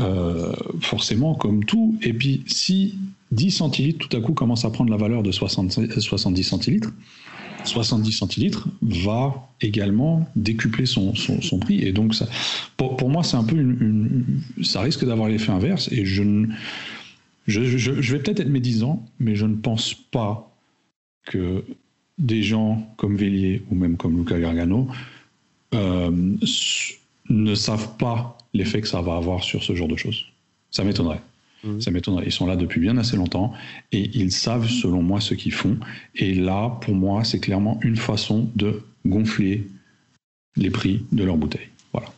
Euh, 0.00 0.52
forcément, 0.80 1.34
comme 1.34 1.64
tout. 1.64 1.96
Et 2.02 2.12
puis, 2.12 2.42
si 2.46 2.98
10 3.34 3.50
centilitres 3.50 4.08
tout 4.08 4.16
à 4.16 4.20
coup 4.20 4.32
commence 4.32 4.64
à 4.64 4.70
prendre 4.70 4.90
la 4.90 4.96
valeur 4.96 5.22
de 5.22 5.32
70 5.32 6.42
centilitres, 6.42 6.92
70 7.64 8.12
centilitres 8.12 8.68
va 8.82 9.48
également 9.60 10.28
décupler 10.36 10.86
son, 10.86 11.14
son, 11.14 11.58
prix. 11.58 11.82
Et 11.82 11.92
donc, 11.92 12.14
ça, 12.14 12.28
pour, 12.76 13.08
moi, 13.08 13.22
c'est 13.24 13.36
un 13.36 13.44
peu 13.44 13.56
ça 14.62 14.82
risque 14.82 15.04
d'avoir 15.04 15.28
l'effet 15.28 15.52
inverse. 15.52 15.90
Et 15.90 16.04
je, 16.04 16.22
je 17.46 18.12
vais 18.12 18.18
peut-être 18.18 18.40
être 18.40 18.50
médisant, 18.50 19.04
mais 19.18 19.34
je 19.34 19.46
ne 19.46 19.54
pense 19.56 19.94
pas 19.94 20.50
que 21.26 21.64
des 22.18 22.42
gens 22.42 22.86
comme 22.96 23.16
Vélier 23.16 23.62
ou 23.70 23.74
même 23.74 23.96
comme 23.96 24.18
Luca 24.18 24.38
Gargano 24.38 24.88
euh, 25.74 26.10
ne 27.28 27.54
savent 27.54 27.96
pas 27.96 28.38
l'effet 28.52 28.80
que 28.80 28.88
ça 28.88 29.00
va 29.00 29.16
avoir 29.16 29.42
sur 29.42 29.62
ce 29.62 29.74
genre 29.74 29.88
de 29.88 29.96
choses. 29.96 30.26
Ça 30.70 30.84
m'étonnerait. 30.84 31.20
Mmh. 31.64 31.80
Ça 31.80 31.90
m'étonnerait. 31.90 32.24
Ils 32.26 32.32
sont 32.32 32.46
là 32.46 32.56
depuis 32.56 32.80
bien 32.80 32.96
assez 32.98 33.16
longtemps 33.16 33.52
et 33.92 34.10
ils 34.14 34.32
savent, 34.32 34.68
selon 34.68 35.02
moi, 35.02 35.20
ce 35.20 35.34
qu'ils 35.34 35.52
font. 35.52 35.78
Et 36.14 36.34
là, 36.34 36.70
pour 36.80 36.94
moi, 36.94 37.24
c'est 37.24 37.40
clairement 37.40 37.78
une 37.82 37.96
façon 37.96 38.50
de 38.54 38.82
gonfler 39.06 39.66
les 40.56 40.70
prix 40.70 41.04
de 41.12 41.24
leurs 41.24 41.36
bouteilles. 41.36 41.68
Voilà. 41.92 42.08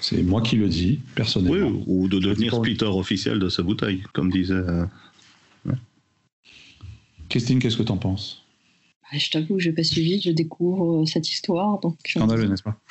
C'est 0.00 0.22
moi 0.22 0.40
qui 0.40 0.56
le 0.56 0.68
dis, 0.68 1.00
personnellement. 1.14 1.68
Oui, 1.68 1.82
ou 1.86 2.08
de 2.08 2.18
devenir 2.18 2.54
splitter 2.54 2.86
officiel 2.86 3.38
de 3.38 3.48
sa 3.48 3.62
bouteille, 3.62 4.02
comme 4.12 4.30
disait. 4.30 4.54
Euh, 4.54 4.86
Christine, 7.28 7.58
qu'est-ce 7.58 7.76
que 7.76 7.82
tu 7.82 7.92
en 7.92 7.96
penses? 7.96 8.44
Bah, 9.02 9.18
je 9.18 9.30
t'avoue, 9.30 9.58
je 9.58 9.68
n'ai 9.68 9.74
pas 9.74 9.82
suivi, 9.82 10.20
je 10.20 10.30
découvre 10.30 11.02
euh, 11.02 11.06
cette 11.06 11.30
histoire. 11.30 11.80
Donc, 11.80 11.98
euh, 12.16 12.20
Scandaleux, 12.20 12.46
n'est-ce 12.46 12.62
pas? 12.62 12.78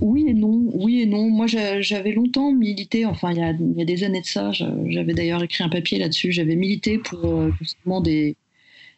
oui 0.00 0.26
et 0.28 0.34
non, 0.34 0.70
oui 0.74 1.00
et 1.00 1.06
non. 1.06 1.28
Moi, 1.30 1.46
j'avais 1.46 2.12
longtemps 2.12 2.52
milité, 2.52 3.06
enfin, 3.06 3.32
il 3.32 3.38
y, 3.38 3.82
a, 3.82 3.84
des 3.84 4.04
années 4.04 4.20
de 4.20 4.26
ça, 4.26 4.52
j'avais 4.52 5.14
d'ailleurs 5.14 5.42
écrit 5.42 5.64
un 5.64 5.68
papier 5.68 5.98
là-dessus, 5.98 6.32
j'avais 6.32 6.56
milité 6.56 6.98
pour 6.98 7.24
euh, 7.24 7.50
justement 7.60 8.00
des, 8.00 8.36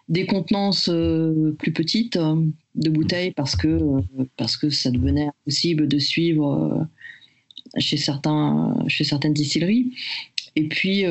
des 0.09 0.27
contenances 0.27 0.91
plus 1.59 1.73
petites 1.73 2.19
de 2.19 2.91
bouteilles 2.91 3.33
parce 3.33 3.57
que, 3.57 3.79
parce 4.37 4.57
que 4.57 4.71
ça 4.71 4.91
devenait 4.91 5.29
impossible 5.29 5.89
de 5.89 5.99
suivre 5.99 6.87
chez, 7.79 7.97
certains, 7.97 8.77
chez 8.89 9.05
certaines 9.05 9.35
distilleries. 9.35 9.93
Et 10.55 10.69
puis, 10.69 11.05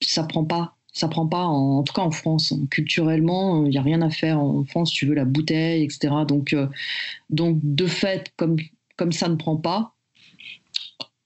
ça 0.00 0.22
prend 0.22 0.44
pas 0.44 0.75
ça 0.96 1.08
prend 1.08 1.26
pas, 1.26 1.44
en, 1.44 1.82
tout 1.82 1.92
cas 1.92 2.00
en 2.00 2.10
France. 2.10 2.54
Culturellement, 2.70 3.66
il 3.66 3.70
n'y 3.70 3.76
a 3.76 3.82
rien 3.82 4.00
à 4.00 4.08
faire 4.08 4.40
en 4.40 4.64
France, 4.64 4.90
tu 4.90 5.04
veux 5.04 5.14
la 5.14 5.26
bouteille, 5.26 5.84
etc. 5.84 6.08
Donc, 6.26 6.54
euh, 6.54 6.68
donc 7.28 7.58
de 7.62 7.86
fait, 7.86 8.32
comme, 8.36 8.56
comme 8.96 9.12
ça 9.12 9.28
ne 9.28 9.34
prend 9.34 9.58
pas, 9.58 9.94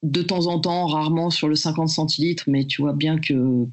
de 0.02 0.22
temps 0.22 0.48
en 0.48 0.58
temps, 0.58 0.86
rarement 0.86 1.30
sur 1.30 1.46
le 1.46 1.54
50 1.54 1.88
centilitres, 1.88 2.44
mais 2.48 2.66
tu 2.66 2.82
vois 2.82 2.94
bien 2.94 3.16
que, 3.18 3.68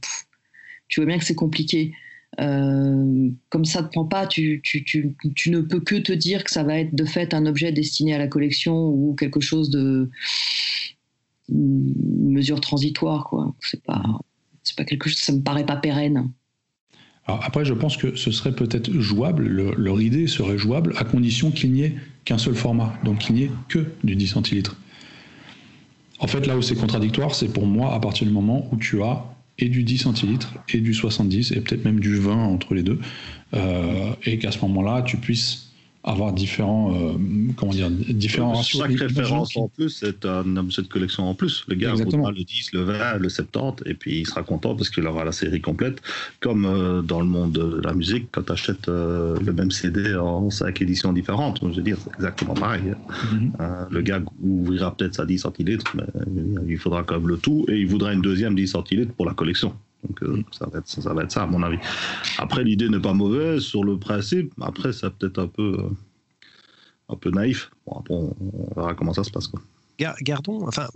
tu 0.88 1.00
vois 1.00 1.08
bien 1.08 1.18
que 1.18 1.26
c'est 1.26 1.34
compliqué. 1.34 1.96
Euh, 2.40 3.32
comme 3.50 3.66
ça 3.66 3.82
ne 3.82 3.88
prend 3.88 4.06
pas, 4.06 4.28
tu, 4.28 4.62
tu, 4.64 4.84
tu, 4.84 5.16
tu, 5.36 5.50
ne 5.50 5.62
peux 5.62 5.80
que 5.80 5.96
te 5.96 6.12
dire 6.14 6.44
que 6.44 6.52
ça 6.52 6.62
va 6.62 6.78
être 6.78 6.94
de 6.94 7.06
fait 7.06 7.34
un 7.34 7.48
objet 7.48 7.72
destiné 7.72 8.14
à 8.14 8.20
la 8.20 8.28
collection 8.28 8.88
ou 8.90 9.16
quelque 9.16 9.40
chose 9.40 9.72
de 9.72 10.12
une 11.50 12.34
mesure 12.34 12.62
transitoire. 12.62 13.24
Quoi. 13.24 13.56
C'est 13.62 13.82
pas, 13.82 14.04
c'est 14.68 14.78
pas 14.78 14.86
quelque 14.86 15.10
chose, 15.10 15.18
ça 15.18 15.32
me 15.32 15.42
paraît 15.42 15.66
pas 15.66 15.76
pérenne. 15.76 16.32
Après, 17.28 17.66
je 17.66 17.74
pense 17.74 17.98
que 17.98 18.16
ce 18.16 18.32
serait 18.32 18.54
peut-être 18.54 18.92
jouable, 19.02 19.48
leur 19.48 20.02
idée 20.02 20.28
serait 20.28 20.58
jouable 20.58 20.94
à 20.98 21.04
condition 21.04 21.52
qu'il 21.52 21.74
n'y 21.74 21.82
ait 21.82 21.96
qu'un 22.24 22.38
seul 22.38 22.56
format, 22.56 22.94
donc 23.04 23.20
qu'il 23.20 23.36
n'y 23.36 23.44
ait 23.44 23.52
que 23.68 23.86
du 24.04 24.16
10 24.16 24.28
centilitres. 24.28 24.78
En 26.20 26.28
fait, 26.28 26.48
là 26.48 26.58
où 26.58 26.62
c'est 26.62 26.76
contradictoire, 26.76 27.36
c'est 27.36 27.52
pour 27.52 27.68
moi 27.68 27.94
à 27.94 28.00
partir 28.00 28.26
du 28.26 28.34
moment 28.34 28.68
où 28.72 28.78
tu 28.78 29.04
as 29.04 29.26
et 29.60 29.68
du 29.68 29.84
10 29.84 29.98
centilitres 30.00 30.54
et 30.70 30.80
du 30.80 30.94
70 30.94 31.52
et 31.52 31.62
peut-être 31.62 31.84
même 31.84 32.00
du 32.00 32.16
20 32.16 32.34
entre 32.34 32.74
les 32.74 32.84
deux, 32.84 33.00
euh, 33.54 34.14
et 34.26 34.38
qu'à 34.38 34.52
ce 34.52 34.60
moment-là, 34.60 35.02
tu 35.02 35.18
puisses 35.18 35.67
avoir 36.04 36.32
différents, 36.32 36.94
euh, 36.94 37.14
comment 37.56 37.74
dire, 37.74 37.90
différents 37.90 38.54
ratios. 38.54 38.82
Chaque 38.82 38.98
référence 38.98 39.58
en 39.58 39.68
plus, 39.68 39.90
c'est 39.90 40.26
un 40.26 40.56
objet 40.58 40.82
de 40.82 40.88
collection 40.88 41.30
en 41.30 41.34
plus. 41.34 41.66
Le 41.68 41.76
gars 41.76 41.94
voudra 41.94 42.32
le 42.32 42.44
10, 42.44 42.74
le 42.74 42.82
20, 42.84 43.18
le 43.18 43.30
70, 43.30 43.84
et 43.86 43.94
puis 43.94 44.20
il 44.20 44.26
sera 44.28 44.44
content 44.44 44.76
parce 44.76 44.90
qu'il 44.90 45.06
aura 45.06 45.26
la 45.26 45.32
série 45.32 45.62
complète. 45.62 46.02
Comme 46.40 46.66
euh, 46.66 47.02
dans 47.02 47.20
le 47.20 47.26
monde 47.26 47.52
de 47.52 47.82
la 47.84 47.94
musique, 47.94 48.28
quand 48.32 48.44
tu 48.44 48.52
achètes 48.52 48.90
euh, 48.90 49.38
le 49.40 49.54
même 49.54 49.72
CD 49.72 50.16
en 50.16 50.50
5 50.50 50.82
éditions 50.82 51.14
différentes, 51.14 51.60
je 51.62 51.76
veux 51.76 51.84
dire, 51.84 51.98
c'est 52.04 52.14
exactement 52.16 52.54
pareil. 52.54 52.94
Mhm. 53.32 53.52
le 53.92 54.02
gars 54.02 54.22
ouvrira 54.42 54.96
peut-être 54.96 55.16
sa 55.16 55.26
10 55.26 55.40
centilitres, 55.40 55.96
mais 55.96 56.04
il 56.68 56.78
faudra 56.78 57.04
quand 57.04 57.16
même 57.16 57.28
le 57.28 57.38
tout, 57.38 57.66
et 57.68 57.78
il 57.78 57.88
voudra 57.88 58.14
une 58.14 58.22
deuxième 58.22 58.56
10 58.56 58.68
centilitres 58.70 59.14
pour 59.14 59.26
la 59.26 59.34
collection. 59.34 59.74
Donc 60.04 60.22
mm. 60.22 60.44
ça, 60.52 60.68
va 60.68 60.80
être, 60.80 60.88
ça, 60.88 61.14
va 61.14 61.24
être 61.24 61.32
ça, 61.32 61.44
à 61.44 61.48
mon 61.48 61.64
avis. 61.64 61.80
Après, 62.38 62.64
l'idée 62.64 62.90
n'est 62.90 63.00
pas 63.00 63.14
mauvaise 63.14 63.62
sur 63.62 63.84
le 63.84 63.98
principe. 63.98 64.54
Après, 64.62 64.94
c'est 64.94 65.10
peut-être 65.12 65.40
un 65.40 65.48
peu, 65.48 65.78
euh, 65.80 65.90
un 67.10 67.16
peu 67.16 67.32
naïf. 67.32 67.72
Bon, 67.86 68.00
après, 68.00 68.14
on, 68.14 68.36
verra 68.76 68.94
comment 68.94 69.14
ça 69.14 69.24
se 69.24 69.32
passe. 69.32 69.48
Quoi. 69.48 69.62
Gardons, 70.22 70.68
enfin, 70.68 70.88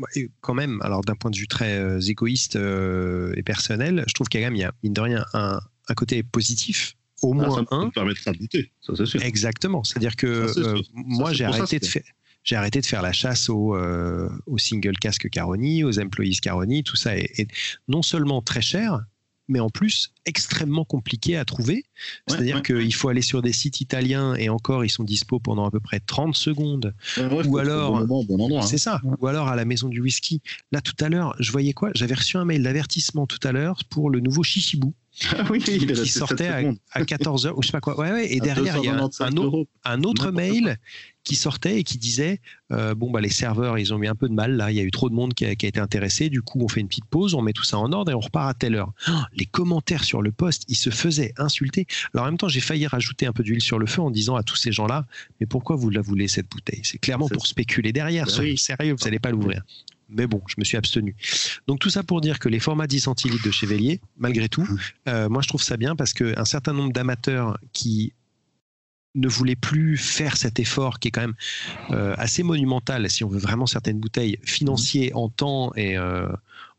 quand 0.42 0.54
même, 0.54 0.80
alors 0.84 1.02
d'un 1.02 1.16
point 1.16 1.32
de 1.32 1.38
vue 1.38 1.48
très 1.48 1.80
euh, 1.80 2.00
égoïste 2.00 2.56
euh, 2.56 3.34
et 3.36 3.42
personnel, 3.42 4.04
je 4.08 4.14
trouve 4.14 4.28
qu'il 4.28 4.40
y 4.40 4.44
a 4.44 4.48
quand 4.48 4.52
même, 4.52 4.58
il 4.58 4.62
y 4.62 4.66
a, 4.66 4.74
mine 4.84 4.94
de 4.94 5.02
rien, 5.02 5.26
un, 5.34 5.60
un 5.90 5.94
côté 5.96 6.22
positif 6.22 6.96
au 7.24 7.34
ah, 7.34 7.36
moins 7.36 7.56
ça 7.56 7.64
un. 7.72 7.90
permettra 7.90 8.32
de 8.32 8.38
lutter, 8.38 8.72
ça 8.80 8.94
c'est 8.96 9.06
sûr. 9.06 9.22
Exactement, 9.24 9.84
c'est-à-dire 9.84 10.16
que 10.16 10.48
moi 10.94 11.34
j'ai 11.34 11.46
arrêté 11.46 11.80
de 11.80 11.86
faire 11.86 12.04
j'ai 12.44 12.56
arrêté 12.56 12.82
de 12.82 12.86
faire 12.86 13.02
la 13.02 13.14
chasse 13.14 13.50
aux, 13.50 13.76
euh, 13.76 14.30
single 14.58 14.98
casque 14.98 15.30
Caroni, 15.30 15.84
aux 15.84 16.00
employees 16.00 16.38
Caroni, 16.38 16.84
tout 16.84 16.96
ça 16.96 17.16
est, 17.16 17.48
non 17.88 18.02
seulement 18.02 18.42
très 18.42 18.62
cher, 18.62 19.02
mais 19.48 19.60
en 19.60 19.70
plus 19.70 20.14
extrêmement 20.26 20.86
compliqué 20.86 21.36
à 21.38 21.46
trouver. 21.46 21.86
C'est-à-dire 22.28 22.64
qu'il 22.64 22.94
faut 22.94 23.10
aller 23.10 23.22
sur 23.22 23.42
des 23.42 23.52
sites 23.52 23.82
italiens 23.82 24.34
et 24.36 24.50
encore 24.50 24.86
ils 24.86 24.90
sont 24.90 25.04
dispo 25.04 25.40
pendant 25.40 25.66
à 25.66 25.72
peu 25.72 25.80
près 25.80 26.00
30 26.00 26.36
secondes. 26.36 26.94
ou 27.18 27.58
alors, 27.58 27.98
hein. 27.98 28.62
c'est 28.62 28.78
ça. 28.78 29.02
Ou 29.20 29.28
alors 29.28 29.50
à 29.50 29.56
la 29.56 29.66
maison 29.66 29.90
du 29.90 30.00
whisky. 30.02 30.42
Là 30.72 30.82
tout 30.82 30.96
à 31.00 31.10
l'heure, 31.10 31.36
je 31.40 31.52
voyais 31.52 31.74
quoi? 31.74 31.92
J'avais 31.96 32.16
reçu 32.16 32.38
un 32.38 32.46
mail 32.46 32.64
d'avertissement 32.64 33.28
tout 33.28 33.46
à 33.46 33.52
l'heure 33.52 33.84
pour 33.90 34.10
le 34.10 34.20
nouveau 34.20 34.44
Shishibu. 34.44 34.88
Ah 35.38 35.44
oui, 35.50 35.62
il 35.68 35.92
qui 35.92 36.10
sortait 36.10 36.48
à, 36.94 37.06
14 37.06 37.48
h 37.48 37.54
ou 37.54 37.62
je 37.62 37.68
sais 37.68 37.72
pas 37.74 37.82
quoi. 37.82 38.00
Ouais, 38.00 38.12
ouais, 38.12 38.32
et 38.32 38.40
derrière 38.40 38.78
il 38.78 38.86
y 38.86 38.88
a 38.88 38.94
un 39.84 40.04
autre 40.04 40.32
mail 40.32 40.80
qui 41.24 41.36
sortait 41.36 41.80
et 41.80 41.84
qui 41.84 41.98
disait 41.98 42.40
euh, 42.72 42.96
bon 42.96 43.12
bah 43.12 43.22
les 43.22 43.30
serveurs 43.30 43.78
ils 43.78 43.94
ont 43.94 44.02
eu 44.02 44.08
un 44.08 44.16
peu 44.16 44.28
de 44.28 44.34
mal 44.34 44.56
là, 44.56 44.72
il 44.72 44.78
y 44.78 44.80
a 44.80 44.84
eu 44.84 44.92
trop 44.92 45.10
de 45.10 45.14
monde 45.14 45.34
qui 45.34 45.46
a, 45.46 45.56
qui 45.56 45.66
a, 45.66 45.70
été 45.70 45.80
intéressé, 45.80 46.30
du 46.30 46.42
coup 46.42 46.60
on 46.62 46.68
fait 46.68 46.82
une 46.82 46.88
petite 46.88 47.06
pause, 47.06 47.34
on 47.34 47.42
met 47.42 47.54
tout 47.54 47.64
ça 47.64 47.78
en 47.78 47.92
ordre 47.92 48.12
et 48.12 48.16
on 48.16 48.20
repart 48.20 48.50
à 48.50 48.54
telle 48.54 48.76
heure. 48.76 48.92
Oh, 49.08 49.12
les 49.34 49.46
commentaires 49.46 50.04
sur 50.04 50.22
le 50.22 50.32
poste, 50.32 50.64
ils 50.68 50.76
se 50.76 50.90
faisaient 50.90 51.34
insulter. 51.38 51.86
Alors 52.14 52.26
en 52.26 52.30
même 52.30 52.38
temps 52.38 52.48
j'ai 52.48 52.62
failli 52.62 52.88
rajouter 52.88 53.26
un 53.26 53.34
peu 53.34 53.44
d'huile 53.44 53.62
sur 53.62 53.80
le 53.80 53.86
feu 53.86 54.02
en 54.02 54.12
disant 54.12 54.36
à 54.36 54.44
tous 54.44 54.56
ces 54.56 54.72
gens-là 54.72 55.06
mais 55.40 55.46
pourquoi 55.46 55.76
vous 55.76 55.90
la 55.90 56.02
voulez 56.02 56.28
cette 56.28 56.50
bouteille? 56.50 56.82
C'est 56.84 56.98
clairement 56.98 57.28
pour 57.28 57.48
spéculer 57.48 57.92
derrière. 57.94 58.30
Soyez 58.30 58.58
sérieux, 58.58 58.96
vous 58.98 59.06
n'allez 59.06 59.20
pas 59.20 59.32
l'ouvrir. 59.32 59.64
Mais 60.12 60.28
bon, 60.28 60.42
je 60.48 60.56
me 60.58 60.66
suis 60.66 60.78
abstenu. 60.78 61.16
Donc 61.68 61.80
tout 61.80 61.90
ça 61.90 62.04
pour 62.04 62.20
dire 62.20 62.38
que 62.40 62.50
les 62.50 62.60
formats 62.60 62.88
10 62.88 63.02
centilitres 63.02 63.46
de 63.46 63.52
Chevalier, 63.52 64.02
malgré 64.18 64.50
tout, 64.50 64.64
mmh. 64.64 64.78
euh, 65.08 65.30
moi 65.30 65.42
je 65.42 65.48
trouve 65.48 65.64
ça 65.64 65.78
bien 65.78 65.96
parce 65.96 66.14
qu'un 66.14 66.46
certain 66.46 66.74
nombre 66.74 66.92
d'amateurs 66.92 67.58
qui 67.72 68.14
ne 69.16 69.28
voulait 69.28 69.56
plus 69.56 69.98
faire 69.98 70.38
cet 70.38 70.60
effort 70.60 71.00
qui 71.00 71.10
est 71.10 71.12
quand 71.12 71.22
même 71.22 71.36
euh, 71.92 72.14
assez 72.18 72.44
monumental 72.44 73.10
si 73.10 73.24
on 73.24 73.30
veut 73.30 73.40
vraiment 73.40 73.66
certaines 73.66 74.00
bouteilles 74.00 74.40
financier 74.44 75.14
en 75.14 75.30
temps 75.30 75.74
et 75.76 75.98
euh, 75.98 76.30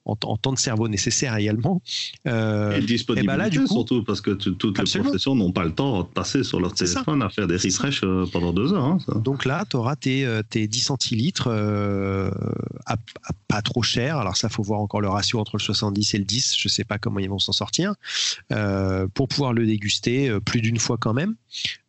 en, 0.05 0.17
temps 0.17 0.53
de 0.53 0.59
cerveau 0.59 0.89
nécessaire 0.89 1.37
également. 1.37 1.81
Euh, 2.27 2.77
et 2.77 2.81
disponibilité 2.81 3.27
ben 3.27 3.37
là, 3.37 3.51
du 3.51 3.61
coup, 3.61 3.67
surtout 3.67 4.03
parce 4.03 4.21
que 4.21 4.31
toutes 4.31 4.79
les 4.79 5.01
professions 5.01 5.35
n'ont 5.35 5.53
pas 5.53 5.65
le 5.65 5.73
temps 5.73 6.03
de 6.03 6.09
passer 6.09 6.43
sur 6.43 6.61
leur 6.61 6.75
téléphone 6.75 7.23
à 7.23 7.29
faire 7.29 7.47
des 7.47 7.57
refresh 7.57 8.03
euh, 8.03 8.27
pendant 8.33 8.53
deux 8.53 8.73
heures. 8.73 8.85
Hein, 8.85 8.99
Donc 9.17 9.45
là, 9.45 9.65
tu 9.69 9.77
auras 9.77 9.97
tes, 9.97 10.25
euh, 10.25 10.43
tes, 10.43 10.67
10 10.67 10.81
centilitres 10.81 11.49
euh, 11.49 12.31
à, 12.87 12.97
pas 13.49 13.63
trop 13.63 13.83
cher. 13.83 14.19
Alors 14.19 14.37
ça, 14.37 14.49
faut 14.49 14.63
voir 14.63 14.81
encore 14.81 15.01
le 15.01 15.09
ratio 15.09 15.39
entre 15.39 15.57
le 15.57 15.63
70 15.63 16.15
et 16.15 16.19
le 16.19 16.25
10. 16.25 16.55
Je 16.59 16.69
sais 16.69 16.85
pas 16.85 16.99
comment 16.99 17.21
ils 17.21 17.31
vont 17.31 17.39
s'en 17.39 17.53
sortir. 17.53 17.95
pour 19.15 19.29
pouvoir 19.29 19.53
le 19.53 19.67
déguster 19.67 20.37
plus 20.45 20.61
d'une 20.61 20.79
fois 20.79 20.97
quand 20.99 21.15
même. 21.15 21.35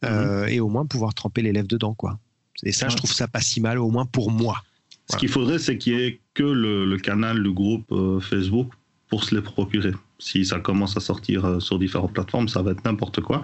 Mhm. 0.04 0.48
Et 0.50 0.60
au 0.60 0.70
moins 0.70 0.86
pouvoir 0.86 1.14
tremper 1.14 1.42
les 1.42 1.52
lèvres 1.52 1.68
dedans. 1.68 1.94
quoi. 1.94 2.20
Et 2.64 2.72
ça, 2.72 2.90
je 2.90 2.96
trouve 2.96 3.12
ça 3.12 3.28
pas 3.28 3.42
si 3.42 3.60
mal, 3.60 3.80
au 3.80 3.90
moins 3.90 4.06
pour 4.06 4.32
moi. 4.32 4.64
Ce 5.10 5.18
qu'il 5.18 5.30
faudrait, 5.30 5.60
c'est 5.60 5.78
qu'il 5.78 5.94
y 5.94 6.02
ait 6.02 6.20
que 6.34 6.44
le, 6.44 6.98
canal, 6.98 7.38
le 7.38 7.52
groupe 7.52 7.92
euh, 7.92 8.20
Facebook 8.20 8.70
pour 9.10 9.24
se 9.24 9.36
les 9.36 9.42
procurer. 9.42 9.94
Si 10.18 10.46
ça 10.46 10.60
commence 10.60 10.98
à 10.98 11.00
sortir 11.00 11.46
euh, 11.46 11.60
sur 11.60 11.78
différentes 11.78 12.14
plateformes, 12.14 12.48
ça 12.48 12.62
va 12.62 12.72
être 12.72 12.84
n'importe 12.86 13.22
quoi. 13.22 13.42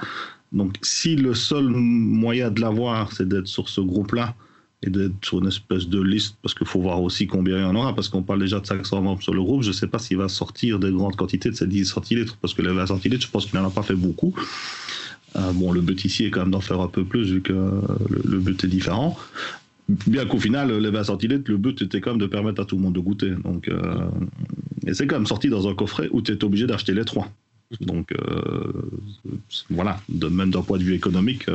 Donc, 0.52 0.78
si 0.82 1.16
le 1.16 1.36
seul 1.36 1.68
moyen 1.68 2.50
de 2.50 2.62
l'avoir, 2.62 3.12
c'est 3.12 3.28
d'être 3.28 3.48
sur 3.48 3.70
ce 3.70 3.82
groupe-là 3.82 4.36
et 4.82 4.90
d'être 4.90 5.14
sur 5.24 5.40
une 5.40 5.48
espèce 5.48 5.88
de 5.88 6.02
liste, 6.02 6.38
parce 6.42 6.56
qu'il 6.56 6.66
faut 6.66 6.80
voir 6.80 7.02
aussi 7.02 7.28
combien 7.28 7.58
il 7.58 7.62
y 7.62 7.66
en 7.66 7.76
aura, 7.76 7.94
parce 7.94 8.08
qu'on 8.08 8.24
parle 8.24 8.40
déjà 8.40 8.62
de 8.62 8.66
500 8.66 9.02
membres 9.02 9.22
sur 9.22 9.34
le 9.34 9.44
groupe, 9.44 9.62
je 9.62 9.68
ne 9.68 9.74
sais 9.74 9.88
pas 9.88 10.00
s'il 10.00 10.18
va 10.18 10.30
sortir 10.30 10.80
des 10.80 10.92
grandes 10.92 11.18
quantités 11.18 11.50
de 11.50 11.56
ces 11.56 11.68
10 11.68 11.86
centilitres, 11.86 12.38
parce 12.38 12.54
que 12.54 12.62
les 12.62 12.72
20 12.72 12.88
centilitres, 12.88 13.26
je 13.26 13.30
pense 13.30 13.46
qu'il 13.46 13.60
n'en 13.60 13.68
a 13.68 13.72
pas 13.72 13.84
fait 13.84 13.96
beaucoup. 13.96 14.34
Euh, 15.36 15.52
bon, 15.54 15.72
le 15.72 15.82
but 15.82 16.04
ici 16.06 16.26
est 16.26 16.32
quand 16.32 16.42
même 16.42 16.52
d'en 16.52 16.62
faire 16.62 16.80
un 16.80 16.88
peu 16.88 17.04
plus, 17.04 17.32
vu 17.32 17.42
que 17.42 17.54
le, 17.54 18.40
but 18.40 18.64
est 18.64 18.68
différent. 18.68 19.18
Bien 20.08 20.26
qu'au 20.26 20.40
final, 20.40 20.72
les 20.72 20.90
20 20.90 21.06
centilitres, 21.06 21.50
le 21.50 21.58
but 21.58 21.82
était 21.82 22.00
quand 22.00 22.12
même 22.12 22.20
de 22.20 22.28
permettre 22.28 22.62
à 22.62 22.66
tout 22.66 22.76
le 22.76 22.82
monde 22.82 22.94
de 22.94 23.00
goûter. 23.00 23.32
Donc, 23.44 23.68
euh, 23.68 24.10
et 24.86 24.94
c'est 24.94 25.08
quand 25.08 25.16
même 25.16 25.26
sorti 25.26 25.50
dans 25.50 25.68
un 25.68 25.74
coffret 25.74 26.08
où 26.12 26.22
tu 26.22 26.32
es 26.32 26.44
obligé 26.44 26.68
d'acheter 26.68 26.94
les 26.94 27.06
trois. 27.06 27.28
Donc, 27.82 28.12
euh, 28.12 28.72
voilà, 29.70 30.00
de, 30.10 30.28
même 30.28 30.52
d'un 30.52 30.62
point 30.62 30.78
de 30.78 30.84
vue 30.84 30.94
économique, 30.94 31.46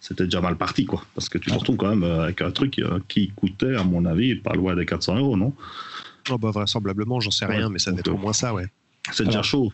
c'était 0.00 0.24
déjà 0.24 0.40
mal 0.40 0.56
parti, 0.56 0.84
quoi. 0.84 1.04
Parce 1.14 1.28
que 1.28 1.38
tu 1.38 1.50
te 1.50 1.54
retrouves 1.54 1.76
quand 1.76 1.94
même 1.94 2.04
avec 2.04 2.42
un 2.42 2.50
truc 2.50 2.80
qui 3.08 3.28
coûtait, 3.36 3.76
à 3.76 3.84
mon 3.84 4.04
avis, 4.04 4.34
pas 4.34 4.54
loin 4.54 4.74
des 4.74 4.86
400 4.86 5.18
euros, 5.18 5.36
non? 5.36 5.52
Oh 6.30 6.38
bah, 6.38 6.50
Vraisemblablement, 6.50 7.20
j'en 7.20 7.30
sais 7.30 7.46
rien, 7.46 7.68
mais 7.68 7.78
ça 7.78 7.92
va 7.92 7.98
être 7.98 8.12
au 8.12 8.16
moins 8.16 8.32
ça, 8.32 8.54
ouais. 8.54 8.66
C'est 9.10 9.24
déjà 9.24 9.42
chaud. 9.42 9.72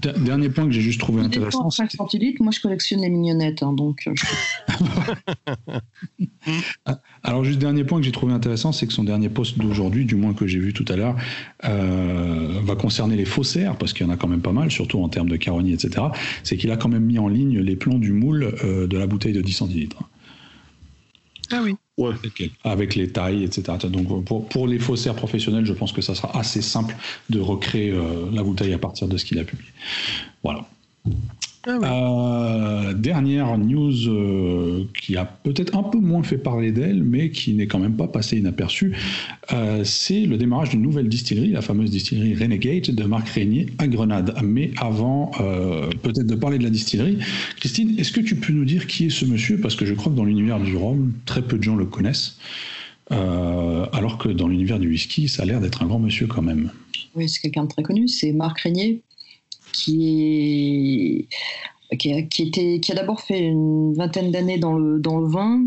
Dernier 0.00 0.48
point 0.48 0.64
que 0.64 0.72
j'ai 0.72 0.80
juste 0.80 0.98
trouvé 0.98 1.20
intéressant. 1.22 1.68
5 1.68 1.92
centilitres, 1.92 2.42
moi 2.42 2.50
je 2.50 2.60
collectionne 2.60 3.02
les 3.02 3.10
mignonnettes, 3.10 3.62
hein, 3.62 3.74
donc. 3.74 4.08
Euh, 4.08 4.14
Alors 7.22 7.44
juste 7.44 7.58
dernier 7.58 7.84
point 7.84 7.98
que 7.98 8.04
j'ai 8.04 8.12
trouvé 8.12 8.32
intéressant, 8.32 8.72
c'est 8.72 8.86
que 8.86 8.92
son 8.92 9.04
dernier 9.04 9.28
poste 9.28 9.58
d'aujourd'hui, 9.58 10.06
du 10.06 10.14
moins 10.14 10.32
que 10.32 10.46
j'ai 10.46 10.58
vu 10.58 10.72
tout 10.72 10.84
à 10.88 10.96
l'heure, 10.96 11.16
euh, 11.64 12.60
va 12.62 12.74
concerner 12.74 13.16
les 13.16 13.26
faussaires, 13.26 13.76
parce 13.76 13.92
qu'il 13.92 14.06
y 14.06 14.08
en 14.08 14.12
a 14.12 14.16
quand 14.16 14.28
même 14.28 14.42
pas 14.42 14.52
mal, 14.52 14.70
surtout 14.70 14.98
en 15.00 15.10
termes 15.10 15.28
de 15.28 15.36
carognier, 15.36 15.74
etc. 15.74 16.06
C'est 16.42 16.56
qu'il 16.56 16.70
a 16.70 16.76
quand 16.76 16.88
même 16.88 17.04
mis 17.04 17.18
en 17.18 17.28
ligne 17.28 17.58
les 17.58 17.76
plans 17.76 17.98
du 17.98 18.12
moule 18.12 18.54
euh, 18.64 18.86
de 18.86 18.96
la 18.96 19.06
bouteille 19.06 19.34
de 19.34 19.42
10 19.42 19.52
centilitres. 19.52 20.02
Ah 21.52 21.60
oui. 21.62 21.76
Avec 22.64 22.96
les 22.96 23.08
tailles, 23.08 23.44
etc. 23.44 23.78
Donc 23.88 24.24
pour, 24.24 24.48
pour, 24.48 24.66
les 24.66 24.80
faussaires 24.80 25.14
professionnels, 25.14 25.64
je 25.64 25.72
pense 25.72 25.92
que 25.92 26.02
ça 26.02 26.14
sera 26.14 26.36
assez 26.36 26.60
simple 26.60 26.96
de 27.30 27.38
recréer 27.38 27.92
euh, 27.92 28.30
la 28.32 28.42
bouteille 28.42 28.72
à 28.72 28.78
partir 28.78 29.06
de 29.06 29.16
ce 29.16 29.24
qu'il 29.24 29.38
a 29.38 29.44
publié. 29.44 29.70
Voilà. 30.42 30.66
Ah 31.66 31.78
euh, 31.80 32.92
dernière 32.92 33.56
news 33.56 34.08
euh, 34.08 34.84
qui 35.00 35.16
a 35.16 35.24
peut-être 35.24 35.74
un 35.76 35.82
peu 35.82 35.98
moins 35.98 36.22
fait 36.22 36.36
parler 36.36 36.72
d'elle, 36.72 37.02
mais 37.02 37.30
qui 37.30 37.54
n'est 37.54 37.66
quand 37.66 37.78
même 37.78 37.96
pas 37.96 38.06
passée 38.06 38.36
inaperçue, 38.36 38.94
euh, 39.52 39.82
c'est 39.82 40.26
le 40.26 40.36
démarrage 40.36 40.70
d'une 40.70 40.82
nouvelle 40.82 41.08
distillerie, 41.08 41.52
la 41.52 41.62
fameuse 41.62 41.90
distillerie 41.90 42.34
Renegade 42.34 42.94
de 42.94 43.04
Marc 43.04 43.28
Régnier 43.30 43.66
à 43.78 43.86
Grenade. 43.86 44.34
Mais 44.42 44.72
avant 44.76 45.30
peut-être 46.02 46.26
de 46.26 46.34
parler 46.34 46.58
de 46.58 46.64
la 46.64 46.70
distillerie, 46.70 47.18
Christine, 47.56 47.94
est-ce 47.98 48.12
que 48.12 48.20
tu 48.20 48.36
peux 48.36 48.52
nous 48.52 48.64
dire 48.64 48.86
qui 48.86 49.06
est 49.06 49.10
ce 49.10 49.24
monsieur? 49.24 49.58
Parce 49.58 49.74
que 49.74 49.86
je 49.86 49.94
crois 49.94 50.12
que 50.12 50.16
dans 50.16 50.24
l'univers 50.24 50.60
du 50.60 50.76
rhum, 50.76 51.12
très 51.24 51.42
peu 51.42 51.56
de 51.56 51.62
gens 51.62 51.76
le 51.76 51.86
connaissent. 51.86 52.36
alors 53.10 54.18
que 54.18 54.28
dans 54.28 54.48
l'univers 54.48 54.78
du 54.78 54.88
whisky, 54.88 55.28
ça 55.28 55.42
a 55.44 55.46
l'air 55.46 55.60
d'être 55.60 55.82
un 55.82 55.86
grand 55.86 55.98
monsieur 55.98 56.26
quand 56.26 56.42
même. 56.42 56.70
Oui, 57.14 57.28
c'est 57.28 57.40
quelqu'un 57.40 57.64
de 57.64 57.68
très 57.68 57.82
connu, 57.82 58.08
c'est 58.08 58.32
Marc 58.32 58.60
Régnier, 58.60 59.02
qui, 59.74 61.28
qui, 61.98 62.12
a, 62.12 62.18
était, 62.18 62.80
qui 62.80 62.92
a 62.92 62.94
d'abord 62.94 63.20
fait 63.20 63.40
une 63.40 63.94
vingtaine 63.94 64.30
d'années 64.30 64.58
dans 64.58 64.78
le, 64.78 64.98
dans 65.00 65.18
le 65.18 65.26
vin, 65.26 65.66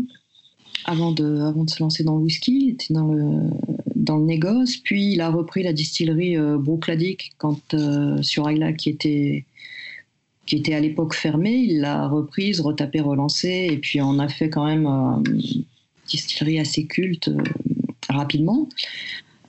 avant 0.84 1.12
de, 1.12 1.40
avant 1.42 1.64
de 1.64 1.70
se 1.70 1.82
lancer 1.82 2.04
dans 2.04 2.16
le 2.16 2.22
whisky, 2.22 2.64
il 2.64 2.70
était 2.70 2.94
dans 2.94 3.08
le, 3.08 3.50
dans 3.94 4.16
le 4.16 4.24
négoce, 4.24 4.78
puis 4.78 5.12
il 5.12 5.20
a 5.20 5.30
repris 5.30 5.62
la 5.62 5.72
distillerie 5.72 6.36
euh, 6.36 6.58
quand, 7.36 7.74
euh, 7.74 8.22
sur 8.22 8.48
qui 8.76 8.88
était, 8.88 9.44
qui 10.46 10.56
était 10.56 10.74
à 10.74 10.80
l'époque 10.80 11.14
fermée, 11.14 11.56
il 11.56 11.80
l'a 11.80 12.08
reprise, 12.08 12.60
retapée, 12.60 13.00
relancée, 13.00 13.68
et 13.70 13.76
puis 13.76 14.00
on 14.00 14.18
a 14.18 14.28
fait 14.28 14.48
quand 14.48 14.64
même 14.64 14.86
euh, 14.86 15.30
une 15.30 15.64
distillerie 16.08 16.58
assez 16.58 16.86
culte 16.86 17.28
euh, 17.28 17.42
rapidement. 18.08 18.68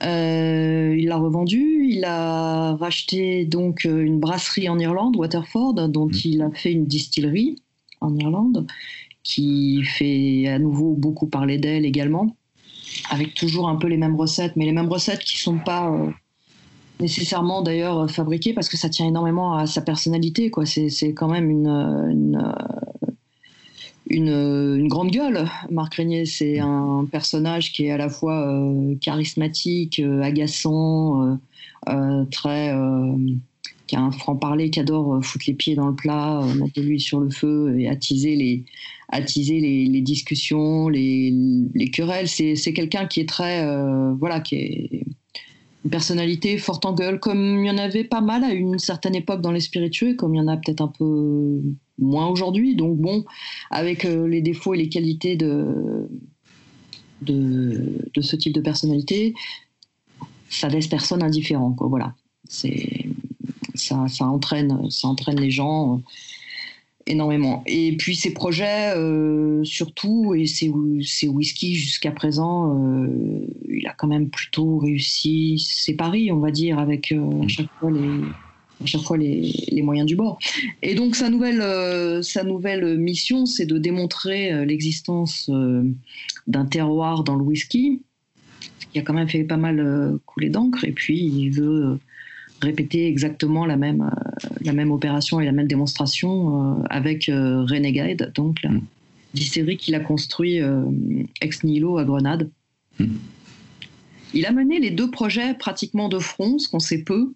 Euh, 0.02 0.96
il 0.98 1.08
l'a 1.08 1.16
revendu. 1.16 1.86
Il 1.88 2.04
a 2.04 2.74
racheté 2.76 3.44
donc 3.44 3.84
euh, 3.84 4.02
une 4.02 4.18
brasserie 4.18 4.68
en 4.68 4.78
Irlande, 4.78 5.16
Waterford, 5.16 5.88
dont 5.88 6.06
mmh. 6.06 6.20
il 6.24 6.42
a 6.42 6.50
fait 6.50 6.72
une 6.72 6.86
distillerie 6.86 7.56
en 8.00 8.16
Irlande, 8.16 8.66
qui 9.22 9.82
fait 9.84 10.48
à 10.48 10.58
nouveau 10.58 10.94
beaucoup 10.94 11.26
parler 11.26 11.58
d'elle 11.58 11.84
également, 11.84 12.34
avec 13.10 13.34
toujours 13.34 13.68
un 13.68 13.76
peu 13.76 13.88
les 13.88 13.98
mêmes 13.98 14.16
recettes, 14.16 14.56
mais 14.56 14.64
les 14.64 14.72
mêmes 14.72 14.88
recettes 14.88 15.20
qui 15.20 15.38
sont 15.38 15.58
pas 15.58 15.90
euh, 15.90 16.10
nécessairement 16.98 17.60
d'ailleurs 17.60 18.10
fabriquées 18.10 18.54
parce 18.54 18.70
que 18.70 18.78
ça 18.78 18.88
tient 18.88 19.06
énormément 19.06 19.54
à 19.54 19.66
sa 19.66 19.82
personnalité. 19.82 20.50
Quoi. 20.50 20.64
C'est, 20.64 21.12
quand 21.12 21.28
même 21.28 21.50
une, 21.50 21.68
une, 21.68 22.54
grande 24.88 25.10
gueule. 25.10 25.48
Marc 25.70 25.94
Régnier, 25.94 26.26
c'est 26.26 26.58
un 26.58 27.06
personnage 27.10 27.72
qui 27.72 27.86
est 27.86 27.90
à 27.90 27.96
la 27.96 28.08
fois 28.08 28.46
euh, 28.46 28.94
charismatique, 29.00 30.00
euh, 30.00 30.22
agaçant, 30.22 31.38
euh, 31.88 32.24
très, 32.30 32.74
qui 33.86 33.96
a 33.96 34.00
un 34.00 34.10
franc-parler, 34.10 34.70
qui 34.70 34.80
adore 34.80 35.24
foutre 35.24 35.44
les 35.48 35.54
pieds 35.54 35.74
dans 35.74 35.88
le 35.88 35.94
plat, 35.94 36.42
mettre 36.56 36.80
l'huile 36.80 37.00
sur 37.00 37.20
le 37.20 37.30
feu 37.30 37.78
et 37.78 37.88
attiser 37.88 38.36
les, 38.36 38.64
attiser 39.08 39.60
les, 39.60 40.00
discussions, 40.00 40.88
les, 40.88 41.32
les 41.74 41.90
querelles. 41.90 42.28
C'est, 42.28 42.72
quelqu'un 42.72 43.06
qui 43.06 43.20
est 43.20 43.28
très, 43.28 43.64
voilà, 44.14 44.40
qui 44.40 44.56
est 44.56 45.04
une 45.84 45.90
personnalité 45.90 46.58
forte 46.58 46.84
en 46.84 46.92
gueule, 46.92 47.20
comme 47.20 47.64
il 47.64 47.66
y 47.66 47.70
en 47.70 47.78
avait 47.78 48.04
pas 48.04 48.20
mal 48.20 48.44
à 48.44 48.52
une 48.52 48.78
certaine 48.78 49.14
époque 49.14 49.40
dans 49.40 49.52
les 49.52 49.60
spiritueux, 49.60 50.14
comme 50.14 50.34
il 50.34 50.38
y 50.38 50.40
en 50.40 50.48
a 50.48 50.56
peut-être 50.56 50.82
un 50.82 50.88
peu 50.88 51.60
moins 51.98 52.28
aujourd'hui. 52.28 52.76
Donc 52.76 52.98
bon, 52.98 53.24
avec 53.70 54.04
euh, 54.04 54.26
les 54.26 54.42
défauts 54.42 54.74
et 54.74 54.78
les 54.78 54.88
qualités 54.88 55.36
de, 55.36 56.08
de, 57.22 58.20
ce 58.20 58.36
type 58.36 58.54
de 58.54 58.60
personnalité, 58.60 59.34
ça 60.50 60.68
laisse 60.68 60.88
personne 60.88 61.22
indifférent. 61.22 61.72
Quoi. 61.72 61.88
Voilà, 61.88 62.14
c'est 62.48 63.06
ça, 63.74 64.06
ça, 64.08 64.26
entraîne, 64.26 64.90
ça 64.90 65.08
entraîne 65.08 65.40
les 65.40 65.50
gens 65.50 65.94
euh, 65.94 66.00
énormément. 67.10 67.62
Et 67.66 67.96
puis 67.96 68.16
ses 68.16 68.32
projets, 68.32 68.94
euh, 68.96 69.62
surtout, 69.64 70.34
et 70.34 70.46
ses, 70.46 70.68
whisky 71.28 71.74
jusqu'à 71.74 72.10
présent, 72.10 72.74
il 73.68 73.86
a 73.86 73.92
quand 73.92 74.08
même 74.08 74.30
plutôt 74.30 74.78
réussi 74.78 75.58
ses 75.58 75.94
paris, 75.94 76.32
on 76.32 76.38
va 76.38 76.50
dire, 76.50 76.78
avec 76.78 77.12
à 77.12 77.48
chaque 77.48 77.70
fois 77.78 77.90
les 77.90 78.20
à 78.82 78.86
chaque 78.86 79.02
fois 79.02 79.16
les, 79.16 79.52
les, 79.70 79.82
moyens 79.82 80.06
du 80.06 80.16
bord. 80.16 80.38
Et 80.82 80.94
donc 80.94 81.16
sa 81.16 81.28
nouvelle, 81.28 81.60
euh, 81.60 82.22
sa 82.22 82.44
nouvelle 82.44 82.98
mission, 82.98 83.46
c'est 83.46 83.66
de 83.66 83.78
démontrer 83.78 84.52
euh, 84.52 84.64
l'existence 84.64 85.50
euh, 85.52 85.84
d'un 86.46 86.64
terroir 86.64 87.24
dans 87.24 87.36
le 87.36 87.42
whisky, 87.42 88.02
qui 88.92 88.98
a 88.98 89.02
quand 89.02 89.14
même 89.14 89.28
fait 89.28 89.44
pas 89.44 89.56
mal 89.56 90.18
couler 90.26 90.48
d'encre, 90.48 90.84
et 90.84 90.92
puis 90.92 91.18
il 91.18 91.50
veut 91.50 91.98
répéter 92.60 93.06
exactement 93.06 93.66
la 93.66 93.76
même, 93.76 94.10
la 94.62 94.72
même 94.72 94.90
opération 94.90 95.40
et 95.40 95.44
la 95.44 95.52
même 95.52 95.66
démonstration 95.66 96.82
avec 96.90 97.26
Renegade, 97.26 98.32
donc 98.34 98.62
la 98.62 98.70
mm. 98.70 98.82
distillerie 99.34 99.76
qu'il 99.76 99.94
a 99.94 100.00
construit 100.00 100.60
ex 101.40 101.64
nihilo 101.64 101.98
à 101.98 102.04
Grenade. 102.04 102.50
Mm. 102.98 103.06
Il 104.34 104.46
a 104.46 104.52
mené 104.52 104.78
les 104.78 104.90
deux 104.90 105.10
projets 105.10 105.54
pratiquement 105.54 106.08
de 106.08 106.18
front, 106.18 106.58
ce 106.58 106.68
qu'on 106.68 106.78
sait 106.78 107.02
peu, 107.02 107.32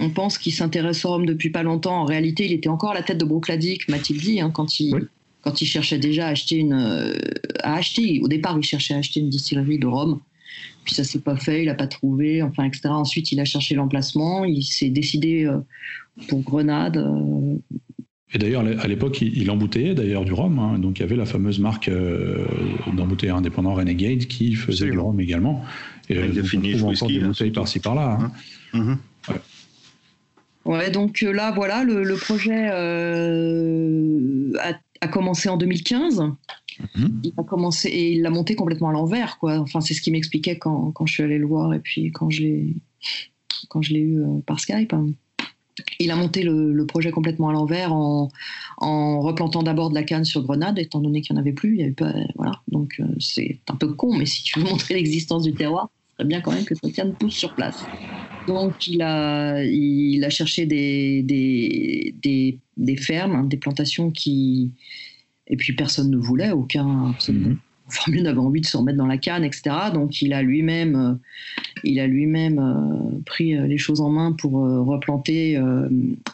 on 0.00 0.10
pense 0.10 0.38
qu'il 0.38 0.52
s'intéresse 0.52 1.04
au 1.04 1.10
Rhum 1.10 1.26
depuis 1.26 1.50
pas 1.50 1.62
longtemps. 1.62 2.02
En 2.02 2.04
réalité, 2.04 2.46
il 2.46 2.52
était 2.52 2.68
encore 2.68 2.90
à 2.90 2.94
la 2.94 3.02
tête 3.02 3.18
de 3.18 3.24
Brookladic, 3.24 3.88
m'a-t-il 3.88 4.20
dit, 4.20 4.40
hein, 4.40 4.50
quand, 4.50 4.80
il, 4.80 5.08
quand 5.42 5.60
il 5.60 5.66
cherchait 5.66 5.98
déjà 5.98 6.26
à 6.26 6.30
acheter 6.30 6.56
une. 6.56 6.72
Euh, 6.72 7.14
à 7.62 7.76
acheter, 7.76 8.20
au 8.22 8.28
départ, 8.28 8.56
il 8.58 8.64
cherchait 8.64 8.94
à 8.94 8.98
acheter 8.98 9.20
une 9.20 9.28
distillerie 9.28 9.78
de 9.78 9.86
Rhum. 9.86 10.20
Puis 10.84 10.94
ça 10.94 11.04
s'est 11.04 11.20
pas 11.20 11.36
fait, 11.36 11.62
il 11.62 11.66
n'a 11.66 11.74
pas 11.74 11.86
trouvé, 11.86 12.42
enfin, 12.42 12.64
etc. 12.64 12.88
Ensuite, 12.88 13.30
il 13.32 13.40
a 13.40 13.44
cherché 13.44 13.74
l'emplacement, 13.74 14.44
il 14.44 14.62
s'est 14.62 14.90
décidé 14.90 15.44
euh, 15.44 15.58
pour 16.28 16.40
Grenade. 16.40 16.96
Euh. 16.96 17.56
Et 18.34 18.38
d'ailleurs, 18.38 18.64
à 18.64 18.88
l'époque, 18.88 19.20
il 19.20 19.50
embouteillait 19.50 19.94
d'ailleurs 19.94 20.24
du 20.24 20.32
rhum. 20.32 20.58
Hein. 20.58 20.78
Donc, 20.78 20.98
il 20.98 21.02
y 21.02 21.04
avait 21.04 21.16
la 21.16 21.26
fameuse 21.26 21.58
marque 21.58 21.90
d'embouteilleur 22.90 23.36
indépendant 23.36 23.74
Renegade 23.74 24.24
qui 24.24 24.54
faisait 24.54 24.90
du 24.90 24.98
rhum 24.98 25.20
également. 25.20 25.62
Et 26.08 26.14
il 26.14 26.38
a 26.38 26.42
fini 26.42 26.72
des 26.72 26.82
hein, 26.82 27.26
bouteilles 27.26 27.50
par-ci 27.50 27.78
par-là. 27.78 28.18
Hein. 28.18 28.32
Mhm. 28.72 28.98
Ouais, 30.64 30.90
donc 30.90 31.22
euh, 31.22 31.32
là, 31.32 31.50
voilà, 31.50 31.82
le, 31.82 32.14
projet 32.14 32.68
euh, 32.70 34.52
a, 35.00 35.08
commencé 35.08 35.48
en 35.48 35.56
2015. 35.56 36.22
Mhm. 36.96 37.20
Il 37.24 37.32
a 37.36 37.42
commencé 37.42 37.88
et 37.88 38.12
il 38.12 38.22
l'a 38.22 38.30
monté 38.30 38.54
complètement 38.54 38.88
à 38.88 38.92
l'envers, 38.92 39.38
quoi. 39.38 39.58
Enfin, 39.58 39.80
c'est 39.80 39.94
ce 39.94 40.00
qu'il 40.00 40.12
m'expliquait 40.12 40.58
quand, 40.58 40.92
quand, 40.92 41.06
je 41.06 41.14
suis 41.14 41.22
allé 41.22 41.38
le 41.38 41.46
voir 41.46 41.74
et 41.74 41.80
puis 41.80 42.10
quand 42.12 42.30
je 42.30 42.42
l'ai 42.42 44.00
eu 44.00 44.22
euh, 44.22 44.40
par 44.46 44.60
Skype. 44.60 44.94
Il 45.98 46.10
a 46.10 46.16
monté 46.16 46.42
le, 46.42 46.84
projet 46.86 47.10
complètement 47.10 47.48
à 47.48 47.52
l'envers 47.52 47.94
en, 47.94 48.28
en, 48.76 49.20
replantant 49.20 49.62
d'abord 49.62 49.88
de 49.88 49.94
la 49.94 50.02
canne 50.02 50.24
sur 50.24 50.42
Grenade, 50.42 50.78
étant 50.78 51.00
donné 51.00 51.22
qu'il 51.22 51.34
n'y 51.34 51.38
en 51.38 51.42
avait 51.42 51.52
plus. 51.52 51.94
Voilà. 52.36 52.60
Donc 52.68 53.00
c'est 53.18 53.58
un 53.68 53.76
peu 53.76 53.88
con, 53.94 54.14
mais 54.14 54.26
si 54.26 54.42
tu 54.42 54.58
veux 54.58 54.64
montrer 54.70 54.94
l'existence 54.94 55.44
du 55.44 55.54
terroir, 55.54 55.88
ce 56.10 56.16
serait 56.16 56.28
bien 56.28 56.40
quand 56.42 56.52
même 56.52 56.64
que 56.64 56.74
ça 56.74 56.90
tienne 56.90 57.14
pousse 57.14 57.34
sur 57.34 57.54
place. 57.54 57.84
Donc, 58.46 58.86
il 58.88 59.02
a, 59.02 59.62
il 59.64 60.24
a 60.24 60.30
cherché 60.30 60.66
des, 60.66 61.22
des, 61.22 62.58
des, 62.76 62.96
fermes, 62.96 63.48
des 63.48 63.56
plantations 63.56 64.10
qui. 64.10 64.72
Et 65.52 65.56
puis, 65.56 65.74
personne 65.74 66.10
ne 66.10 66.16
voulait, 66.16 66.50
aucun, 66.50 67.10
absolument. 67.10 67.50
Mhm. 67.50 67.58
Formule 67.88 68.26
avait 68.26 68.38
envie 68.38 68.60
de 68.62 68.66
se 68.66 68.76
remettre 68.76 68.98
dans 68.98 69.06
la 69.06 69.18
canne, 69.18 69.44
etc. 69.44 69.62
Donc 69.92 70.22
il 70.22 70.32
a 70.32 70.40
lui-même, 70.40 71.18
il 71.84 72.00
a 72.00 72.06
lui-même 72.06 73.20
pris 73.26 73.54
les 73.54 73.76
choses 73.76 74.00
en 74.00 74.08
main 74.08 74.32
pour 74.32 74.52
replanter 74.52 75.60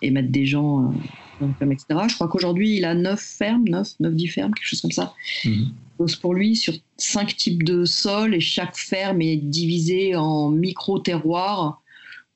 et 0.00 0.10
mettre 0.12 0.30
des 0.30 0.46
gens 0.46 0.94
etc. 1.40 2.00
Je 2.08 2.14
crois 2.14 2.28
qu'aujourd'hui, 2.28 2.76
il 2.76 2.84
a 2.84 2.94
9 2.94 3.18
fermes, 3.20 3.68
9, 3.68 3.88
9, 4.00 4.14
10 4.14 4.28
fermes, 4.28 4.54
quelque 4.54 4.66
chose 4.66 4.80
comme 4.82 4.92
ça. 4.92 5.14
Mhm. 5.44 5.72
Pour 6.20 6.34
lui, 6.34 6.54
sur 6.54 6.74
5 6.96 7.36
types 7.36 7.64
de 7.64 7.84
sols, 7.84 8.34
et 8.34 8.40
chaque 8.40 8.76
ferme 8.76 9.20
est 9.20 9.36
divisée 9.36 10.14
en 10.14 10.50
micro-terroirs. 10.50 11.82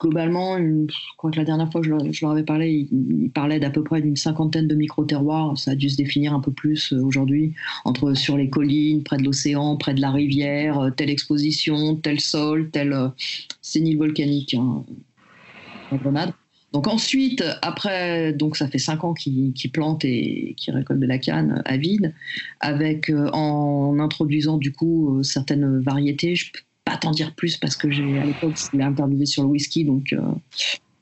Globalement, 0.02 0.58
je 0.58 1.16
crois 1.16 1.30
que 1.30 1.36
la 1.36 1.44
dernière 1.44 1.70
fois 1.70 1.80
que 1.80 1.86
je 1.86 2.20
leur, 2.22 2.32
avais 2.32 2.42
parlé, 2.42 2.88
il, 2.90 3.30
parlait 3.30 3.60
d'à 3.60 3.70
peu 3.70 3.84
près 3.84 4.02
d'une 4.02 4.16
cinquantaine 4.16 4.66
de 4.66 4.74
micro-terroirs. 4.74 5.56
Ça 5.56 5.70
a 5.70 5.74
dû 5.76 5.88
se 5.88 5.96
définir 5.96 6.34
un 6.34 6.40
peu 6.40 6.50
plus 6.50 6.92
euh, 6.92 7.00
aujourd'hui, 7.00 7.54
entre 7.84 8.12
sur 8.14 8.36
les 8.36 8.50
collines, 8.50 9.04
près 9.04 9.16
de 9.16 9.22
l'océan, 9.22 9.76
près 9.76 9.94
de 9.94 10.00
la 10.00 10.10
rivière, 10.10 10.80
euh, 10.80 10.90
telle 10.90 11.08
exposition, 11.08 11.94
tel 11.94 12.18
sol, 12.18 12.68
tel 12.72 12.92
euh, 12.92 13.08
sénile 13.60 13.96
volcanique 13.96 14.54
hein, 14.54 14.84
en 15.92 15.96
Grenade. 15.96 16.32
Donc 16.72 16.88
ensuite, 16.88 17.44
après, 17.62 18.32
donc 18.32 18.56
ça 18.56 18.66
fait 18.66 18.78
cinq 18.78 19.04
ans 19.04 19.14
qu'il 19.14 19.54
plante 19.72 20.04
et 20.04 20.54
qu'il 20.56 20.74
récolte 20.74 20.98
de 20.98 21.06
la 21.06 21.18
canne 21.18 21.62
à 21.64 21.76
vide, 21.76 22.12
avec 22.58 23.12
en 23.32 23.98
introduisant 24.00 24.56
du 24.56 24.72
coup 24.72 25.22
certaines 25.22 25.80
variétés. 25.80 26.34
Pas 26.84 26.96
t'en 26.96 27.10
dire 27.10 27.34
plus 27.34 27.56
parce 27.56 27.76
que 27.76 27.90
j'ai 27.90 28.18
à 28.18 28.24
l'époque 28.24 28.54
je 28.56 28.76
l'ai 28.76 28.84
interviewé 28.84 29.26
sur 29.26 29.42
le 29.42 29.48
whisky, 29.48 29.84
donc 29.84 30.12
euh, 30.12 30.20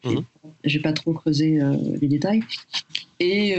mhm. 0.04 0.24
j'ai 0.64 0.80
pas 0.80 0.92
trop 0.92 1.12
creusé 1.12 1.60
les 2.00 2.08
détails. 2.08 2.42
Et 3.18 3.56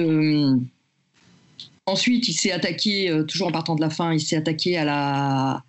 ensuite, 1.85 2.27
il 2.27 2.33
s'est 2.33 2.51
attaqué, 2.51 3.23
toujours 3.27 3.47
en 3.47 3.51
partant 3.51 3.75
de 3.75 3.81
la 3.81 3.89
fin, 3.89 4.13
il 4.13 4.19
s'est 4.19 4.37
attaqué 4.37 4.77
à 4.77 4.85
la 4.85 5.63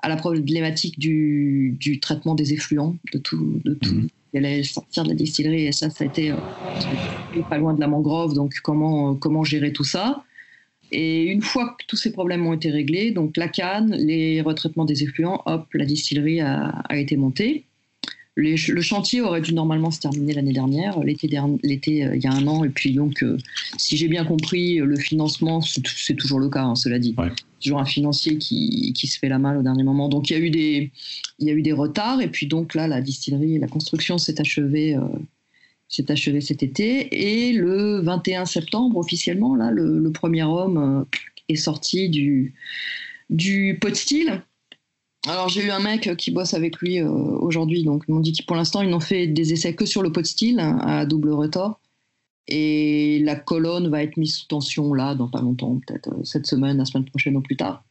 à 0.00 0.08
la 0.08 0.14
problématique 0.14 0.96
du, 1.00 1.76
du, 1.80 1.98
traitement 1.98 2.36
des 2.36 2.52
effluents, 2.52 2.94
de 3.12 3.18
tout, 3.18 3.60
de 3.64 3.74
tout, 3.74 3.94
mhm 3.94 4.08
elle 4.34 4.46
allait 4.46 4.62
sortir 4.62 5.04
de 5.04 5.08
la 5.08 5.14
distillerie 5.14 5.66
et 5.66 5.72
ça, 5.72 5.90
ça 5.90 6.04
a 6.04 6.06
été 6.06 6.30
euh, 6.30 6.36
pas 7.48 7.58
loin 7.58 7.74
de 7.74 7.80
la 7.80 7.88
mangrove. 7.88 8.34
Donc, 8.34 8.54
comment, 8.62 9.12
euh, 9.12 9.14
comment 9.14 9.44
gérer 9.44 9.72
tout 9.72 9.84
ça 9.84 10.24
Et 10.90 11.24
une 11.24 11.42
fois 11.42 11.76
que 11.78 11.84
tous 11.86 11.96
ces 11.96 12.12
problèmes 12.12 12.46
ont 12.46 12.54
été 12.54 12.70
réglés, 12.70 13.10
donc 13.10 13.36
la 13.36 13.48
canne, 13.48 13.94
les 13.94 14.40
retraitements 14.40 14.84
des 14.84 15.02
effluents, 15.02 15.42
hop, 15.46 15.66
la 15.74 15.84
distillerie 15.84 16.40
a, 16.40 16.68
a 16.88 16.96
été 16.96 17.16
montée 17.16 17.66
le 18.38 18.80
chantier 18.80 19.20
aurait 19.20 19.40
dû 19.40 19.52
normalement 19.52 19.90
se 19.90 20.00
terminer 20.00 20.32
l'année 20.32 20.52
dernière, 20.52 21.00
l'été, 21.00 21.28
l'été 21.62 22.04
euh, 22.04 22.16
il 22.16 22.22
y 22.22 22.26
a 22.26 22.32
un 22.32 22.46
an. 22.46 22.64
Et 22.64 22.68
puis 22.68 22.92
donc, 22.92 23.22
euh, 23.22 23.36
si 23.76 23.96
j'ai 23.96 24.08
bien 24.08 24.24
compris, 24.24 24.76
le 24.76 24.96
financement, 24.96 25.60
c'est, 25.60 26.14
toujours 26.14 26.38
le 26.38 26.48
cas, 26.48 26.62
hein, 26.62 26.74
cela 26.74 26.98
dit. 26.98 27.14
Toujours 27.60 27.80
un 27.80 27.84
financier 27.84 28.38
qui, 28.38 28.92
qui, 28.94 29.08
se 29.08 29.18
fait 29.18 29.28
la 29.28 29.38
malle 29.38 29.58
au 29.58 29.62
dernier 29.62 29.82
moment. 29.82 30.08
Donc 30.08 30.30
il 30.30 30.34
y 30.34 30.36
a 30.36 30.38
eu 30.38 30.50
des, 30.50 30.92
il 31.40 31.48
y 31.48 31.50
a 31.50 31.52
eu 31.52 31.62
des 31.62 31.72
retards. 31.72 32.20
Et 32.20 32.28
puis 32.28 32.46
donc 32.46 32.74
là, 32.74 32.86
la 32.86 33.00
distillerie, 33.00 33.58
la 33.58 33.66
construction 33.66 34.18
s'est 34.18 34.40
achevée, 34.40 34.94
euh, 34.94 35.00
s'est 35.88 36.10
achevée 36.10 36.40
cet 36.40 36.62
été. 36.62 37.48
Et 37.48 37.52
le 37.52 38.00
21 38.00 38.44
septembre, 38.44 38.96
officiellement, 38.96 39.54
là, 39.54 39.70
le, 39.70 40.10
premier 40.12 40.42
homme 40.42 41.06
est 41.48 41.56
sorti 41.56 42.08
du, 42.08 42.54
du 43.30 43.78
pot 43.80 43.94
style 43.94 44.42
alors 45.26 45.48
j'ai 45.48 45.66
eu 45.66 45.70
un 45.70 45.80
mec 45.80 46.16
qui 46.16 46.30
bosse 46.30 46.54
avec 46.54 46.78
lui 46.78 47.00
euh, 47.00 47.08
aujourd'hui, 47.08 47.84
donc 47.84 48.04
ils 48.08 48.14
m'ont 48.14 48.20
dit 48.20 48.32
que 48.32 48.44
pour 48.44 48.56
l'instant 48.56 48.82
ils 48.82 48.88
n'ont 48.88 49.00
fait 49.00 49.26
des 49.26 49.52
essais 49.52 49.74
que 49.74 49.84
sur 49.84 50.02
le 50.02 50.12
pot 50.12 50.24
style 50.24 50.60
hein, 50.60 50.78
à 50.78 51.06
double 51.06 51.32
retort. 51.32 51.80
Et 52.46 53.18
la 53.24 53.36
colonne 53.36 53.88
va 53.88 54.02
être 54.02 54.16
mise 54.16 54.36
sous 54.36 54.46
tension 54.46 54.94
là 54.94 55.14
dans 55.14 55.28
pas 55.28 55.42
longtemps, 55.42 55.78
peut-être 55.86 56.08
euh, 56.08 56.24
cette 56.24 56.46
semaine, 56.46 56.78
la 56.78 56.86
semaine 56.86 57.04
prochaine 57.04 57.36
ou 57.36 57.42
plus 57.42 57.56
tard. 57.56 57.84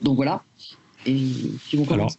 Donc 0.00 0.16
voilà. 0.16 0.42
Et 1.04 1.12
ils 1.12 1.78
vont 1.78 1.88
Alors, 1.92 2.12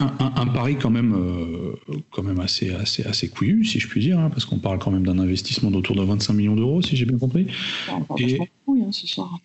un, 0.00 0.46
pari 0.46 0.76
quand 0.76 0.90
même, 0.90 1.14
euh, 1.14 2.02
quand 2.10 2.22
même 2.22 2.38
assez, 2.40 2.72
assez, 2.72 3.04
assez 3.04 3.28
couillu, 3.28 3.64
si 3.64 3.80
je 3.80 3.88
puis 3.88 4.00
dire, 4.00 4.18
hein, 4.18 4.30
parce 4.30 4.44
qu'on 4.44 4.58
parle 4.58 4.78
quand 4.78 4.92
même 4.92 5.04
d'un 5.04 5.18
investissement 5.18 5.70
d'autour 5.70 5.96
de 5.96 6.02
25 6.02 6.32
millions 6.34 6.54
d'euros, 6.54 6.82
si 6.82 6.96
j'ai 6.96 7.04
bien 7.04 7.18
compris. 7.18 7.48
on 7.92 8.02
parle 8.02 8.22
et, 8.22 8.38
couille, 8.64 8.82
hein, 8.82 8.92
ce 8.92 9.06
soir. 9.06 9.38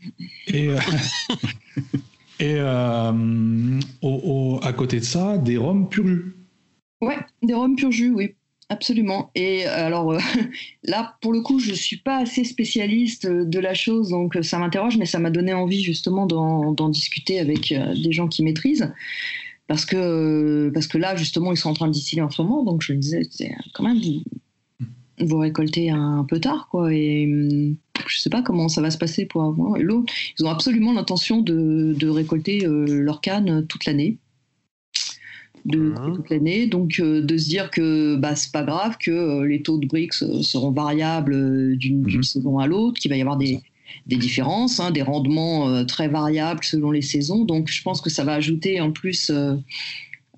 Et, 0.48 0.70
Et 2.40 2.56
euh, 2.58 3.80
à 4.62 4.74
côté 4.74 5.00
de 5.00 5.06
ça, 5.06 5.38
des 5.38 5.58
rhums 5.58 5.88
pur 5.88 6.08
jus. 6.08 6.36
Ouais, 7.02 7.18
des 7.42 7.54
rhums 7.54 7.76
pur 7.76 7.92
jus, 7.92 8.12
oui. 8.14 8.36
Absolument. 8.70 9.30
Et 9.36 9.66
alors 9.66 10.14
euh, 10.14 10.20
là, 10.84 11.16
pour 11.22 11.32
le 11.32 11.42
coup, 11.42 11.60
je 11.60 11.72
ne 11.72 11.76
suis 11.76 11.98
pas 11.98 12.18
assez 12.18 12.44
spécialiste 12.44 13.28
de 13.28 13.60
la 13.60 13.74
chose, 13.74 14.10
donc 14.10 14.38
ça 14.42 14.58
m'interroge, 14.58 14.98
mais 14.98 15.06
ça 15.06 15.20
m'a 15.20 15.30
donné 15.30 15.54
envie 15.54 15.84
justement 15.84 16.26
d'en 16.26 16.90
discuter 16.90 17.40
avec 17.40 17.72
euh, 17.72 17.94
des 17.96 18.12
gens 18.12 18.28
qui 18.28 18.44
maîtrisent. 18.44 18.92
Parce 19.68 19.86
que, 19.86 20.70
parce 20.74 20.88
que 20.88 20.98
là, 20.98 21.16
justement, 21.16 21.52
ils 21.52 21.58
sont 21.58 21.70
en 21.70 21.74
train 21.74 21.88
de 21.88 21.94
distiller 21.94 22.22
en 22.22 22.30
ce 22.30 22.42
moment, 22.42 22.64
donc 22.64 22.82
je 22.82 22.94
me 22.94 22.98
disais, 22.98 23.22
c'est 23.32 23.52
quand 23.74 23.84
même, 23.84 24.00
vous, 24.00 24.24
vous 25.20 25.38
récoltez 25.38 25.90
un 25.90 26.26
peu 26.28 26.40
tard, 26.40 26.68
quoi. 26.70 26.94
Et 26.94 27.26
hum, 27.26 27.76
je 28.08 28.18
ne 28.18 28.22
sais 28.22 28.30
pas 28.30 28.42
comment 28.42 28.68
ça 28.68 28.82
va 28.82 28.92
se 28.92 28.98
passer 28.98 29.26
pour 29.26 29.44
avoir. 29.44 29.78
L'eau, 29.78 30.06
ils 30.38 30.46
ont 30.46 30.50
absolument 30.50 30.94
l'intention 30.94 31.42
de, 31.42 32.08
récolter 32.08 32.66
euh, 32.66 32.86
leur 32.86 33.22
canne 33.22 33.66
toute 33.68 33.86
l'année. 33.86 34.18
De, 35.66 35.94
ah. 35.96 36.12
toute 36.14 36.30
l'année, 36.30 36.68
donc 36.68 37.00
euh, 37.00 37.22
de 37.22 37.38
se 37.38 37.48
dire 37.48 37.72
que 37.72 38.18
bah, 38.18 38.36
c'est 38.36 38.52
pas 38.52 38.64
grave, 38.64 38.98
que 39.00 39.12
euh, 39.12 39.48
les 39.48 39.62
taux 39.62 39.78
de 39.78 39.88
BRICS 39.88 40.42
seront 40.42 40.72
variables 40.72 41.78
d'une 41.78 42.02
mhm. 42.02 42.22
saison 42.22 42.60
à 42.60 42.68
l'autre, 42.68 43.00
qu'il 43.00 43.10
va 43.10 43.16
y 43.16 43.22
avoir 43.22 43.38
des, 43.38 43.62
différences, 44.06 44.80
hein, 44.80 44.92
des 44.92 45.02
rendements 45.02 45.86
très 45.86 46.08
variables 46.08 46.64
selon 46.64 46.92
les 46.92 47.02
saisons. 47.02 47.46
Donc 47.46 47.70
je 47.70 47.82
pense 47.82 48.02
que 48.02 48.10
ça 48.10 48.24
va 48.24 48.34
ajouter 48.34 48.82
en 48.82 48.92
plus 48.92 49.32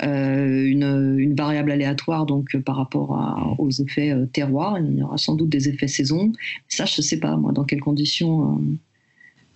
euh, 0.04 0.66
une, 0.66 1.36
variable 1.36 1.72
aléatoire 1.72 2.26
donc 2.26 2.54
euh, 2.54 2.60
par 2.60 2.76
rapport 2.76 3.56
aux 3.60 3.70
effets 3.72 4.12
euh, 4.12 4.26
terroirs. 4.26 4.78
Il 4.80 4.98
y 4.98 5.02
aura 5.02 5.18
sans 5.18 5.36
doute 5.36 5.50
des 5.50 5.70
effets 5.70 5.88
saison. 5.88 6.34
Ça, 6.68 6.86
je 6.86 7.00
ne 7.00 7.02
sais 7.02 7.20
pas, 7.20 7.38
moi, 7.38 7.54
dans 7.54 7.64
quelles 7.64 7.80
conditions. 7.80 8.62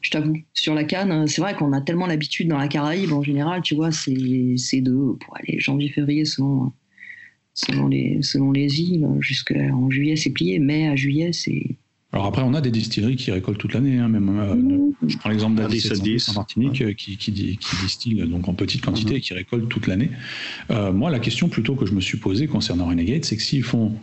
je 0.01 0.11
t'avoue, 0.11 0.37
sur 0.53 0.75
la 0.75 0.85
canne, 0.85 1.27
c'est 1.27 1.41
vrai 1.41 1.55
qu'on 1.55 1.73
a 1.73 1.81
tellement 1.81 2.07
l'habitude 2.07 2.47
dans 2.47 2.57
la 2.57 2.69
Caraïbe, 2.69 3.11
en 3.11 3.21
général, 3.21 3.61
tu 3.61 3.75
vois, 3.75 3.91
c'est 3.91 4.13
de 4.13 5.17
pour 5.19 5.37
aller 5.37 5.59
janvier-février 5.59 6.23
selon, 6.23 6.71
selon, 7.53 7.87
les, 7.87 8.21
selon 8.21 8.53
les 8.53 8.79
îles, 8.81 9.07
jusqu'en 9.19 9.89
juillet, 9.89 10.15
c'est 10.15 10.29
plié, 10.29 10.59
mai 10.59 10.87
à 10.87 10.95
juillet, 10.95 11.33
c'est 11.33 11.75
alors 12.11 12.25
après, 12.25 12.41
on 12.41 12.55
a 12.55 12.61
des 12.61 12.71
distilleries 12.71 13.17
qui 13.17 13.29
récoltent 13.29 13.59
toute 13.59 13.73
l'année. 13.73 13.99
Hein, 13.99 14.07
même, 14.07 14.29
euh, 14.29 15.07
je 15.07 15.17
prends 15.17 15.29
l'exemple 15.29 15.55
d'Adis 15.55 16.25
en 16.29 16.33
Martinique 16.33 16.81
euh, 16.81 16.93
qui, 16.93 17.17
qui, 17.17 17.31
distille 17.31 18.15
donc 18.27 18.47
en 18.47 18.55
petite 18.55 18.83
quantité 18.83 19.15
et 19.15 19.21
qui 19.21 19.33
récolte 19.35 19.69
toute 19.69 19.85
l'année. 19.85 20.09
Euh, 20.71 20.91
moi, 20.91 21.11
la 21.11 21.19
question 21.19 21.49
plutôt 21.49 21.75
que 21.75 21.85
je 21.85 21.93
me 21.93 22.01
suis 22.01 22.17
posée 22.17 22.47
concernant 22.47 22.87
Renegade, 22.87 23.25
c'est 23.25 23.37
que 23.37 23.43
s'ils 23.43 23.63
font 23.63 23.93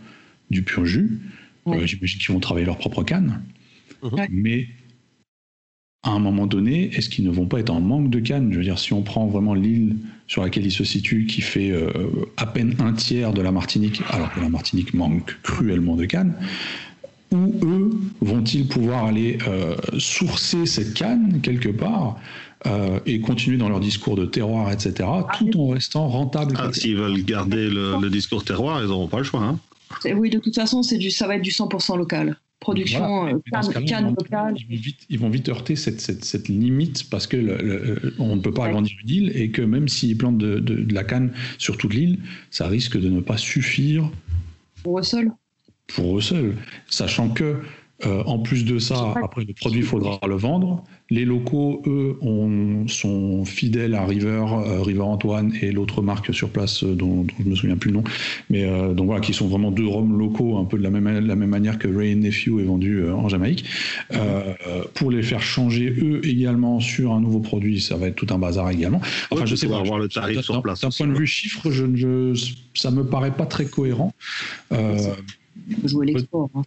du 0.49 0.63
pur 0.63 0.85
jus, 0.85 1.19
j'imagine 1.65 2.19
qu'ils 2.19 2.33
vont 2.33 2.39
travailler 2.39 2.65
leur 2.65 2.77
propre 2.77 3.03
canne. 3.03 3.43
Mais 4.29 4.67
à 6.03 6.11
un 6.11 6.19
moment 6.19 6.47
donné, 6.47 6.89
est-ce 6.93 7.09
qu'ils 7.09 7.25
ne 7.25 7.31
vont 7.31 7.47
pas 7.47 7.59
être 7.59 7.71
en 7.71 7.81
manque 7.81 8.09
de 8.09 8.21
canne? 8.21 8.53
Je 8.53 8.57
veux 8.57 8.63
dire, 8.63 8.79
si 8.79 8.93
on 8.93 9.01
prend 9.01 9.27
vraiment 9.27 9.53
l'île 9.53 9.97
sur 10.27 10.43
laquelle 10.43 10.65
ils 10.65 10.71
se 10.71 10.85
situent, 10.85 11.25
qui 11.25 11.41
fait 11.41 11.73
à 12.37 12.45
peine 12.45 12.73
un 12.79 12.93
tiers 12.93 13.33
de 13.33 13.41
la 13.41 13.51
Martinique, 13.51 14.01
alors 14.11 14.33
que 14.33 14.39
la 14.39 14.47
Martinique 14.47 14.93
manque 14.93 15.35
cruellement 15.43 15.97
de 15.97 16.05
canne, 16.05 16.35
où 17.31 17.53
eux 17.63 17.91
vont-ils 18.21 18.67
pouvoir 18.67 19.05
aller 19.05 19.37
euh, 19.47 19.75
sourcer 19.97 20.65
cette 20.65 20.93
canne 20.93 21.41
quelque 21.41 21.69
part 21.69 22.17
euh, 22.65 22.99
et 23.05 23.19
continuer 23.19 23.57
dans 23.57 23.69
leur 23.69 23.79
discours 23.79 24.15
de 24.15 24.25
terroir, 24.25 24.71
etc., 24.71 25.09
tout 25.37 25.59
en 25.59 25.67
restant 25.69 26.07
rentable 26.07 26.55
ah, 26.57 26.69
S'ils 26.73 26.95
veulent 26.95 27.23
garder 27.23 27.69
le, 27.69 28.09
discours 28.09 28.43
terroir, 28.43 28.81
ils 28.81 28.87
n'auront 28.87 29.07
pas 29.07 29.19
le 29.19 29.23
choix. 29.23 29.43
Hein. 29.43 29.59
Oui, 30.15 30.29
de 30.29 30.39
toute 30.39 30.55
façon, 30.55 30.83
c'est 30.83 30.97
du, 30.97 31.11
ça 31.11 31.27
va 31.27 31.35
être 31.35 31.41
du 31.41 31.51
100% 31.51 31.97
local. 31.97 32.37
Production 32.59 33.27
euh, 33.27 33.37
canne, 33.85 34.15
locale. 34.15 34.55
Ils 35.09 35.19
vont, 35.19 35.29
vite, 35.29 35.47
heurter 35.47 35.75
cette, 35.75 36.01
cette, 36.01 36.47
limite 36.47 37.07
parce 37.09 37.27
que 37.27 37.99
on 38.17 38.35
ne 38.35 38.41
peut 38.41 38.51
pas 38.51 38.65
agrandir 38.65 38.97
une 39.03 39.09
île 39.09 39.31
et 39.35 39.51
que 39.51 39.61
même 39.61 39.87
s'ils 39.87 40.17
plantent 40.17 40.39
de, 40.39 40.57
de, 40.57 40.93
la 40.93 41.03
canne 41.03 41.33
sur 41.59 41.77
toute 41.77 41.93
l'île, 41.93 42.17
ça 42.49 42.67
risque 42.67 42.99
de 42.99 43.09
ne 43.09 43.21
pas 43.21 43.37
suffire. 43.37 44.09
Pour 44.81 44.97
eux 44.97 45.03
seuls 45.03 45.31
pour 45.87 46.17
eux 46.17 46.21
seuls, 46.21 46.55
sachant 46.87 47.29
que 47.29 47.57
euh, 48.05 48.21
en 48.25 48.37
plus 48.37 48.63
de 48.63 48.77
ça, 48.77 49.15
après 49.23 49.43
le 49.43 49.53
produit, 49.53 49.79
il 49.79 49.85
faudra 49.85 50.19
le 50.27 50.35
vendre. 50.35 50.83
Les 51.09 51.25
locaux, 51.25 51.81
eux, 51.87 52.19
sont 52.87 53.43
fidèles 53.43 53.95
à 53.95 54.05
River, 54.05 54.45
euh, 54.51 54.83
River 54.83 55.01
Antoine 55.01 55.51
et 55.61 55.71
l'autre 55.71 56.03
marque 56.03 56.31
sur 56.31 56.49
place 56.49 56.83
euh, 56.83 56.93
dont, 56.93 57.25
je 57.39 57.43
ne 57.43 57.49
me 57.49 57.55
souviens 57.55 57.77
plus 57.77 57.89
le 57.89 57.97
nom. 57.97 58.03
Mais 58.51 58.69
donc 58.93 59.07
voilà, 59.07 59.21
qui 59.21 59.33
sont 59.33 59.47
vraiment 59.47 59.71
deux 59.71 59.87
rhums 59.87 60.17
locaux, 60.17 60.57
un 60.57 60.65
peu 60.65 60.77
de 60.77 60.83
la 60.83 60.91
même, 60.91 61.07
la 61.25 61.35
même 61.35 61.49
manière 61.49 61.79
que 61.79 61.87
Ray 61.87 62.15
Nephew 62.15 62.59
est 62.59 62.65
vendu 62.65 63.09
en 63.09 63.29
Jamaïque. 63.29 63.65
pour 64.93 65.09
les 65.09 65.23
faire 65.23 65.41
changer 65.41 65.89
eux 65.89 66.23
également 66.23 66.79
sur 66.79 67.13
un 67.13 67.21
nouveau 67.21 67.39
produit, 67.39 67.81
ça 67.81 67.97
va 67.97 68.07
être 68.07 68.15
tout 68.15 68.27
un 68.31 68.37
bazar 68.37 68.69
également. 68.69 69.01
Enfin, 69.31 69.45
je 69.45 69.55
sais 69.55 69.67
pas. 69.67 69.79
Avoir 69.79 69.99
le 69.99 70.07
tarif 70.07 70.41
sur 70.41 70.61
place. 70.61 70.81
D'un 70.81 70.89
point 70.89 71.07
de 71.07 71.17
vue 71.17 71.27
chiffre, 71.27 71.71
je, 71.71 71.85
je, 71.95 72.55
ça 72.75 72.91
me 72.91 73.03
paraît 73.05 73.31
pas 73.31 73.45
très 73.45 73.65
cohérent. 73.65 74.13
Jouer 75.83 76.05
l'export. 76.07 76.49
Hein, 76.55 76.61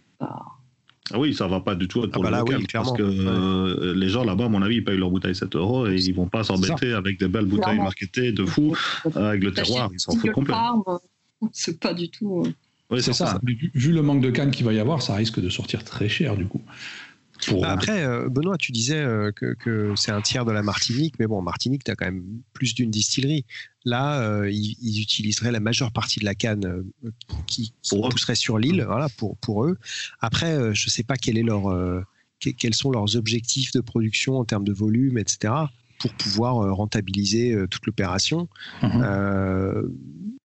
Ah 1.13 1.19
oui, 1.19 1.33
ça 1.33 1.47
va 1.47 1.59
pas 1.59 1.75
du 1.75 1.87
tout 1.87 1.99
être 2.03 2.09
Ah 2.11 2.13
pour 2.13 2.23
bah 2.23 2.29
le 2.29 2.35
là, 2.37 2.43
oui, 2.43 2.51
local, 2.53 2.67
parce 2.71 2.93
que 2.93 3.01
euh, 3.03 3.93
les 3.95 4.07
gens 4.09 4.23
là-bas, 4.23 4.45
à 4.45 4.49
mon 4.49 4.61
avis, 4.61 4.75
ils 4.77 4.83
payent 4.83 4.97
leur 4.97 5.09
bouteille 5.11 5.35
7 5.35 5.55
euros 5.55 5.87
et 5.87 5.95
ils 5.95 6.13
vont 6.15 6.27
pas 6.27 6.43
s'embêter 6.43 6.93
avec 6.93 7.19
des 7.19 7.27
belles 7.27 7.45
bouteilles 7.45 7.63
Clairement. 7.65 7.83
marketées 7.83 8.31
de 8.31 8.45
fou 8.45 8.75
avec 9.15 9.43
le 9.43 9.51
terroir, 9.53 9.89
ils 9.93 9.99
s'en 9.99 10.15
foutent 10.15 10.31
complet. 10.31 10.53
Farm, 10.53 10.83
euh, 10.87 10.97
c'est 11.51 11.79
pas 11.79 11.93
du 11.93 12.09
tout. 12.09 12.43
euh, 12.45 12.51
Oui, 12.91 13.01
C'est 13.01 13.13
ça. 13.13 13.39
Vu- 13.43 13.71
Vu 13.73 13.91
le 13.91 14.01
manque 14.01 14.21
de 14.21 14.29
cannes 14.29 14.51
qu'il 14.51 14.65
va 14.65 14.73
y 14.73 14.79
avoir, 14.79 15.01
ça 15.01 15.15
risque 15.15 15.39
de 15.41 15.49
sortir 15.49 15.83
très 15.83 16.07
cher 16.09 16.37
du 16.37 16.45
coup. 16.45 16.61
Pour- 17.47 17.61
Bah, 17.61 17.71
Après, 17.71 18.03
euh, 18.05 18.29
Benoît, 18.29 18.57
tu 18.57 18.71
disais 18.71 18.97
euh, 18.99 19.31
que, 19.31 19.53
que 19.53 19.93
c'est 19.95 20.11
un 20.11 20.21
tiers 20.21 20.45
de 20.45 20.51
la 20.51 20.61
Martinique, 20.63 21.15
mais 21.19 21.27
bon, 21.27 21.41
Martinique, 21.41 21.83
tu 21.83 21.91
as 21.91 21.95
quand 21.95 22.05
même 22.05 22.23
plus 22.53 22.73
d'une 22.75 22.91
distillerie. 22.91 23.45
Là, 23.85 24.21
euh, 24.21 24.49
ils, 24.51 24.75
ils 24.81 25.01
utiliseraient 25.01 25.51
la 25.51 25.59
majeure 25.59 25.91
partie 25.91 26.19
de 26.19 26.25
la 26.25 26.35
canne 26.35 26.83
qui, 27.47 27.73
qui 27.81 27.95
pousserait 28.09 28.35
sur 28.35 28.57
l'île, 28.59 28.83
voilà, 28.85 29.09
pour, 29.09 29.37
pour 29.37 29.65
eux. 29.65 29.77
Après, 30.19 30.55
je 30.75 30.85
ne 30.87 30.89
sais 30.91 31.03
pas 31.03 31.15
quel 31.17 31.37
est 31.37 31.43
leur, 31.43 31.67
euh, 31.71 32.01
que- 32.39 32.51
quels 32.51 32.75
sont 32.75 32.91
leurs 32.91 33.15
objectifs 33.15 33.71
de 33.71 33.81
production 33.81 34.37
en 34.37 34.45
termes 34.45 34.63
de 34.65 34.73
volume, 34.73 35.17
etc., 35.17 35.53
pour 35.99 36.13
pouvoir 36.15 36.55
rentabiliser 36.75 37.55
toute 37.69 37.85
l'opération. 37.85 38.49
Euh, 39.03 39.83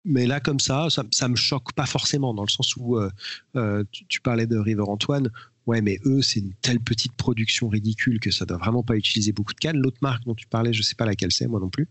mais 0.05 0.25
là, 0.25 0.39
comme 0.41 0.59
ça, 0.59 0.89
ça, 0.89 1.03
ça 1.11 1.27
me 1.29 1.35
choque 1.35 1.71
pas 1.73 1.85
forcément, 1.85 2.33
dans 2.33 2.43
le 2.43 2.49
sens 2.49 2.75
où 2.77 2.97
euh, 2.97 3.83
tu, 3.91 4.05
tu 4.07 4.21
parlais 4.21 4.47
de 4.47 4.57
River 4.57 4.83
Antoine. 4.87 5.29
Ouais, 5.65 5.81
mais 5.81 5.97
eux, 6.05 6.21
c'est 6.21 6.41
une 6.41 6.53
telle 6.61 6.79
petite 6.81 7.13
production 7.13 7.69
ridicule 7.69 8.19
que 8.19 8.31
ça 8.31 8.45
doit 8.45 8.57
vraiment 8.57 8.83
pas 8.83 8.95
utiliser 8.97 9.31
beaucoup 9.31 9.53
de 9.53 9.59
cannes. 9.59 9.77
L'autre 9.77 9.99
marque 10.01 10.25
dont 10.25 10.35
tu 10.35 10.45
parlais, 10.47 10.73
je 10.73 10.81
sais 10.83 10.95
pas 10.95 11.05
laquelle 11.05 11.31
c'est, 11.31 11.47
moi 11.47 11.59
non 11.61 11.69
plus. 11.69 11.87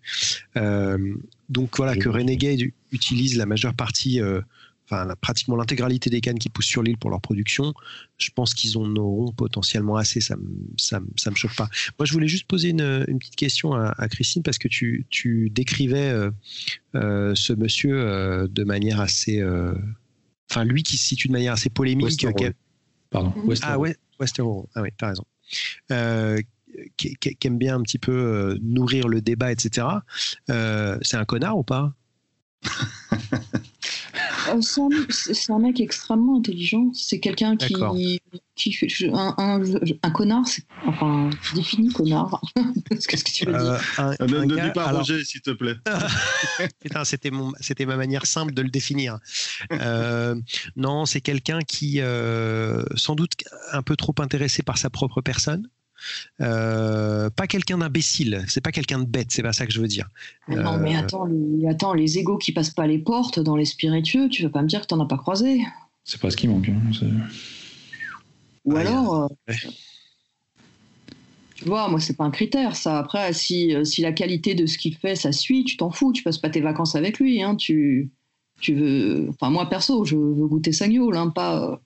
Euh, 0.56 1.14
donc 1.48 1.76
voilà, 1.78 1.94
que 1.96 2.08
Renegade 2.10 2.60
utilise 2.90 3.36
la 3.38 3.46
majeure 3.46 3.72
partie, 3.74 4.20
euh, 4.20 4.42
enfin 4.84 5.06
la- 5.06 5.16
pratiquement 5.16 5.56
l'intégralité 5.56 6.10
des 6.10 6.20
cannes 6.20 6.38
qui 6.38 6.50
poussent 6.50 6.66
sur 6.66 6.82
l'île 6.82 6.98
pour 6.98 7.08
leur 7.08 7.22
production, 7.22 7.72
je 8.18 8.28
pense 8.34 8.52
qu'ils 8.52 8.76
en 8.76 8.94
auront 8.96 9.32
potentiellement 9.32 9.96
assez. 9.96 10.20
Ça 10.20 10.36
me, 10.36 10.44
ça, 10.76 11.00
me- 11.00 11.06
ça 11.16 11.30
me 11.30 11.36
choque 11.36 11.56
pas. 11.56 11.70
Moi, 11.98 12.04
je 12.04 12.12
voulais 12.12 12.28
juste 12.28 12.46
poser 12.46 12.68
une, 12.70 13.04
une 13.08 13.18
petite 13.18 13.36
question 13.36 13.72
à, 13.72 13.94
à 13.96 14.08
Christine 14.08 14.42
parce 14.42 14.58
que 14.58 14.68
tu, 14.68 15.06
tu 15.08 15.48
décrivais 15.48 16.12
euh, 16.94 17.34
ce 17.34 17.54
monsieur 17.54 18.48
de 18.50 18.64
manière 18.64 19.00
assez, 19.00 19.42
enfin 20.50 20.64
lui 20.64 20.82
qui 20.82 20.98
se 20.98 21.06
situe 21.06 21.28
de 21.28 21.32
manière 21.32 21.54
assez 21.54 21.70
polémique. 21.70 22.26
Pardon. 23.12 23.32
Mhm. 23.36 23.48
Western. 23.48 23.72
ah 23.72 23.78
ouais, 23.78 23.96
Westworld. 24.18 24.66
Ah 24.74 24.82
oui, 24.82 24.88
t'as 24.98 25.08
raison. 25.08 25.24
Euh, 25.92 26.40
qui, 26.96 27.14
qui- 27.16 27.36
qui 27.36 27.46
aime 27.46 27.58
bien 27.58 27.76
un 27.76 27.82
petit 27.82 27.98
peu 27.98 28.12
euh, 28.12 28.58
nourrir 28.62 29.06
le 29.08 29.20
débat, 29.20 29.52
etc. 29.52 29.86
Euh, 30.50 30.98
c'est 31.02 31.16
un 31.18 31.24
connard 31.26 31.58
ou 31.58 31.62
pas? 31.62 31.92
C'est 34.60 34.80
un, 34.80 34.88
c'est- 35.10 35.50
un 35.52 35.58
mec 35.58 35.80
extrêmement 35.80 36.38
intelligent. 36.38 36.90
C'est 36.94 37.20
quelqu'un 37.20 37.56
qui, 37.56 38.20
qui 38.56 38.72
fait 38.72 38.88
je- 38.88 39.06
un, 39.08 39.34
un, 39.38 39.62
un 40.02 40.10
connard. 40.10 40.46
c'est- 40.46 40.64
Enfin, 40.86 41.30
définis 41.54 41.92
connard. 41.92 42.40
Qu'est-ce 43.08 43.24
que 43.24 43.30
tu 43.30 43.46
veux 43.46 43.52
dire 43.52 43.60
Euh, 43.62 43.78
un- 43.98 44.10
Euh, 44.20 44.26
Ne, 44.26 44.36
un 44.38 44.46
ne 44.46 44.56
gars- 44.56 44.66
dis 44.66 44.72
pas 44.72 44.84
alors, 44.86 45.00
Roger, 45.00 45.24
s'il 45.24 45.40
te 45.42 45.50
plaît. 45.50 45.74
Putain, 46.80 47.04
c'était 47.04 47.30
mon, 47.30 47.52
c'était 47.60 47.86
ma 47.86 47.96
manière 47.96 48.26
simple 48.26 48.52
de 48.54 48.62
le 48.62 48.68
définir. 48.70 49.18
Euh, 49.72 50.34
non, 50.76 51.06
c'est 51.06 51.20
quelqu'un 51.20 51.60
qui, 51.60 52.00
euh, 52.00 52.82
sans 52.96 53.14
doute, 53.14 53.32
un 53.72 53.82
peu 53.82 53.96
trop 53.96 54.14
intéressé 54.18 54.62
par 54.62 54.78
sa 54.78 54.90
propre 54.90 55.20
personne. 55.20 55.68
Euh, 56.40 57.30
pas 57.30 57.46
quelqu'un 57.46 57.78
d'imbécile. 57.78 58.44
C'est 58.48 58.60
pas 58.60 58.72
quelqu'un 58.72 58.98
de 58.98 59.04
bête. 59.06 59.28
C'est 59.30 59.42
pas 59.42 59.52
ça 59.52 59.66
que 59.66 59.72
je 59.72 59.80
veux 59.80 59.88
dire. 59.88 60.08
Non, 60.48 60.78
mais 60.78 60.94
Euh, 60.96 61.00
attends 61.00 61.24
les, 61.26 61.66
attends, 61.68 61.94
les 61.94 62.18
égaux 62.18 62.38
qui 62.38 62.52
passent 62.52 62.70
pas 62.74 62.86
les 62.86 62.98
portes 62.98 63.38
dans 63.40 63.56
les 63.56 63.64
spiritueux, 63.64 64.28
tu 64.28 64.42
vas 64.42 64.48
pas 64.50 64.62
me 64.62 64.68
dire 64.68 64.80
que 64.82 64.86
t'en 64.86 65.00
as 65.00 65.06
pas 65.06 65.18
croisé? 65.18 65.60
C'est 66.04 66.20
pas 66.20 66.30
ce 66.30 66.36
qui 66.36 66.48
manque. 66.48 66.68
hein, 66.68 66.80
c'est- 66.98 67.06
Ou 68.64 68.76
Ah, 68.76 68.80
alors. 68.80 69.22
euh, 69.24 69.26
ouais. 69.48 69.56
Tu 71.56 71.64
vois, 71.66 71.88
moi, 71.88 72.00
c'est 72.00 72.16
pas 72.16 72.24
un 72.24 72.30
critère, 72.30 72.74
ça. 72.74 72.98
Après, 72.98 73.32
si, 73.32 73.72
si 73.84 74.00
la 74.02 74.10
qualité 74.12 74.54
de 74.56 74.66
ce 74.66 74.78
qu'il 74.78 74.96
fait, 74.96 75.14
ça 75.14 75.30
suit, 75.30 75.62
tu 75.64 75.76
t'en 75.76 75.90
fous. 75.90 76.12
Tu 76.12 76.22
passes 76.24 76.38
pas 76.38 76.50
tes 76.50 76.60
vacances 76.60 76.96
avec 76.96 77.20
lui. 77.20 77.40
Hein, 77.40 77.54
tu, 77.54 78.10
tu 78.60 78.74
veux. 78.74 79.26
Enfin, 79.28 79.50
moi, 79.50 79.68
perso, 79.68 80.04
je 80.04 80.16
veux 80.16 80.48
goûter 80.48 80.72
sa 80.72 80.88
gueule, 80.88 81.16
hein, 81.16 81.28
pas. 81.28 81.80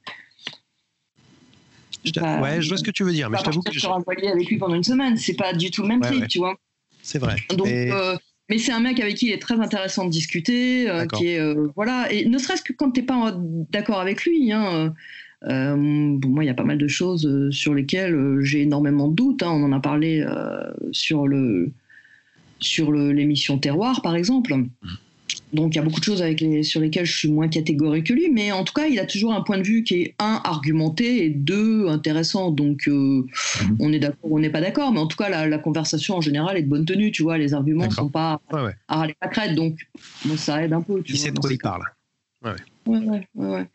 Je 2.07 2.21
pas- 2.21 2.41
ouais, 2.41 2.63
je 2.63 2.69
vois 2.69 2.77
ce 2.79 2.85
que 2.85 2.91
tu 2.91 3.05
veux 3.05 3.13
dire, 3.13 3.29
mais 3.31 3.39
je 3.39 3.43
t'avoue 3.45 3.63
que 3.63 3.73
je- 3.73 3.87
voilier 4.05 4.29
avec 4.29 4.49
lui 4.49 4.59
pendant 4.59 4.75
une 4.75 4.85
semaine. 4.85 5.17
C'est 5.17 5.35
pas 5.37 5.53
du 5.53 5.71
tout 5.71 5.83
le 5.83 5.89
même 5.89 6.01
Ouais, 6.03 6.11
ouais. 6.21 6.27
tu 6.29 6.39
vois. 6.39 6.55
c'est 7.03 7.19
vrai. 7.19 7.37
Donc, 7.51 7.67
Mais- 7.67 7.91
euh, 7.93 8.17
mais 8.49 8.59
c'est 8.59 8.73
un 8.73 8.81
mec 8.81 8.99
avec 9.01 9.17
qui 9.17 9.27
il 9.27 9.33
est 9.33 9.39
très 9.43 9.59
intéressant 9.61 10.05
de 10.05 10.11
discuter, 10.11 10.89
euh, 10.89 11.07
qui 11.07 11.29
est 11.29 11.39
euh, 11.41 11.69
voilà, 11.77 12.11
et 12.13 12.25
ne 12.27 12.39
serait-ce 12.39 12.63
que 12.63 12.73
quand 12.73 12.91
t'es 12.93 13.03
pas 13.03 13.37
d'accord 13.71 14.01
avec 14.01 14.25
lui. 14.25 14.53
Hein, 14.53 14.95
bon, 15.43 16.29
moi, 16.29 16.45
il 16.45 16.47
y 16.47 16.51
a 16.51 16.55
pas 16.55 16.65
mal 16.65 16.79
de 16.79 16.89
choses 16.89 17.51
sur 17.51 17.75
lesquelles 17.75 18.39
j'ai 18.41 18.63
énormément 18.63 19.09
de 19.09 19.15
doutes. 19.15 19.43
hein. 19.43 19.51
on 19.51 19.63
en 19.65 19.73
a 19.73 19.81
parlé 19.81 20.25
sur 20.93 21.27
le 21.29 21.71
sur 22.59 22.91
le- 22.91 23.13
l'émission 23.13 23.59
Terroir, 23.59 24.01
par 24.01 24.17
exemple. 24.17 24.55
Donc 25.53 25.75
il 25.75 25.79
y 25.79 25.81
a 25.81 25.83
beaucoup 25.85 26.01
de 26.01 26.05
choses 26.05 26.23
avec 26.23 26.41
les, 26.41 26.63
sur 26.63 26.81
lesquelles 26.81 27.05
je 27.07 27.17
suis 27.17 27.31
moins 27.31 27.49
catégorique 27.49 28.07
que 28.07 28.13
lui, 28.13 28.31
mais 28.31 28.53
en 28.53 28.65
tout 28.65 28.73
cas 28.73 28.87
il 28.87 28.99
a 28.99 29.07
toujours 29.07 29.33
un 29.33 29.41
point 29.41 29.59
de 29.59 29.63
vue 29.65 29.83
qui 29.83 30.03
est 30.03 30.15
un 30.19 30.41
argumenté 30.45 31.25
et 31.25 31.31
deux 31.31 31.89
intéressant. 31.89 32.51
Donc 32.51 32.89
euh, 32.89 33.27
on 33.81 33.93
est 33.93 33.99
d'accord, 33.99 34.31
on 34.33 34.39
n'est 34.39 34.51
pas 34.51 34.61
d'accord, 34.61 34.93
mais 34.93 35.01
en 35.01 35.07
tout 35.07 35.17
cas 35.17 35.29
la, 35.29 35.47
la 35.49 35.59
conversation 35.59 36.17
en 36.17 36.21
général 36.21 36.57
est 36.57 36.63
de 36.63 36.69
bonne 36.69 36.85
tenue, 36.85 37.11
tu 37.11 37.23
vois. 37.23 37.39
Les 37.39 37.55
arguments 37.55 37.83
D'accord. 37.83 37.97
sont 38.05 38.09
pas 38.09 38.41
Ouais, 38.53 38.63
ouais. 38.63 38.75
à 38.89 38.97
râler 38.97 39.17
la 39.21 39.29
crête, 39.29 39.55
donc 39.55 39.79
bon, 40.25 40.37
ça 40.37 40.63
aide 40.65 40.73
un 40.73 40.83
peu. 40.83 41.03
Tu 41.03 41.13
Il 41.13 41.17
vois, 41.19 41.25
sait 41.27 41.33
de 41.33 41.39
quoi 41.39 41.53
il 41.53 41.59
parle. 41.59 41.83
Ouais, 42.45 42.53
ouais, 42.87 42.99
ouais, 43.07 43.27
ouais. 43.35 43.67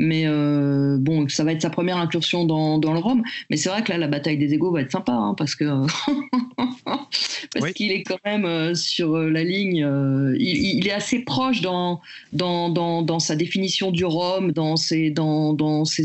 Mais 0.00 0.22
euh, 0.26 0.96
bon, 1.00 1.28
ça 1.28 1.42
va 1.42 1.52
être 1.52 1.62
sa 1.62 1.70
première 1.70 1.96
incursion 1.96 2.44
dans, 2.44 2.78
dans 2.78 2.92
le 2.92 3.00
Rhum. 3.00 3.22
Mais 3.50 3.56
c'est 3.56 3.68
vrai 3.68 3.82
que 3.82 3.90
là, 3.90 3.98
la 3.98 4.06
bataille 4.06 4.38
des 4.38 4.54
égaux 4.54 4.70
va 4.72 4.82
être 4.82 4.92
sympa, 4.92 5.12
hein, 5.12 5.34
parce 5.36 5.56
que 5.56 5.64
parce 6.86 7.64
Oui. 7.64 7.72
qu'il 7.74 7.90
est 7.90 8.02
quand 8.04 8.18
même 8.24 8.44
euh, 8.44 8.74
sur 8.74 9.16
euh, 9.16 9.28
la 9.30 9.44
ligne. 9.44 9.82
euh, 9.84 10.36
il, 10.38 10.78
il 10.78 10.86
est 10.86 10.92
assez 10.92 11.20
proche 11.20 11.60
dans 11.60 12.00
dans, 12.32 12.68
dans, 12.70 13.02
dans 13.02 13.18
sa 13.18 13.36
définition 13.36 13.90
du 13.90 14.04
Rhum, 14.04 14.52
dans 14.52 14.76
ses 14.76 15.10
dans, 15.10 15.52
dans 15.52 15.84
ses 15.84 16.04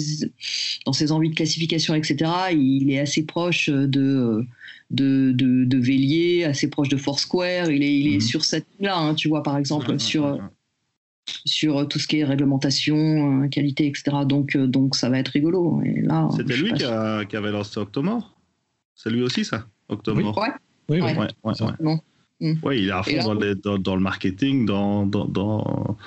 dans 0.86 0.94
ses 0.94 1.12
envies 1.12 1.30
de 1.30 1.36
classification, 1.36 1.94
etc. 1.96 2.32
Il 2.52 2.92
est 2.92 3.00
assez 3.00 3.24
proche 3.26 3.70
de 3.70 4.46
de, 4.92 5.32
de, 5.34 5.66
de 5.66 5.78
Vélier, 5.78 6.44
assez 6.44 6.70
proche 6.70 6.90
de 6.90 6.98
Foursquare. 6.98 7.72
Il 7.72 7.82
est, 7.84 7.96
il 8.00 8.08
est 8.14 8.16
Mhm. 8.16 8.22
sur 8.22 8.46
cette 8.46 8.66
ligne-là, 8.80 8.98
hein, 8.98 9.16
tu 9.16 9.28
vois, 9.28 9.42
par 9.44 9.58
exemple, 9.58 10.00
sur. 10.00 10.40
Sur 11.46 11.88
tout 11.88 12.00
ce 12.00 12.08
qui 12.08 12.20
est 12.20 12.24
réglementation, 12.26 13.44
euh, 13.44 13.48
qualité, 13.48 13.88
etc. 13.88 14.18
Donc, 14.26 14.56
euh, 14.56 14.68
donc 14.68 14.96
ça 14.96 15.10
va 15.10 15.20
être 15.20 15.30
rigolo. 15.30 15.82
Et 15.86 16.02
là, 16.02 16.28
C'était 16.36 16.56
lui 16.58 16.74
qui, 16.74 16.80
sûre. 16.82 16.92
a- 16.92 17.26
qui 17.26 17.36
avait 17.36 17.52
lancé 17.52 17.80
Octomore 17.80 18.34
C'est 18.96 19.10
lui 19.10 19.22
aussi, 19.24 19.46
ça 19.46 19.66
Octomore 19.90 20.38
Ouais, 20.38 20.50
Oui, 20.90 21.00
oui. 21.00 21.02
Ouais. 21.02 21.18
Ouais, 21.18 21.28
ouais, 21.44 21.54
Ça. 21.56 21.66
ouais. 21.66 21.72
non. 21.80 22.00
Ouais, 22.62 22.80
il 22.82 22.90
est 22.90 22.92
à 22.92 23.04
fond 23.04 23.16
là- 23.16 23.24
dans, 23.24 23.34
les- 23.36 23.56
dans- 23.56 23.78
dans 23.78 23.96
le 23.96 24.02
marketing, 24.02 24.66
dans, 24.66 25.06
dans, 25.06 25.24
dans, 25.26 25.98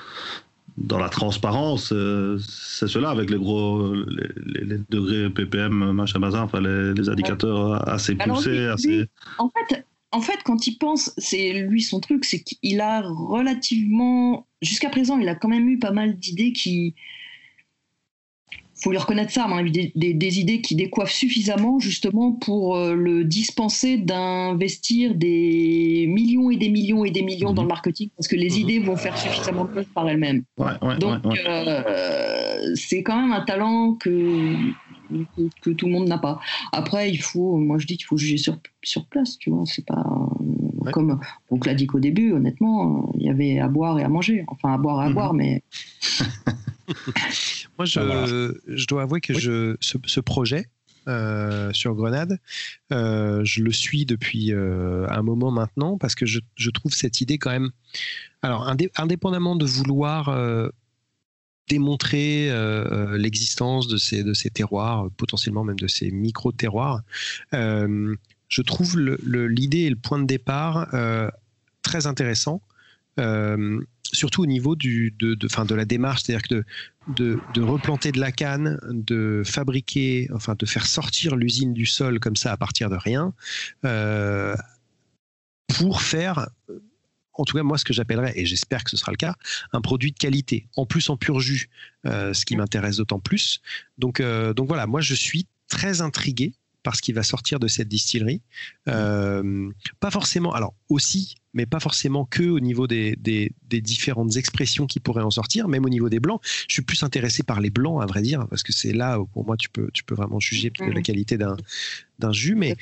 dans 0.77 0.99
la 0.99 1.09
transparence. 1.09 1.93
euh, 1.95 2.37
c'est 2.47 2.89
cela 2.89 3.09
avec 3.09 3.31
les 3.31 3.39
gros 3.39 3.95
les, 3.95 4.29
les- 4.45 4.65
les 4.67 4.79
degrés 4.91 5.31
ppm, 5.31 5.93
machin, 5.93 6.19
bazar, 6.21 6.45
enfin 6.45 6.61
les, 6.61 6.93
les 6.93 7.09
indicateurs 7.09 7.89
assez 7.89 8.17
Alors, 8.19 8.37
poussés. 8.37 8.51
lui- 8.51 8.67
assez... 8.67 8.89
lui- 8.99 9.07
En 9.39 9.49
fait, 9.51 9.87
en 10.13 10.21
fait, 10.21 10.39
quand 10.45 10.67
il 10.67 10.79
pense, 10.79 11.13
c'est 11.19 11.53
lui 11.53 11.83
son 11.83 12.01
truc, 12.01 12.25
c'est 12.25 12.43
qu'il 12.43 12.81
a 12.81 13.03
relativement, 13.03 14.47
jusqu'à 14.63 14.89
présent, 14.89 15.19
il 15.19 15.29
a 15.29 15.35
quand 15.35 15.49
même 15.49 15.69
eu 15.69 15.79
pas 15.79 15.91
mal 15.93 16.17
d'idées 16.19 16.53
qui, 16.53 16.95
faut 18.79 18.91
lui 18.91 18.99
reconnaître 18.99 19.33
ça, 19.33 19.45
avis, 19.45 19.71
des, 19.73 19.93
des- 19.95 20.13
des 20.15 20.39
idées 20.39 20.61
qui 20.61 20.75
décoiffent 20.75 21.11
suffisamment 21.13 21.79
justement 21.79 22.33
pour 22.33 22.77
euh, 22.77 22.95
le 22.95 23.25
dispenser 23.25 23.97
d'investir 23.97 25.15
des 25.15 26.07
millions 26.09 26.51
et 26.51 26.57
des 26.57 26.69
millions 26.69 27.05
et 27.05 27.11
des 27.11 27.23
millions 27.23 27.49
Mhm. 27.51 27.55
dans 27.55 27.63
le 27.63 27.69
marketing, 27.69 28.11
parce 28.17 28.29
que 28.29 28.37
les 28.37 28.51
Mhm. 28.51 28.59
idées 28.59 28.79
vont 28.81 28.97
faire 28.97 29.17
suffisamment 29.17 29.65
de 29.65 29.75
choses 29.75 29.89
par 29.95 30.09
elles-mêmes. 30.09 30.45
Ouais, 30.59 30.67
ouais, 30.83 30.99
Donc, 30.99 31.25
ouais. 31.25 31.39
euh, 31.49 32.75
c'est 32.75 33.03
quand 33.03 33.21
même 33.21 33.33
un 33.33 33.45
talent 33.45 33.95
que, 33.95 34.75
que, 35.09 35.43
que 35.63 35.71
tout 35.71 35.87
le 35.87 35.93
monde 35.93 36.09
n'a 36.09 36.19
pas. 36.19 36.39
Après, 36.73 37.11
il 37.11 37.19
faut, 37.23 37.57
moi 37.57 37.79
je 37.79 37.87
dis 37.87 37.97
qu'il 37.97 38.07
faut 38.07 38.17
juger 38.17 38.37
sur, 38.39 38.59
sur 38.83 39.07
place, 39.07 39.39
tu 39.39 39.51
vois. 39.51 39.65
C'est 39.67 39.85
pas 39.87 40.05
Ouais. 40.81 40.93
comme 40.93 41.19
on 41.51 41.59
l'a 41.67 41.75
dit 41.75 41.89
qu'au 41.89 41.99
début, 41.99 42.31
honnêtement, 42.33 43.11
il 43.19 43.27
y 43.27 43.29
avait 43.29 43.59
à 43.59 43.67
boire 43.67 43.99
et 43.99 44.05
à 44.05 44.09
manger. 44.09 44.45
Enfin, 44.47 44.73
à 44.73 44.79
boire 44.79 45.03
et 45.03 45.07
à 45.07 45.09
Mhm. 45.09 45.15
boire, 45.15 45.35
mais 45.35 45.65
Moi, 47.79 47.85
je, 47.87 47.99
Ah, 48.01 48.05
voilà. 48.05 48.27
je 48.27 48.87
dois 48.87 49.03
avouer 49.03 49.21
que 49.21 49.33
Oui. 49.33 49.41
je, 49.41 49.77
ce, 49.81 49.99
ce 50.07 50.21
projet 50.21 50.67
euh, 51.09 51.73
sur 51.73 51.95
Grenade, 51.95 52.39
euh, 52.93 53.41
je 53.45 53.63
le 53.63 53.73
suis 53.73 54.07
depuis 54.07 54.53
euh, 54.53 55.07
un 55.11 55.23
moment 55.23 55.51
maintenant 55.51 55.99
parce 55.99 56.15
que 56.15 56.27
je, 56.27 56.41
je 56.57 56.71
trouve 56.71 56.93
cette 56.93 57.21
idée 57.21 57.39
quand 57.39 57.51
même. 57.51 57.71
Alors, 58.43 58.69
indé- 58.69 58.91
indépendamment 58.97 59.57
de 59.57 59.67
vouloir 59.67 60.29
euh, 60.29 60.69
démontrer 61.69 62.49
euh, 62.51 63.19
l'existence 63.19 63.89
de 63.89 63.97
ces, 63.97 64.23
de 64.23 64.35
ces 64.35 64.51
terroirs, 64.51 65.09
potentiellement 65.17 65.65
même 65.65 65.79
de 65.79 65.89
ces 65.89 66.11
micro-terroirs, 66.11 67.03
euh, 67.55 68.15
je 68.49 68.63
trouve 68.63 68.99
l'idée 68.99 69.81
et 69.81 69.91
le 69.91 69.97
point 69.97 70.21
de 70.21 70.27
départ 70.27 70.95
euh, 70.95 71.29
très 71.83 72.07
intéressant. 72.07 72.63
euh, 73.19 73.81
surtout 74.13 74.43
au 74.43 74.47
niveau 74.47 74.77
du, 74.77 75.15
de, 75.19 75.35
de, 75.35 75.49
fin, 75.49 75.65
de 75.65 75.75
la 75.75 75.85
démarche, 75.85 76.23
c'est-à-dire 76.23 76.47
que 76.47 76.55
de, 76.55 76.65
de, 77.09 77.41
de, 77.55 77.63
replanter 77.63 78.13
de 78.13 78.21
la 78.21 78.33
canne, 78.33 78.79
de 78.91 79.43
fabriquer, 79.45 80.29
enfin 80.33 80.55
de 80.57 80.67
faire 80.67 80.87
sortir 80.87 81.37
l'usine 81.37 81.73
du 81.73 81.87
sol 81.87 82.21
comme 82.21 82.37
ça 82.37 82.53
à 82.53 82.57
partir 82.57 82.91
de 82.91 82.97
rien, 82.97 83.33
euh, 83.85 84.55
pour 85.69 86.03
faire 86.03 86.49
en 87.39 87.45
tout 87.45 87.57
cas 87.57 87.63
moi 87.63 87.79
ce 87.79 87.85
que 87.85 87.93
j'appellerais, 87.93 88.33
et 88.37 88.47
j'espère 88.47 88.85
que 88.85 88.91
ce 88.91 88.97
sera 88.97 89.13
le 89.13 89.17
cas, 89.17 89.35
un 89.73 89.81
produit 89.81 90.13
de 90.13 90.19
qualité, 90.19 90.67
en 90.77 90.87
plus 90.87 91.09
en 91.11 91.17
pur 91.17 91.41
jus, 91.41 91.69
euh, 92.07 92.35
ce 92.35 92.45
qui 92.45 92.57
m'intéresse 92.57 92.97
d'autant 92.97 93.21
plus. 93.21 93.61
Donc, 93.99 94.21
euh, 94.21 94.55
donc 94.55 94.69
voilà, 94.69 94.87
moi 94.87 95.01
je 95.01 95.15
suis 95.15 95.47
très 95.69 96.01
intrigué 96.01 96.53
par 96.83 96.95
ce 96.95 97.03
qui 97.03 97.13
va 97.13 97.25
sortir 97.25 97.59
de 97.59 97.67
cette 97.67 97.89
distillerie. 97.89 98.43
Euh, 98.89 99.69
pas 99.99 100.13
forcément, 100.13 100.55
alors 100.55 100.73
aussi, 100.89 101.35
mais 101.53 101.67
pas 101.67 101.81
forcément 101.81 102.25
que 102.25 102.45
au 102.45 102.61
niveau 102.61 102.87
des, 102.87 103.17
des, 103.17 103.51
des, 103.69 103.81
différentes 103.81 104.37
expressions 104.37 104.87
qui 104.87 105.01
pourraient 105.01 105.25
en 105.25 105.33
sortir, 105.33 105.67
même 105.67 105.85
au 105.85 105.89
niveau 105.89 106.09
des 106.09 106.21
blancs. 106.21 106.41
Je 106.69 106.75
suis 106.75 106.83
plus 106.83 107.03
intéressé 107.03 107.43
par 107.43 107.61
les 107.61 107.71
blancs, 107.71 108.01
à 108.01 108.07
vrai 108.07 108.23
dire, 108.23 108.47
parce 108.49 108.63
que 108.63 108.73
c'est 108.73 108.93
là 108.93 109.19
où 109.19 109.27
pour 109.27 109.45
moi 109.45 109.57
tu 109.57 109.69
peux, 109.69 109.91
tu 109.93 110.05
peux 110.05 110.15
vraiment 110.15 110.39
juger 110.39 110.71
de 110.71 110.93
la 110.93 111.03
qualité 111.03 111.37
d'un 111.37 112.33
jus. 112.33 112.55
Mais 112.55 112.77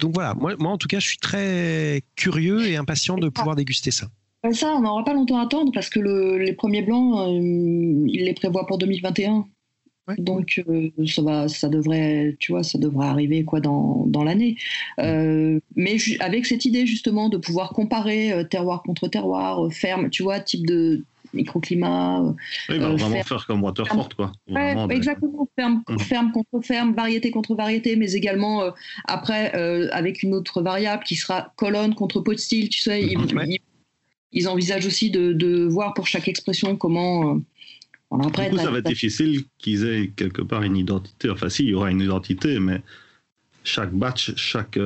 donc 0.00 0.14
voilà, 0.14 0.34
moi, 0.34 0.54
moi 0.58 0.72
en 0.72 0.78
tout 0.78 0.88
cas, 0.88 0.98
je 0.98 1.08
suis 1.08 1.18
très 1.18 2.02
curieux 2.16 2.66
et 2.66 2.76
impatient 2.76 3.18
de 3.18 3.28
pouvoir 3.28 3.56
déguster 3.56 3.90
ça. 3.90 4.06
Ça, 4.52 4.74
on 4.74 4.80
n'aura 4.80 5.04
pas 5.04 5.12
longtemps 5.12 5.38
à 5.38 5.42
attendre 5.42 5.70
parce 5.72 5.90
que 5.90 6.00
le, 6.00 6.38
les 6.38 6.54
premiers 6.54 6.82
blancs, 6.82 7.28
euh, 7.28 8.06
il 8.08 8.24
les 8.24 8.32
prévoit 8.32 8.66
pour 8.66 8.78
2021. 8.78 9.46
Ouais. 10.08 10.14
Donc 10.18 10.62
euh, 10.66 10.90
ça 11.06 11.20
va, 11.20 11.48
ça 11.48 11.68
devrait, 11.68 12.36
tu 12.38 12.52
vois, 12.52 12.62
ça 12.62 12.78
devrait 12.78 13.06
arriver 13.06 13.44
quoi 13.44 13.60
dans, 13.60 14.06
dans 14.06 14.24
l'année. 14.24 14.56
Euh, 14.98 15.60
mais 15.76 15.96
avec 16.20 16.46
cette 16.46 16.64
idée 16.64 16.86
justement 16.86 17.28
de 17.28 17.36
pouvoir 17.36 17.70
comparer 17.70 18.32
euh, 18.32 18.44
terroir 18.44 18.82
contre 18.82 19.08
terroir, 19.08 19.70
ferme, 19.70 20.08
tu 20.08 20.22
vois, 20.22 20.40
type 20.40 20.66
de 20.66 21.04
microclimat. 21.32 22.20
Oui, 22.20 22.34
bah, 22.68 22.74
euh, 22.74 22.96
vraiment 22.96 23.10
ferme, 23.10 23.24
faire 23.24 23.46
comme 23.46 23.62
Waterford, 23.62 24.08
quoi. 24.16 24.32
Ouais, 24.48 24.74
exactement, 24.90 25.48
ferme, 25.56 25.82
mmh. 25.88 25.98
ferme, 25.98 26.32
contre 26.32 26.66
ferme, 26.66 26.94
variété 26.94 27.30
contre 27.30 27.54
variété, 27.54 27.96
mais 27.96 28.12
également 28.12 28.62
euh, 28.62 28.70
après 29.04 29.54
euh, 29.54 29.88
avec 29.92 30.22
une 30.22 30.34
autre 30.34 30.62
variable 30.62 31.04
qui 31.04 31.16
sera 31.16 31.52
colonne 31.56 31.94
contre 31.94 32.20
pot 32.20 32.34
de 32.34 32.38
style. 32.38 32.68
Tu 32.68 32.80
sais, 32.80 33.02
ils, 33.02 33.18
ouais. 33.18 33.46
ils, 33.48 33.58
ils, 34.32 34.48
envisagent 34.48 34.86
aussi 34.86 35.10
de, 35.10 35.32
de, 35.32 35.66
voir 35.66 35.94
pour 35.94 36.06
chaque 36.06 36.28
expression 36.28 36.76
comment. 36.76 37.40
on 38.10 38.20
après, 38.20 38.50
du 38.50 38.56
coup, 38.56 38.62
ça 38.62 38.70
va 38.70 38.78
être 38.78 38.86
difficile 38.86 39.44
qu'ils 39.58 39.86
aient 39.86 40.10
quelque 40.14 40.42
part 40.42 40.62
une 40.62 40.76
identité. 40.76 41.30
Enfin, 41.30 41.48
si, 41.48 41.64
il 41.64 41.70
y 41.70 41.74
aura 41.74 41.90
une 41.90 42.00
identité, 42.00 42.58
mais 42.60 42.80
chaque 43.64 43.92
batch, 43.92 44.34
chaque, 44.36 44.78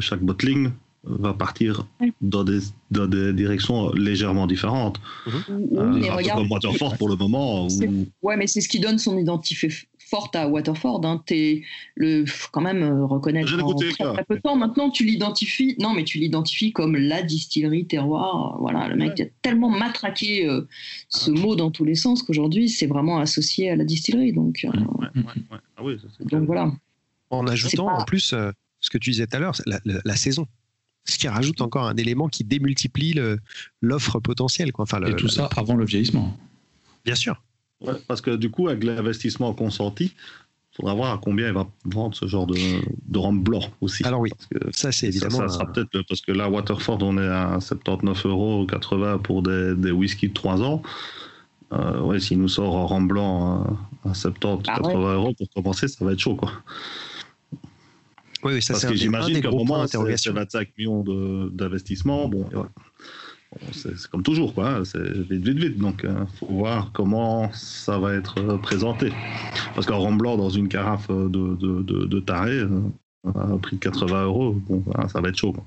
chaque 0.00 0.20
bottling 0.20 0.70
va 1.04 1.32
partir 1.32 1.86
dans 2.20 2.44
des, 2.44 2.58
dans 2.90 3.06
des 3.06 3.32
directions 3.32 3.90
légèrement 3.92 4.46
différentes. 4.46 5.00
Mmh. 5.26 5.30
Euh, 5.50 5.92
mais 5.94 6.10
regarde, 6.10 6.40
comme 6.40 6.50
Waterford 6.50 6.96
pour 6.98 7.08
le 7.08 7.16
moment. 7.16 7.66
Où... 7.66 8.06
Ouais, 8.22 8.36
mais 8.36 8.46
c'est 8.46 8.60
ce 8.60 8.68
qui 8.68 8.80
donne 8.80 8.98
son 8.98 9.16
identité 9.16 9.68
forte 9.98 10.36
à 10.36 10.48
Waterford. 10.48 11.00
Hein. 11.04 11.22
Es 11.30 11.62
le, 11.94 12.24
quand 12.52 12.60
même 12.60 12.82
euh, 12.82 13.06
reconnaître 13.06 13.52
en 13.62 13.74
très, 13.74 13.92
très, 13.92 14.24
peu 14.24 14.36
de 14.36 14.40
temps. 14.40 14.56
Maintenant, 14.56 14.90
tu 14.90 15.04
l'identifies. 15.04 15.74
Non, 15.78 15.94
mais 15.94 16.04
tu 16.04 16.18
l'identifies 16.18 16.72
comme 16.72 16.96
la 16.96 17.22
distillerie 17.22 17.86
terroir. 17.86 18.58
Voilà, 18.60 18.88
le 18.88 18.96
mec 18.96 19.18
ouais. 19.18 19.26
a 19.26 19.28
tellement 19.40 19.70
matraqué 19.70 20.46
euh, 20.46 20.66
ce 21.08 21.30
mot 21.30 21.56
dans 21.56 21.70
tous 21.70 21.86
les 21.86 21.94
sens 21.94 22.22
qu'aujourd'hui, 22.22 22.68
c'est 22.68 22.86
vraiment 22.86 23.18
associé 23.18 23.70
à 23.70 23.76
la 23.76 23.84
distillerie. 23.84 24.32
Donc, 24.32 24.64
euh, 24.64 24.68
ouais, 24.68 25.24
ah 25.76 25.82
oui, 25.82 25.96
donc 26.30 26.44
voilà. 26.44 26.70
En 27.30 27.46
ajoutant 27.46 27.86
pas... 27.86 27.94
en 27.94 28.04
plus 28.04 28.34
ce 28.80 28.90
que 28.90 28.98
tu 28.98 29.10
disais 29.10 29.26
tout 29.26 29.36
à 29.36 29.40
l'heure, 29.40 29.54
la, 29.64 29.80
la, 29.84 30.00
la 30.04 30.16
saison 30.16 30.46
ce 31.04 31.18
qui 31.18 31.28
rajoute 31.28 31.60
encore 31.60 31.86
un 31.86 31.96
élément 31.96 32.28
qui 32.28 32.44
démultiplie 32.44 33.18
l'offre 33.80 34.20
potentielle. 34.20 34.72
Quoi. 34.72 34.84
Enfin, 34.84 35.00
le, 35.00 35.10
Et 35.10 35.16
tout 35.16 35.26
le, 35.26 35.30
ça 35.30 35.48
avant 35.56 35.74
le 35.74 35.84
vieillissement. 35.84 36.36
Bien 37.04 37.14
sûr. 37.14 37.42
Ouais, 37.80 37.94
parce 38.06 38.20
que 38.20 38.36
du 38.36 38.50
coup, 38.50 38.68
avec 38.68 38.84
l'investissement 38.84 39.52
consenti, 39.54 40.12
il 40.72 40.76
faudra 40.76 40.94
voir 40.94 41.12
à 41.12 41.18
combien 41.18 41.48
il 41.48 41.54
va 41.54 41.66
vendre 41.84 42.14
ce 42.14 42.26
genre 42.26 42.46
de, 42.46 42.56
de 43.08 43.18
rhum 43.18 43.42
blanc 43.42 43.62
aussi. 43.80 44.04
Alors 44.04 44.20
oui, 44.20 44.30
ça 44.72 44.92
c'est 44.92 45.08
évidemment. 45.08 45.38
Ça, 45.38 45.48
ça 45.48 45.54
sera 45.54 45.64
un... 45.64 45.72
peut-être 45.72 46.02
parce 46.06 46.20
que 46.20 46.32
là, 46.32 46.48
Waterford, 46.48 46.98
on 47.02 47.18
est 47.18 47.26
à 47.26 47.58
79 47.60 48.26
euros 48.26 48.66
80 48.66 49.18
pour 49.18 49.42
des, 49.42 49.74
des 49.74 49.90
whisky 49.90 50.28
de 50.28 50.34
3 50.34 50.62
ans. 50.62 50.82
Euh, 51.72 52.00
ouais, 52.00 52.20
s'il 52.20 52.40
nous 52.40 52.48
sort 52.48 52.76
un 52.76 52.84
rhum 52.84 53.08
blanc 53.08 53.78
à 54.04 54.14
70, 54.14 54.68
ah 54.68 54.76
80 54.76 54.94
ouais. 54.94 55.14
euros 55.14 55.34
pour 55.34 55.48
commencer, 55.50 55.88
ça 55.88 56.04
va 56.04 56.12
être 56.12 56.18
chaud, 56.18 56.34
quoi. 56.34 56.52
Oui, 58.42 58.54
oui, 58.54 58.62
ça 58.62 58.74
Parce 58.74 58.86
que 58.86 58.94
j'imagine 58.94 59.40
qu'à 59.40 59.48
un 59.48 59.52
moment, 59.52 59.86
c'est 59.86 60.30
25 60.30 60.68
millions 60.78 61.04
d'investissement. 61.50 62.28
Bon, 62.28 62.44
ouais. 62.44 62.50
bon 62.52 62.66
c'est 63.72 64.06
comme 64.10 64.22
toujours, 64.22 64.54
quoi. 64.54 64.82
C'est 64.84 65.02
vite, 65.02 65.44
vite, 65.44 65.58
vite. 65.58 65.78
Donc, 65.78 66.00
il 66.04 66.10
euh, 66.10 66.26
faut 66.38 66.46
voir 66.46 66.90
comment 66.92 67.52
ça 67.52 67.98
va 67.98 68.14
être 68.14 68.38
euh, 68.38 68.58
présenté. 68.58 69.12
Parce 69.74 69.86
qu'un 69.86 69.96
rhum 69.96 70.16
blanc 70.16 70.36
dans 70.36 70.50
une 70.50 70.68
carafe 70.68 71.10
de, 71.10 71.26
de, 71.26 71.82
de, 71.82 72.06
de 72.06 72.20
taré, 72.20 72.52
euh, 72.52 72.80
à 73.34 73.46
un 73.46 73.58
prix 73.58 73.76
de 73.76 73.80
80 73.80 74.24
euros, 74.24 74.52
bon, 74.52 74.84
ça 75.08 75.20
va 75.20 75.28
être 75.28 75.36
chaud. 75.36 75.52
Quoi. 75.52 75.64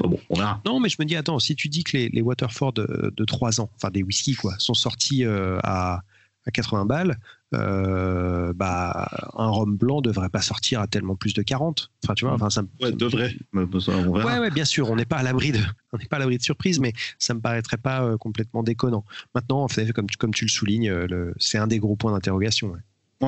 Bon, 0.00 0.18
on. 0.30 0.36
Non, 0.66 0.80
mais 0.80 0.88
je 0.88 0.96
me 0.98 1.04
dis, 1.04 1.16
attends, 1.16 1.38
si 1.38 1.56
tu 1.56 1.68
dis 1.68 1.82
que 1.82 1.96
les, 1.96 2.08
les 2.10 2.22
Waterford 2.22 2.74
de, 2.74 3.12
de 3.16 3.24
3 3.24 3.60
ans, 3.60 3.70
enfin 3.76 3.90
des 3.90 4.02
whisky, 4.02 4.34
quoi, 4.34 4.54
sont 4.58 4.74
sortis 4.74 5.24
euh, 5.24 5.58
à 5.62 6.02
à 6.46 6.50
80 6.50 6.86
balles, 6.86 7.18
euh, 7.54 8.52
bah, 8.54 9.08
un 9.36 9.48
rhum 9.48 9.76
blanc 9.76 10.00
devrait 10.00 10.28
pas 10.28 10.40
sortir 10.40 10.80
à 10.80 10.86
tellement 10.86 11.16
plus 11.16 11.34
de 11.34 11.42
40. 11.42 11.90
Enfin, 12.04 12.14
tu 12.14 12.24
vois, 12.24 12.34
enfin, 12.34 12.50
ça, 12.50 12.62
ouais, 12.80 12.90
ça 12.90 12.92
devrait. 12.92 13.34
Ouais, 13.52 14.38
ouais, 14.38 14.50
bien 14.50 14.64
sûr, 14.64 14.90
on 14.90 14.96
n'est 14.96 15.04
pas 15.04 15.16
à 15.16 15.22
l'abri 15.22 15.52
de, 15.52 15.58
on 15.92 15.98
n'est 15.98 16.06
pas 16.06 16.16
à 16.16 16.20
l'abri 16.20 16.38
de 16.38 16.42
surprise, 16.42 16.80
mais 16.80 16.92
ça 17.18 17.34
me 17.34 17.40
paraîtrait 17.40 17.76
pas 17.76 18.02
euh, 18.02 18.16
complètement 18.16 18.62
déconnant. 18.62 19.04
Maintenant, 19.34 19.62
en 19.62 19.68
fait, 19.68 19.92
comme 19.92 20.08
tu, 20.08 20.16
comme 20.16 20.32
tu 20.32 20.44
le 20.44 20.50
soulignes, 20.50 20.90
euh, 20.90 21.32
c'est 21.38 21.58
un 21.58 21.66
des 21.66 21.78
gros 21.78 21.96
points 21.96 22.12
d'interrogation. 22.12 22.72
Ouais. 22.72 22.78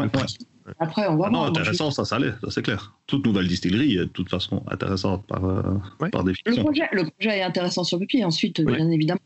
Ouais, 0.01 0.09
Après, 0.81 1.07
on 1.07 1.17
va 1.17 1.27
ah 1.27 1.31
Non, 1.31 1.45
intéressant, 1.45 1.91
ça, 1.91 2.05
ça 2.05 2.19
l'est, 2.19 2.33
ça 2.41 2.51
c'est 2.51 2.63
clair. 2.63 2.95
Toute 3.07 3.25
nouvelle 3.25 3.47
distillerie 3.47 3.93
est 3.95 3.99
de 3.99 4.05
toute 4.05 4.29
façon 4.29 4.65
intéressante 4.69 5.25
par, 5.27 5.45
euh, 5.45 5.63
par 6.11 6.25
définition. 6.25 6.63
Le 6.63 6.65
projet, 6.65 6.89
le 6.93 7.05
projet, 7.05 7.39
est 7.39 7.43
intéressant 7.43 7.85
sur 7.85 7.99
le 7.99 8.07
pied. 8.07 8.25
Ensuite, 8.25 8.61
bien 8.61 8.91
évidemment, 8.91 9.21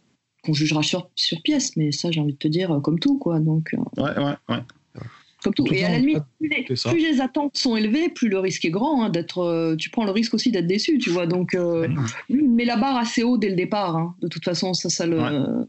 qu'on 0.44 0.52
jugera 0.52 0.82
sur, 0.82 1.08
sur 1.14 1.40
pièce, 1.42 1.76
mais 1.76 1.90
ça, 1.90 2.10
j'ai 2.10 2.20
envie 2.20 2.34
de 2.34 2.38
te 2.38 2.48
dire, 2.48 2.80
comme 2.82 2.98
tout, 2.98 3.18
quoi. 3.18 3.40
Donc, 3.40 3.74
ouais, 3.96 4.18
ouais, 4.18 4.34
ouais. 4.48 4.62
Comme 5.42 5.54
tout. 5.54 5.64
tout 5.64 5.74
Et 5.74 5.84
à 5.84 5.90
la 5.90 5.98
limite, 5.98 6.24
plus 6.38 6.48
les, 6.48 6.62
plus 6.64 6.98
les, 6.98 7.20
attentes 7.20 7.56
sont 7.56 7.76
élevées, 7.76 8.08
plus 8.08 8.28
le 8.28 8.38
risque 8.38 8.64
est 8.64 8.70
grand. 8.70 9.04
Hein, 9.04 9.10
d'être, 9.10 9.38
euh, 9.38 9.76
tu 9.76 9.90
prends 9.90 10.04
le 10.04 10.10
risque 10.10 10.34
aussi 10.34 10.50
d'être 10.50 10.66
déçu, 10.66 10.98
tu 10.98 11.10
vois. 11.10 11.26
Donc, 11.26 11.54
euh, 11.54 11.88
met 12.28 12.64
la 12.64 12.76
barre 12.76 12.96
assez 12.96 13.22
haut 13.22 13.38
dès 13.38 13.50
le 13.50 13.56
départ. 13.56 13.96
Hein. 13.96 14.14
De 14.20 14.28
toute 14.28 14.44
façon, 14.44 14.74
ça, 14.74 14.88
ça 14.88 15.06
le. 15.06 15.20
Ouais. 15.20 15.64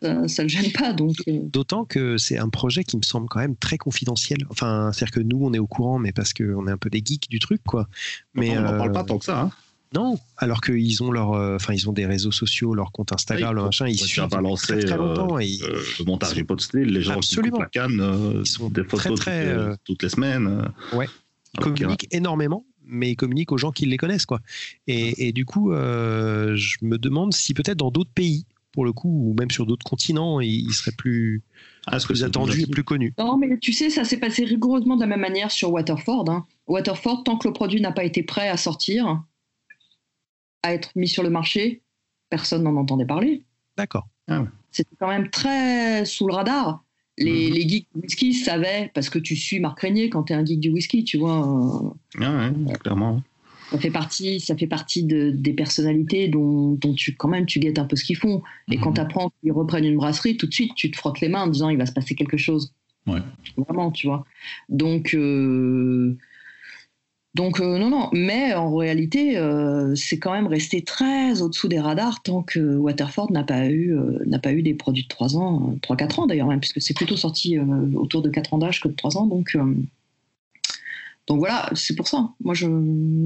Ça, 0.00 0.26
ça 0.26 0.42
le 0.42 0.48
gêne 0.48 0.72
pas. 0.72 0.92
Donc... 0.92 1.14
euh. 1.28 1.38
D'autant 1.44 1.84
que 1.84 2.16
c'est 2.16 2.36
un 2.36 2.48
projet 2.48 2.82
qui 2.82 2.96
me 2.96 3.02
semble 3.02 3.28
quand 3.28 3.38
même 3.38 3.56
très 3.56 3.78
confidentiel. 3.78 4.38
Enfin, 4.50 4.90
c'est-à-dire 4.92 5.12
que 5.12 5.20
nous, 5.20 5.38
on 5.40 5.52
est 5.52 5.60
au 5.60 5.68
courant, 5.68 5.98
mais 5.98 6.12
parce 6.12 6.32
qu'on 6.32 6.66
est 6.66 6.72
un 6.72 6.76
peu 6.76 6.90
des 6.90 7.02
geeks 7.04 7.28
du 7.28 7.38
truc, 7.38 7.60
quoi. 7.64 7.86
Mais, 8.34 8.58
on 8.58 8.62
n'en 8.62 8.72
euh... 8.72 8.78
parle 8.78 8.92
pas 8.92 9.04
tant 9.04 9.18
que 9.18 9.24
ça. 9.24 9.42
Hein. 9.42 9.50
Non, 9.94 10.18
alors 10.38 10.60
qu'ils 10.60 11.02
ont 11.02 11.10
leur, 11.10 11.30
enfin 11.30 11.72
euh, 11.72 11.76
ils 11.76 11.88
ont 11.88 11.92
des 11.92 12.06
réseaux 12.06 12.32
sociaux, 12.32 12.74
leur 12.74 12.92
compte 12.92 13.12
Instagram, 13.12 13.50
oui, 13.50 13.54
leur 13.56 13.64
machin, 13.66 13.88
ils 13.88 13.98
suivent 13.98 14.28
balancer, 14.28 14.78
très, 14.78 14.84
très 14.84 14.96
longtemps. 14.96 15.38
Et 15.38 15.58
euh, 15.62 15.82
le 15.98 16.04
montage 16.04 16.34
de 16.34 16.60
style, 16.60 16.80
les 16.84 17.02
gens 17.02 17.16
Absolument. 17.16 17.56
qui 17.56 17.62
la 17.62 17.68
canne, 17.68 18.00
euh, 18.00 18.40
ils 18.40 18.46
sont 18.46 18.70
des 18.70 18.84
photos 18.84 19.18
très, 19.18 19.44
très, 19.44 19.54
toutes, 19.54 19.84
toutes, 19.84 20.02
les 20.02 20.08
semaines. 20.08 20.70
Ouais. 20.92 21.06
Ils 21.54 21.60
communiquent 21.60 22.08
énormément, 22.10 22.64
mais 22.84 23.10
ils 23.10 23.16
communiquent 23.16 23.52
aux 23.52 23.58
gens 23.58 23.72
qui 23.72 23.86
les 23.86 23.96
connaissent, 23.98 24.26
quoi. 24.26 24.40
Et, 24.86 25.28
et 25.28 25.32
du 25.32 25.44
coup, 25.44 25.72
euh, 25.72 26.56
je 26.56 26.76
me 26.82 26.96
demande 26.96 27.34
si 27.34 27.52
peut-être 27.52 27.78
dans 27.78 27.90
d'autres 27.90 28.12
pays, 28.14 28.46
pour 28.72 28.84
le 28.86 28.92
coup, 28.92 29.28
ou 29.28 29.34
même 29.38 29.50
sur 29.50 29.66
d'autres 29.66 29.84
continents, 29.84 30.40
ils 30.40 30.72
seraient 30.72 30.96
plus, 30.96 31.42
ah, 31.86 31.98
plus 31.98 32.24
attendus 32.24 32.62
et 32.62 32.66
plus 32.66 32.84
connus. 32.84 33.12
Non, 33.18 33.36
mais 33.36 33.58
tu 33.58 33.72
sais, 33.72 33.90
ça 33.90 34.04
s'est 34.04 34.18
passé 34.18 34.44
rigoureusement 34.44 34.96
de 34.96 35.02
la 35.02 35.06
même 35.06 35.20
manière 35.20 35.50
sur 35.50 35.70
Waterford. 35.72 36.30
Hein. 36.30 36.46
Waterford, 36.66 37.24
tant 37.24 37.36
que 37.36 37.48
le 37.48 37.52
produit 37.52 37.80
n'a 37.80 37.92
pas 37.92 38.04
été 38.04 38.22
prêt 38.22 38.48
à 38.48 38.56
sortir, 38.56 39.22
à 40.62 40.72
être 40.72 40.90
mis 40.96 41.08
sur 41.08 41.22
le 41.22 41.30
marché, 41.30 41.82
personne 42.30 42.62
n'en 42.62 42.76
entendait 42.76 43.06
parler. 43.06 43.44
D'accord. 43.76 44.08
Ah 44.28 44.42
ouais. 44.42 44.48
C'était 44.70 44.96
quand 44.98 45.08
même 45.08 45.28
très 45.28 46.04
sous 46.04 46.26
le 46.26 46.34
radar. 46.34 46.84
Les, 47.18 47.50
mmh. 47.50 47.52
les 47.52 47.68
geeks 47.68 47.88
du 47.94 48.00
whisky 48.00 48.32
savaient, 48.32 48.90
parce 48.94 49.10
que 49.10 49.18
tu 49.18 49.36
suis 49.36 49.60
Marc 49.60 49.80
Régnier 49.80 50.08
quand 50.08 50.24
tu 50.24 50.32
es 50.32 50.36
un 50.36 50.44
geek 50.44 50.60
du 50.60 50.70
whisky, 50.70 51.04
tu 51.04 51.18
vois. 51.18 51.94
Ah 52.18 52.38
ouais, 52.38 52.72
clairement. 52.80 53.22
Ça 53.70 53.78
fait 53.78 53.90
partie, 53.90 54.40
ça 54.40 54.56
fait 54.56 54.66
partie 54.66 55.02
de, 55.02 55.30
des 55.30 55.52
personnalités 55.52 56.28
dont, 56.28 56.72
dont, 56.72 56.94
tu, 56.94 57.14
quand 57.14 57.28
même, 57.28 57.46
tu 57.46 57.58
guettes 57.58 57.78
un 57.78 57.84
peu 57.84 57.96
ce 57.96 58.04
qu'ils 58.04 58.16
font. 58.16 58.42
Et 58.70 58.76
mmh. 58.76 58.80
quand 58.80 58.92
tu 58.94 59.00
apprends 59.00 59.30
qu'ils 59.40 59.52
reprennent 59.52 59.84
une 59.84 59.96
brasserie, 59.96 60.36
tout 60.36 60.46
de 60.46 60.54
suite, 60.54 60.74
tu 60.74 60.90
te 60.90 60.96
frottes 60.96 61.20
les 61.20 61.28
mains 61.28 61.42
en 61.42 61.46
disant 61.48 61.68
il 61.68 61.78
va 61.78 61.86
se 61.86 61.92
passer 61.92 62.14
quelque 62.14 62.36
chose. 62.36 62.74
Ouais. 63.06 63.20
Vraiment, 63.56 63.90
tu 63.90 64.06
vois. 64.06 64.24
Donc, 64.68 65.14
euh, 65.14 66.16
donc 67.34 67.60
euh, 67.60 67.78
non, 67.78 67.88
non, 67.88 68.10
mais 68.12 68.52
en 68.54 68.76
réalité, 68.76 69.38
euh, 69.38 69.94
c'est 69.94 70.18
quand 70.18 70.32
même 70.32 70.46
resté 70.46 70.84
très 70.84 71.40
au-dessous 71.40 71.66
des 71.66 71.80
radars 71.80 72.22
tant 72.22 72.42
que 72.42 72.76
Waterford 72.76 73.32
n'a 73.32 73.42
pas 73.42 73.66
eu 73.66 73.96
euh, 73.96 74.18
n'a 74.26 74.38
pas 74.38 74.52
eu 74.52 74.62
des 74.62 74.74
produits 74.74 75.04
de 75.04 75.08
3 75.08 75.38
ans, 75.38 75.74
3-4 75.82 76.20
ans 76.20 76.26
d'ailleurs 76.26 76.46
même, 76.46 76.60
puisque 76.60 76.82
c'est 76.82 76.94
plutôt 76.94 77.16
sorti 77.16 77.58
autour 77.94 78.20
de 78.20 78.28
4 78.28 78.52
ans 78.52 78.58
d'âge 78.58 78.82
que 78.82 78.88
de 78.88 78.92
3 78.94 79.16
ans. 79.16 79.26
Donc, 79.26 79.56
donc 81.26 81.38
voilà, 81.38 81.70
c'est 81.74 81.96
pour 81.96 82.06
ça. 82.06 82.28
Moi, 82.44 82.52
je, 82.52 82.66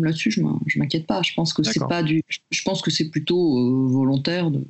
là-dessus, 0.05 0.31
je 0.31 0.79
m'inquiète 0.79 1.07
pas. 1.09 1.23
Je 1.23 1.35
pense 1.35 1.53
que 1.53 1.65
c'est 1.65 1.81
pas 1.89 2.05
du. 2.05 2.23
Je 2.51 2.63
pense 2.63 2.83
que 2.83 2.93
c'est 2.93 3.11
plutôt 3.11 3.89
volontaire 3.89 4.53
de. 4.53 4.65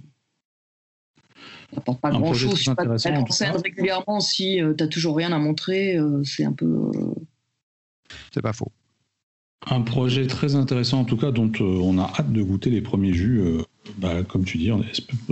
N'apporte 1.74 2.00
pas 2.00 2.10
grand-chose. 2.10 2.58
Tu 2.58 2.74
pas 2.74 2.84
être 2.84 3.06
en 3.06 3.26
scène 3.26 3.56
régulièrement 3.62 4.20
si 4.20 4.60
tu 4.60 4.82
n'as 4.82 4.88
toujours 4.88 5.14
rien 5.14 5.32
à 5.32 5.38
montrer. 5.38 5.98
c'est 6.24 6.44
un 6.44 6.54
peu. 6.54 6.90
C'est 8.32 8.40
pas 8.40 8.54
faux. 8.54 8.72
Un 9.68 9.80
projet 9.80 10.26
très 10.26 10.54
intéressant 10.54 11.00
en 11.00 11.04
tout 11.04 11.16
cas, 11.16 11.30
dont 11.32 11.52
on 11.60 11.98
a 11.98 12.12
hâte 12.18 12.32
de 12.32 12.42
goûter 12.42 12.70
les 12.70 12.80
premiers 12.80 13.12
jus 13.12 13.40
bah, 13.98 14.22
comme 14.28 14.44
tu 14.44 14.58
dis, 14.58 14.70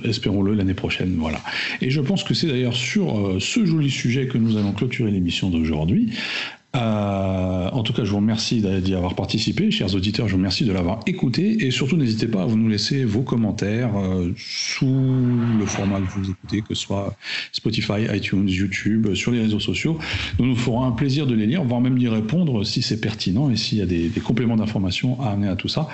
espérons-le 0.05 0.55
l'année 0.55 0.75
prochaine. 0.75 1.17
Voilà. 1.19 1.41
Et 1.81 1.91
je 1.91 2.01
pense 2.01 2.25
que 2.25 2.35
c'est 2.35 2.47
d'ailleurs 2.47 2.75
sur 2.75 3.19
euh, 3.19 3.39
ce 3.41 3.65
joli 3.65 3.91
sujet 3.91 4.27
que 4.27 4.39
nous 4.39 4.57
allons 4.57 4.73
clôturer 4.73 5.11
l'émission 5.11 5.51
d'aujourd'hui. 5.51 6.13
Euh, 6.75 7.71
en 7.71 7.83
tout 7.83 7.93
cas, 7.93 8.05
je 8.05 8.11
vous 8.11 8.17
remercie 8.17 8.61
d'y 8.61 8.95
avoir 8.95 9.15
participé, 9.15 9.71
chers 9.71 9.95
auditeurs. 9.95 10.27
Je 10.27 10.33
vous 10.33 10.39
remercie 10.39 10.65
de 10.65 10.73
l'avoir 10.73 11.01
écouté 11.07 11.65
et 11.65 11.71
surtout 11.71 11.97
n'hésitez 11.97 12.27
pas 12.27 12.43
à 12.43 12.47
vous 12.47 12.57
nous 12.57 12.69
laisser 12.69 13.05
vos 13.05 13.23
commentaires 13.23 13.97
euh, 13.97 14.33
sous 14.37 14.87
le 15.59 15.67
format 15.67 16.01
que 16.01 16.11
vous 16.19 16.31
écoutez, 16.31 16.63
que 16.63 16.75
ce 16.75 16.83
soit 16.83 17.15
Spotify, 17.53 18.07
iTunes, 18.13 18.49
YouTube, 18.49 19.15
sur 19.15 19.31
les 19.31 19.41
réseaux 19.41 19.61
sociaux. 19.61 19.99
Nous 20.39 20.47
nous 20.47 20.57
ferons 20.57 20.83
un 20.83 20.93
plaisir 20.93 21.27
de 21.27 21.35
les 21.35 21.47
lire, 21.47 21.63
voire 21.65 21.81
même 21.81 21.99
d'y 21.99 22.09
répondre 22.09 22.65
si 22.65 22.83
c'est 22.83 23.01
pertinent 23.01 23.51
et 23.51 23.57
s'il 23.57 23.79
y 23.79 23.83
a 23.83 23.87
des, 23.87 24.11
compléments 24.25 24.57
d'information 24.57 25.21
à 25.21 25.31
amener 25.31 25.49
à 25.49 25.57
tout 25.57 25.69
ça. 25.69 25.87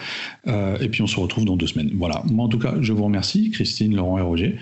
Euh, 0.46 0.78
et 0.80 0.88
puis 0.88 1.02
on 1.02 1.06
se 1.06 1.18
retrouve 1.18 1.44
dans 1.44 1.56
deux 1.56 1.66
semaines. 1.66 1.90
Voilà. 1.96 2.22
Moi, 2.30 2.44
en 2.44 2.48
tout 2.48 2.58
cas, 2.58 2.74
je 2.80 2.92
vous 2.92 3.04
remercie, 3.04 3.50
Christine, 3.50 3.96
Laurent 3.96 4.18
et 4.18 4.22
Roger. 4.22 4.56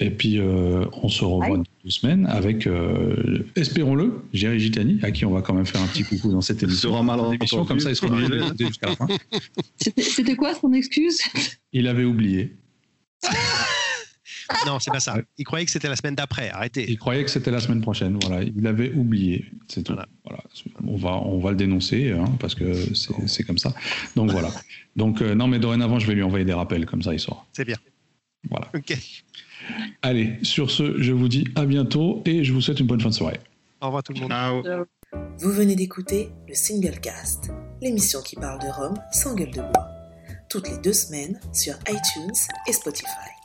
Et 0.00 0.10
puis, 0.10 0.38
euh, 0.38 0.84
on 1.02 1.08
se 1.08 1.24
revoit 1.24 1.56
dans 1.56 1.64
deux 1.84 1.90
semaines 1.90 2.26
avec, 2.26 2.66
euh, 2.66 3.44
espérons-le, 3.56 4.22
Jerry 4.32 4.60
Gitani, 4.60 5.00
à 5.02 5.10
qui 5.10 5.24
on 5.24 5.30
va 5.30 5.42
quand 5.42 5.54
même 5.54 5.66
faire 5.66 5.82
un 5.82 5.86
petit 5.86 6.04
coucou 6.04 6.30
dans 6.30 6.40
cette 6.40 6.62
émission. 6.62 6.90
Sera 6.90 7.02
mal 7.02 7.20
émission, 7.34 7.64
comme 7.64 7.80
ça, 7.80 7.90
il 7.90 7.96
sera 7.96 8.14
obligé 8.14 8.66
jusqu'à 8.66 8.90
la 8.90 8.96
fin. 8.96 9.08
C'était 9.78 10.36
quoi 10.36 10.54
son 10.54 10.72
excuse? 10.72 11.20
Il 11.72 11.88
avait 11.88 12.04
oublié. 12.04 12.54
non, 14.66 14.78
c'est 14.78 14.90
pas 14.90 15.00
ça. 15.00 15.16
Il 15.36 15.44
croyait 15.44 15.64
que 15.64 15.70
c'était 15.70 15.88
la 15.88 15.96
semaine 15.96 16.14
d'après. 16.14 16.50
Arrêtez. 16.50 16.90
Il 16.90 16.98
croyait 16.98 17.24
que 17.24 17.30
c'était 17.30 17.50
la 17.50 17.60
semaine 17.60 17.80
prochaine. 17.80 18.18
Voilà, 18.22 18.42
il 18.42 18.66
avait 18.66 18.92
oublié. 18.92 19.46
C'est 19.68 19.82
tout. 19.82 19.94
Voilà. 20.24 20.42
On 20.84 20.96
va, 20.96 21.16
on 21.16 21.38
va 21.38 21.50
le 21.50 21.56
dénoncer 21.56 22.12
hein, 22.12 22.24
parce 22.38 22.54
que 22.54 22.72
c'est 22.94 23.42
comme 23.42 23.58
ça. 23.58 23.74
Donc 24.16 24.30
voilà. 24.30 24.50
Donc 24.96 25.20
euh, 25.20 25.34
non, 25.34 25.48
mais 25.48 25.58
dorénavant, 25.58 25.98
je 25.98 26.06
vais 26.06 26.14
lui 26.14 26.22
envoyer 26.22 26.44
des 26.44 26.54
rappels 26.54 26.86
comme 26.86 27.02
ça, 27.02 27.12
il 27.12 27.20
sort. 27.20 27.46
C'est 27.52 27.64
bien. 27.64 27.76
Voilà. 28.48 28.68
Ok. 28.74 28.96
Allez, 30.02 30.38
sur 30.42 30.70
ce, 30.70 31.00
je 31.00 31.12
vous 31.12 31.28
dis 31.28 31.44
à 31.54 31.64
bientôt 31.64 32.22
et 32.24 32.44
je 32.44 32.52
vous 32.52 32.60
souhaite 32.60 32.80
une 32.80 32.86
bonne 32.86 33.00
fin 33.00 33.10
de 33.10 33.14
soirée. 33.14 33.40
Au 33.80 33.86
revoir 33.86 34.02
tout 34.02 34.12
le 34.12 34.20
monde. 34.20 34.86
Vous 35.38 35.52
venez 35.52 35.76
d'écouter 35.76 36.30
le 36.48 36.54
Single 36.54 37.00
Cast, 37.00 37.50
l'émission 37.80 38.20
qui 38.22 38.36
parle 38.36 38.60
de 38.60 38.68
Rome 38.68 38.98
sans 39.12 39.34
gueule 39.34 39.50
de 39.50 39.60
bois, 39.60 39.88
toutes 40.50 40.68
les 40.68 40.78
deux 40.78 40.92
semaines 40.92 41.38
sur 41.52 41.74
iTunes 41.88 42.34
et 42.66 42.72
Spotify. 42.72 43.37